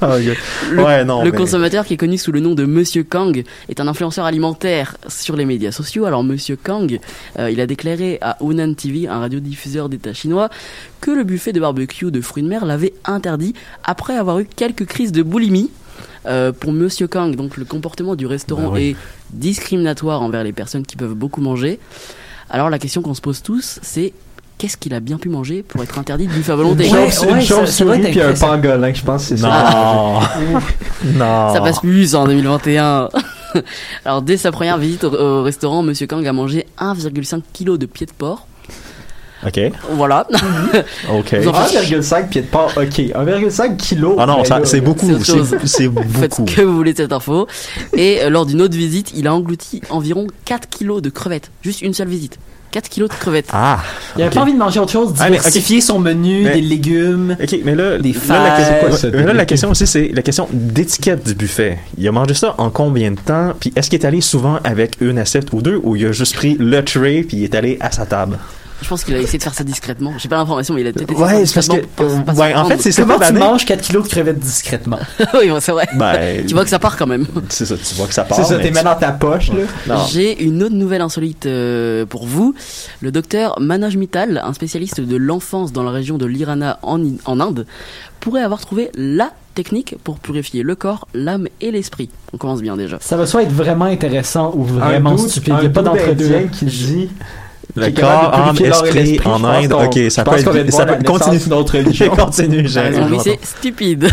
Ah. 0.00 0.16
Le, 0.70 0.82
ouais, 0.82 1.04
non. 1.04 1.22
le 1.22 1.30
mais- 1.30 1.36
consommateur 1.36 1.84
qui 1.84 1.94
est 1.94 1.96
connu 1.98 2.16
sous 2.16 2.32
le 2.32 2.40
nom 2.40 2.54
de 2.54 2.64
Monsieur 2.64 3.04
Kang 3.04 3.44
est 3.68 3.78
un 3.78 3.86
influenceur 3.86 4.24
alimentaire 4.24 4.96
sur 5.06 5.36
les 5.36 5.44
médias 5.44 5.70
sociaux. 5.70 6.06
Alors 6.06 6.24
Monsieur 6.24 6.56
Kang, 6.56 6.98
euh, 7.38 7.50
il 7.50 7.60
a 7.60 7.66
déclaré 7.66 8.18
à 8.22 8.38
Hunan 8.40 8.72
TV, 8.74 9.06
un 9.06 9.18
radiodiffuseur 9.20 9.90
d'État 9.90 10.14
chinois, 10.14 10.48
que 11.02 11.10
le 11.10 11.24
buffet 11.24 11.52
de 11.52 11.60
barbecue 11.60 12.10
de 12.10 12.20
fruits 12.22 12.42
de 12.42 12.48
mer 12.48 12.64
l'avait 12.64 12.94
interdit 13.04 13.52
après 13.84 14.16
avoir 14.16 14.38
eu 14.38 14.46
quelques 14.46 14.85
crises 14.86 15.12
de 15.12 15.22
boulimie. 15.22 15.70
Euh, 16.26 16.50
pour 16.50 16.72
Monsieur 16.72 17.06
Kang, 17.06 17.36
donc 17.36 17.56
le 17.56 17.64
comportement 17.64 18.16
du 18.16 18.26
restaurant 18.26 18.62
Bah 18.64 18.70
oui. 18.74 18.90
est 18.90 18.96
discriminatoire 19.30 20.22
envers 20.22 20.42
les 20.42 20.52
personnes 20.52 20.84
qui 20.84 20.96
peuvent 20.96 21.14
beaucoup 21.14 21.40
manger. 21.40 21.78
Alors 22.50 22.68
la 22.68 22.78
question 22.80 23.00
qu'on 23.00 23.14
se 23.14 23.20
pose 23.20 23.42
tous, 23.42 23.78
c'est 23.82 24.12
qu'est-ce 24.58 24.76
qu'il 24.76 24.92
a 24.94 24.98
bien 25.00 25.18
pu 25.18 25.28
manger 25.28 25.62
pour 25.62 25.82
être 25.84 25.98
interdit 26.00 26.26
de 26.26 26.32
buffet 26.32 26.50
à 26.52 26.56
volonté? 26.56 26.88
Une 26.88 26.94
Ouais, 26.94 27.10
chauve- 27.12 27.26
ouais, 27.28 27.34
une 27.40 27.46
chauve-souris 27.46 28.00
être 28.00 28.10
puis 28.10 28.20
un 28.20 28.34
pangolin, 28.34 28.92
je 28.92 29.02
pense, 29.04 29.22
c'est 29.24 29.36
ça. 29.36 29.70
Non. 29.72 30.20
non. 31.14 31.54
Ça 31.54 31.60
passe 31.60 31.78
plus 31.78 32.14
en 32.16 32.26
2021. 32.26 33.08
Alors 34.04 34.20
dès 34.22 34.36
sa 34.36 34.50
première 34.50 34.78
visite 34.78 35.04
au, 35.04 35.14
au 35.14 35.42
restaurant, 35.44 35.82
Monsieur 35.84 36.06
Kang 36.08 36.26
a 36.26 36.32
mangé 36.32 36.66
1,5 36.80 37.40
kg 37.54 37.76
de 37.78 37.86
pieds 37.86 38.06
de 38.06 38.12
porc. 38.12 38.46
Ok. 39.44 39.60
Voilà. 39.92 40.26
Ok. 41.12 41.34
Vous 41.42 41.48
en 41.48 41.52
faites- 41.54 41.82
1,5 41.90 42.28
pieds 42.28 42.42
de 42.42 42.46
porc, 42.46 42.72
ok. 42.76 42.98
1,5 43.14 43.76
kg. 43.76 44.14
Ah 44.18 44.26
non, 44.26 44.44
ça, 44.44 44.60
c'est 44.64 44.80
beaucoup. 44.80 45.06
c'est 45.22 45.42
c'est 45.66 45.90
Faites 46.20 46.34
ce 46.34 46.40
beaucoup. 46.40 46.54
que 46.54 46.62
vous 46.62 46.76
voulez 46.76 46.92
de 46.92 46.98
cette 46.98 47.12
info. 47.12 47.46
Et 47.96 48.20
euh, 48.22 48.30
lors 48.30 48.46
d'une 48.46 48.62
autre 48.62 48.76
visite, 48.76 49.12
il 49.14 49.26
a 49.26 49.34
englouti 49.34 49.82
environ 49.90 50.26
4 50.44 50.68
kilos 50.68 51.02
de 51.02 51.10
crevettes. 51.10 51.50
Juste 51.62 51.82
une 51.82 51.92
seule 51.94 52.08
visite. 52.08 52.38
4 52.72 52.88
kilos 52.88 53.08
de 53.08 53.14
crevettes. 53.14 53.48
Ah. 53.52 53.78
Il 54.16 54.22
avait 54.22 54.28
ok. 54.28 54.34
pas 54.34 54.40
envie 54.42 54.52
de 54.52 54.58
manger 54.58 54.80
autre 54.80 54.92
chose, 54.92 55.14
Ah, 55.18 55.24
mais, 55.30 55.36
ok. 55.36 55.44
diversifier 55.44 55.80
son 55.80 55.98
menu, 55.98 56.42
Mais- 56.42 56.54
des 56.54 56.60
légumes. 56.62 57.36
Ok, 57.42 57.58
mais 57.64 57.74
là, 57.74 57.98
Des 57.98 58.12
là, 58.12 58.18
la, 58.28 58.56
fêtes. 58.56 58.56
question, 58.56 58.88
quoi, 58.88 58.96
ça, 58.98 59.10
là, 59.10 59.32
la 59.32 59.44
question 59.46 59.70
aussi, 59.70 59.86
c'est 59.86 60.10
la 60.12 60.22
question 60.22 60.48
d'étiquette 60.52 61.24
du 61.26 61.34
buffet. 61.34 61.78
Il 61.96 62.06
a 62.08 62.12
mangé 62.12 62.34
ça 62.34 62.54
en 62.58 62.70
combien 62.70 63.12
de 63.12 63.18
temps? 63.20 63.52
Puis 63.58 63.72
est-ce 63.76 63.88
qu'il 63.88 64.00
est 64.00 64.04
allé 64.06 64.20
souvent 64.20 64.58
avec 64.64 64.96
une 65.00 65.18
assiette 65.18 65.52
ou 65.52 65.62
deux, 65.62 65.80
ou 65.82 65.94
il 65.96 66.06
a 66.06 66.12
juste 66.12 66.34
pris 66.34 66.56
le 66.58 66.82
tray 66.84 67.22
puis 67.22 67.38
il 67.38 67.44
est 67.44 67.54
allé 67.54 67.76
à 67.80 67.90
sa 67.90 68.04
table? 68.04 68.38
Je 68.82 68.88
pense 68.88 69.04
qu'il 69.04 69.14
a 69.14 69.18
essayé 69.18 69.38
de 69.38 69.42
faire 69.42 69.54
ça 69.54 69.64
discrètement. 69.64 70.12
J'ai 70.18 70.28
pas 70.28 70.36
l'information, 70.36 70.74
mais 70.74 70.82
il 70.82 70.86
a 70.86 70.92
peut-être 70.92 71.10
essayé 71.10 71.18
de 71.18 71.32
Ouais, 71.32 71.38
faire 71.38 71.48
c'est 71.48 71.54
parce 71.54 71.66
ça 71.66 71.76
que. 71.76 71.80
discrètement, 71.80 72.22
pas- 72.24 72.32
pas 72.34 72.40
ouais, 72.40 72.54
en 72.54 72.64
fait, 72.66 72.80
c'est 72.82 72.92
ça. 72.92 73.02
Comment 73.02 73.18
tu 73.18 73.32
manges 73.32 73.64
4 73.64 73.80
kilos 73.80 74.04
de 74.04 74.08
crevettes 74.08 74.38
discrètement? 74.38 74.98
oui, 75.34 75.48
bon, 75.48 75.58
c'est 75.60 75.72
vrai. 75.72 75.86
Ben, 75.94 76.46
Tu 76.46 76.54
vois 76.54 76.64
que 76.64 76.70
ça 76.70 76.78
part 76.78 76.96
quand 76.96 77.06
même. 77.06 77.26
c'est 77.48 77.64
ça, 77.66 77.74
tu 77.76 77.94
vois 77.94 78.06
que 78.06 78.14
ça 78.14 78.24
part. 78.24 78.36
C'est 78.36 78.44
ça, 78.44 78.58
t'es 78.58 78.70
mis 78.70 78.82
dans 78.82 78.94
ta 78.94 79.12
poche, 79.12 79.50
là. 79.86 80.04
J'ai 80.10 80.42
une 80.42 80.62
autre 80.62 80.74
nouvelle 80.74 81.00
insolite 81.00 81.46
euh, 81.46 82.04
pour 82.06 82.26
vous. 82.26 82.54
Le 83.00 83.10
docteur 83.10 83.58
Manoj 83.60 83.96
Mittal, 83.96 84.42
un 84.44 84.52
spécialiste 84.52 85.00
de 85.00 85.16
l'enfance 85.16 85.72
dans 85.72 85.82
la 85.82 85.90
région 85.90 86.18
de 86.18 86.26
l'Irana 86.26 86.78
en, 86.82 87.00
Inde, 87.40 87.66
pourrait 88.20 88.42
avoir 88.42 88.60
trouvé 88.60 88.90
la 88.94 89.30
technique 89.54 89.96
pour 90.04 90.18
purifier 90.18 90.62
le 90.62 90.74
corps, 90.74 91.08
l'âme 91.14 91.48
et 91.60 91.70
l'esprit. 91.70 92.10
On 92.32 92.36
commence 92.36 92.60
bien 92.60 92.76
déjà. 92.76 92.98
Ça 93.00 93.16
va 93.16 93.26
soit 93.26 93.42
être 93.42 93.52
vraiment 93.52 93.86
intéressant 93.86 94.52
ou 94.54 94.64
vraiment 94.64 95.16
stupide. 95.16 95.54
Il 95.58 95.60
n'y 95.60 95.66
a 95.66 95.70
pas 95.70 95.82
d'entre-deux. 95.82 96.26
indien 96.26 96.48
qui 96.48 96.64
dit 96.66 97.08
Le 97.76 97.90
corps, 97.90 98.34
âme, 98.34 98.56
esprit 98.58 99.20
en 99.24 99.44
Inde. 99.44 99.72
Ok, 99.72 99.98
ça 100.08 100.24
peut 100.24 100.36
être. 100.36 100.70
Ça 100.72 100.86
peut 100.86 100.94
naissance 100.94 101.18
continue. 101.18 101.38
d'une 101.38 101.52
autre 101.52 101.78
religion. 101.78 102.08
Continue, 102.16 102.66
j'ai. 102.66 102.90
C'est 103.22 103.44
stupide. 103.44 104.08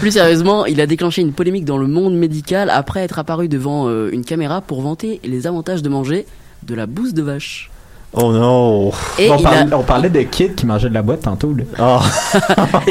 Plus 0.00 0.12
sérieusement, 0.12 0.66
il 0.66 0.80
a 0.80 0.86
déclenché 0.86 1.20
une 1.22 1.32
polémique 1.32 1.64
dans 1.64 1.78
le 1.78 1.86
monde 1.86 2.14
médical 2.14 2.70
après 2.70 3.00
être 3.00 3.18
apparu 3.18 3.48
devant 3.48 3.88
euh, 3.88 4.10
une 4.12 4.24
caméra 4.24 4.60
pour 4.60 4.82
vanter 4.82 5.20
les 5.24 5.46
avantages 5.46 5.82
de 5.82 5.88
manger 5.88 6.26
de 6.62 6.74
la 6.74 6.86
bouse 6.86 7.14
de 7.14 7.22
vache. 7.22 7.70
Oh 8.12 8.32
non. 8.32 8.90
Et 9.18 9.30
on, 9.30 9.44
a, 9.44 9.76
on 9.76 9.82
parlait 9.82 10.10
de 10.10 10.22
Kid 10.22 10.56
qui 10.56 10.66
mangeait 10.66 10.88
de 10.88 10.94
la 10.94 11.02
boîte 11.02 11.22
tantôt, 11.22 11.54
là. 11.54 11.64
Ah. 11.78 12.00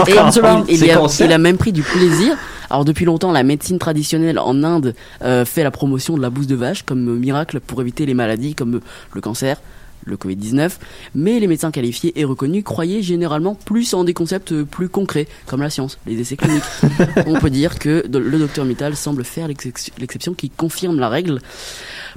Et 0.07 0.17
a, 0.17 1.11
il 1.19 1.33
a 1.33 1.37
même 1.37 1.57
pris 1.57 1.73
du 1.73 1.81
plaisir. 1.83 2.37
Alors 2.69 2.85
depuis 2.85 3.05
longtemps, 3.05 3.31
la 3.31 3.43
médecine 3.43 3.79
traditionnelle 3.79 4.37
en 4.39 4.63
Inde 4.63 4.93
euh, 5.23 5.45
fait 5.45 5.63
la 5.63 5.71
promotion 5.71 6.15
de 6.15 6.21
la 6.21 6.29
bouse 6.29 6.47
de 6.47 6.55
vache 6.55 6.83
comme 6.83 7.17
miracle 7.17 7.59
pour 7.59 7.81
éviter 7.81 8.05
les 8.05 8.13
maladies 8.13 8.53
comme 8.53 8.81
le 9.13 9.21
cancer, 9.21 9.59
le 10.05 10.17
Covid-19. 10.17 10.73
Mais 11.15 11.39
les 11.39 11.47
médecins 11.47 11.71
qualifiés 11.71 12.19
et 12.19 12.25
reconnus 12.25 12.63
croyaient 12.63 13.01
généralement 13.01 13.55
plus 13.55 13.93
en 13.93 14.03
des 14.03 14.13
concepts 14.13 14.63
plus 14.63 14.87
concrets 14.87 15.27
comme 15.47 15.61
la 15.61 15.71
science, 15.71 15.97
les 16.05 16.19
essais 16.19 16.37
cliniques. 16.37 16.63
On 17.25 17.39
peut 17.39 17.49
dire 17.49 17.79
que 17.79 18.05
le 18.07 18.37
docteur 18.37 18.65
Mittal 18.65 18.95
semble 18.95 19.23
faire 19.23 19.47
l'exception 19.47 19.93
l'exception 19.97 20.33
qui 20.33 20.49
confirme 20.49 20.99
la 20.99 21.09
règle. 21.09 21.39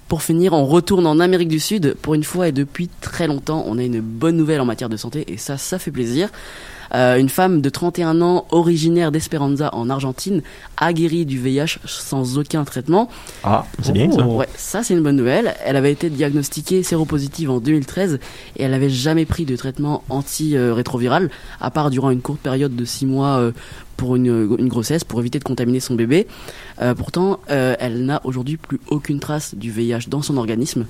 Pour 0.09 0.23
finir, 0.23 0.53
on 0.53 0.67
retourne 0.67 1.07
en 1.07 1.21
Amérique 1.21 1.49
du 1.49 1.61
Sud. 1.61 1.95
Pour 2.03 2.15
une 2.15 2.25
fois 2.25 2.49
et 2.49 2.53
depuis 2.53 2.89
très 3.01 3.27
longtemps, 3.27 3.65
on 3.67 3.79
a 3.79 3.83
une 3.83 4.01
bonne 4.01 4.37
nouvelle 4.37 4.61
en 4.61 4.67
matière 4.67 4.89
de 4.89 4.97
santé 4.97 5.25
et 5.29 5.39
ça, 5.39 5.57
ça 5.57 5.79
fait 5.79 5.91
plaisir. 5.91 6.29
Euh, 6.95 7.17
une 7.17 7.29
femme 7.29 7.61
de 7.61 7.69
31 7.69 8.21
ans, 8.21 8.47
originaire 8.51 9.13
d'Esperanza 9.13 9.71
en 9.75 9.89
Argentine, 9.91 10.43
a 10.77 10.93
guéri 10.93 11.25
du 11.27 11.39
VIH 11.39 11.79
sans 11.85 12.39
aucun 12.39 12.65
traitement. 12.65 13.09
Ah, 13.45 13.65
c'est 13.83 13.93
bien 13.93 14.11
ça. 14.11 14.27
Ouais, 14.27 14.49
ça 14.57 14.83
c'est 14.83 14.95
une 14.95 15.03
bonne 15.03 15.17
nouvelle. 15.17 15.55
Elle 15.65 15.77
avait 15.77 15.93
été 15.93 16.11
diagnostiquée 16.11 16.83
séropositive 16.83 17.51
en 17.51 17.61
2013 17.61 18.19
et 18.57 18.63
elle 18.63 18.73
n'avait 18.73 18.91
jamais 18.91 19.25
pris 19.25 19.45
de 19.45 19.57
traitement 19.57 20.03
anti-rétroviral, 20.09 21.31
à 21.61 21.71
part 21.71 21.91
durant 21.91 22.11
une 22.11 22.21
courte 22.21 22.41
période 22.41 22.77
de 22.77 22.85
6 22.85 23.07
mois 23.07 23.39
euh, 23.39 23.53
pour 23.97 24.17
une, 24.17 24.57
une 24.59 24.69
grossesse, 24.69 25.05
pour 25.05 25.21
éviter 25.21 25.39
de 25.39 25.45
contaminer 25.45 25.81
son 25.81 25.95
bébé. 25.95 26.27
Euh, 26.81 26.95
pourtant, 26.95 27.41
euh, 27.51 27.75
elle 27.79 28.05
n'a 28.05 28.21
aujourd'hui 28.25 28.57
plus 28.57 28.81
aucune 28.89 29.21
trace 29.21 29.55
du 29.55 29.71
VIH 29.71 30.09
dans 30.09 30.23
son 30.23 30.37
organisme. 30.37 30.87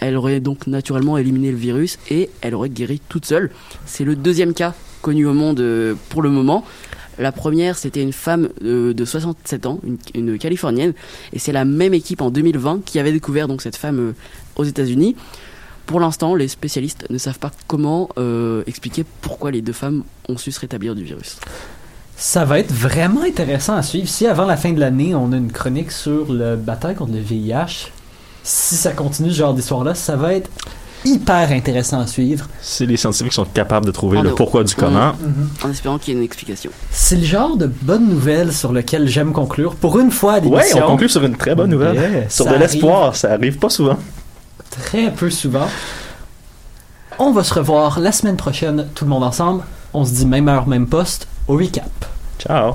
Elle 0.00 0.16
aurait 0.16 0.40
donc 0.40 0.66
naturellement 0.66 1.16
éliminé 1.16 1.50
le 1.50 1.56
virus 1.56 1.98
et 2.10 2.30
elle 2.42 2.54
aurait 2.54 2.68
guéri 2.68 3.00
toute 3.08 3.24
seule. 3.24 3.50
C'est 3.86 4.04
le 4.04 4.14
deuxième 4.14 4.52
cas 4.52 4.74
connu 5.06 5.24
au 5.24 5.34
monde 5.34 5.60
euh, 5.60 5.94
pour 6.08 6.20
le 6.20 6.30
moment. 6.30 6.64
La 7.16 7.30
première, 7.30 7.78
c'était 7.78 8.02
une 8.02 8.12
femme 8.12 8.48
euh, 8.64 8.92
de 8.92 9.04
67 9.04 9.66
ans, 9.66 9.78
une, 10.14 10.36
Californienne, 10.36 10.94
et 11.32 11.38
c'est 11.38 11.52
la 11.52 11.64
même 11.64 11.94
équipe 11.94 12.20
en 12.20 12.30
2020 12.30 12.84
qui 12.84 12.98
avait 12.98 13.12
découvert 13.12 13.46
donc 13.46 13.62
cette 13.62 13.76
femme 13.76 14.00
euh, 14.00 14.12
aux 14.56 14.64
États-Unis. 14.64 15.14
Pour 15.86 16.00
l'instant, 16.00 16.34
les 16.34 16.48
spécialistes 16.48 17.06
ne 17.08 17.18
savent 17.18 17.38
pas 17.38 17.52
comment 17.68 18.08
expliquer 18.66 19.04
pourquoi 19.20 19.52
les 19.52 19.62
deux 19.62 19.72
femmes 19.72 20.02
ont 20.28 20.36
su 20.36 20.50
se 20.50 20.58
rétablir 20.58 20.96
du 20.96 21.04
virus. 21.04 21.38
Ça 22.16 22.44
va 22.44 22.58
être 22.58 22.72
vraiment 22.72 23.22
intéressant 23.22 23.76
à 23.76 23.84
suivre. 23.84 24.08
Si 24.08 24.26
avant 24.26 24.46
la 24.46 24.56
fin 24.56 24.72
de 24.72 24.80
l'année, 24.80 25.14
on 25.14 25.30
a 25.30 25.36
une 25.36 25.52
chronique 25.52 25.92
sur 25.92 26.32
le 26.32 26.56
bataille 26.56 26.96
contre 26.96 27.12
le 27.12 27.20
VIH, 27.20 27.92
si 28.42 28.74
ça 28.74 28.90
continue 28.90 29.30
ce 29.30 29.36
genre 29.36 29.54
d'histoire-là, 29.54 29.94
ça 29.94 30.16
va 30.16 30.34
être 30.34 30.50
hyper 31.06 31.52
intéressant 31.52 32.00
à 32.00 32.06
suivre. 32.06 32.46
Si 32.60 32.86
les 32.86 32.96
scientifiques 32.96 33.32
sont 33.32 33.44
capables 33.44 33.86
de 33.86 33.92
trouver 33.92 34.18
On 34.18 34.22
le 34.22 34.34
pourquoi 34.34 34.64
du 34.64 34.74
comment, 34.74 35.12
En 35.64 35.70
espérant 35.70 35.98
qu'il 35.98 36.14
y 36.14 36.16
ait 36.16 36.20
une 36.20 36.24
explication. 36.24 36.70
C'est 36.90 37.16
le 37.16 37.24
genre 37.24 37.56
de 37.56 37.66
bonne 37.66 38.08
nouvelle 38.08 38.52
sur 38.52 38.72
lequel 38.72 39.08
j'aime 39.08 39.32
conclure. 39.32 39.74
Pour 39.76 39.98
une 39.98 40.10
fois 40.10 40.34
à 40.34 40.38
ouais, 40.40 40.42
l'émission. 40.42 40.84
on 40.84 40.88
conclut 40.88 41.08
sur 41.08 41.24
une 41.24 41.36
très 41.36 41.54
bonne 41.54 41.70
nouvelle. 41.70 42.26
Sur 42.28 42.46
de 42.46 42.54
l'espoir, 42.54 43.14
ça 43.16 43.32
arrive 43.32 43.58
pas 43.58 43.70
souvent. 43.70 43.98
Très 44.70 45.10
peu 45.10 45.30
souvent. 45.30 45.68
On 47.18 47.32
va 47.32 47.44
se 47.44 47.54
revoir 47.54 47.98
la 47.98 48.12
semaine 48.12 48.36
prochaine, 48.36 48.86
tout 48.94 49.04
le 49.04 49.10
monde 49.10 49.24
ensemble. 49.24 49.62
On 49.94 50.04
se 50.04 50.12
dit 50.12 50.26
même 50.26 50.48
heure, 50.48 50.66
même 50.66 50.86
poste, 50.86 51.26
au 51.48 51.56
recap. 51.56 51.90
Ciao. 52.38 52.74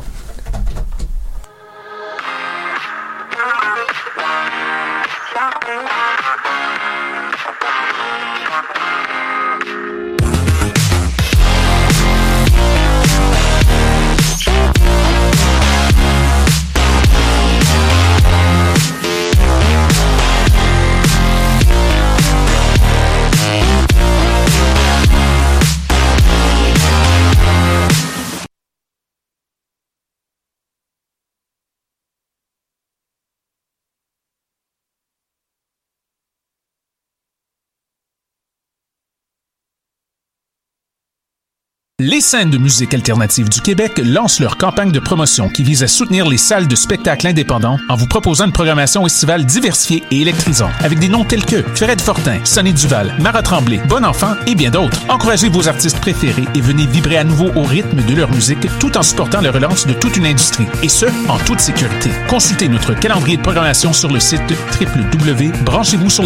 Les 42.03 42.19
scènes 42.19 42.49
de 42.49 42.57
musique 42.57 42.95
alternative 42.95 43.47
du 43.47 43.61
Québec 43.61 44.01
lancent 44.03 44.39
leur 44.39 44.57
campagne 44.57 44.91
de 44.91 44.97
promotion 44.97 45.49
qui 45.49 45.61
vise 45.61 45.83
à 45.83 45.87
soutenir 45.87 46.27
les 46.27 46.39
salles 46.39 46.67
de 46.67 46.75
spectacles 46.75 47.27
indépendants 47.27 47.77
en 47.89 47.95
vous 47.95 48.07
proposant 48.07 48.47
une 48.47 48.51
programmation 48.51 49.05
estivale 49.05 49.45
diversifiée 49.45 50.03
et 50.09 50.21
électrisante, 50.21 50.71
avec 50.79 50.97
des 50.97 51.09
noms 51.09 51.25
tels 51.25 51.45
que 51.45 51.61
Fred 51.75 52.01
Fortin, 52.01 52.39
Sonny 52.43 52.73
Duval, 52.73 53.15
Mara 53.19 53.43
Tremblay, 53.43 53.79
Bon 53.87 54.03
Enfant 54.03 54.33
et 54.47 54.55
bien 54.55 54.71
d'autres. 54.71 54.99
Encouragez 55.09 55.47
vos 55.49 55.67
artistes 55.67 55.99
préférés 55.99 56.47
et 56.55 56.61
venez 56.61 56.87
vibrer 56.87 57.17
à 57.17 57.23
nouveau 57.23 57.51
au 57.55 57.61
rythme 57.61 58.03
de 58.03 58.15
leur 58.15 58.31
musique 58.31 58.65
tout 58.79 58.97
en 58.97 59.03
supportant 59.03 59.41
la 59.41 59.51
relance 59.51 59.85
de 59.85 59.93
toute 59.93 60.17
une 60.17 60.25
industrie, 60.25 60.65
et 60.81 60.89
ce, 60.89 61.05
en 61.29 61.37
toute 61.37 61.59
sécurité. 61.59 62.09
Consultez 62.27 62.67
notre 62.67 62.95
calendrier 62.95 63.37
de 63.37 63.43
programmation 63.43 63.93
sur 63.93 64.11
le 64.11 64.19
site 64.19 64.41
www.branchez-vous 64.81 66.09
sur 66.09 66.23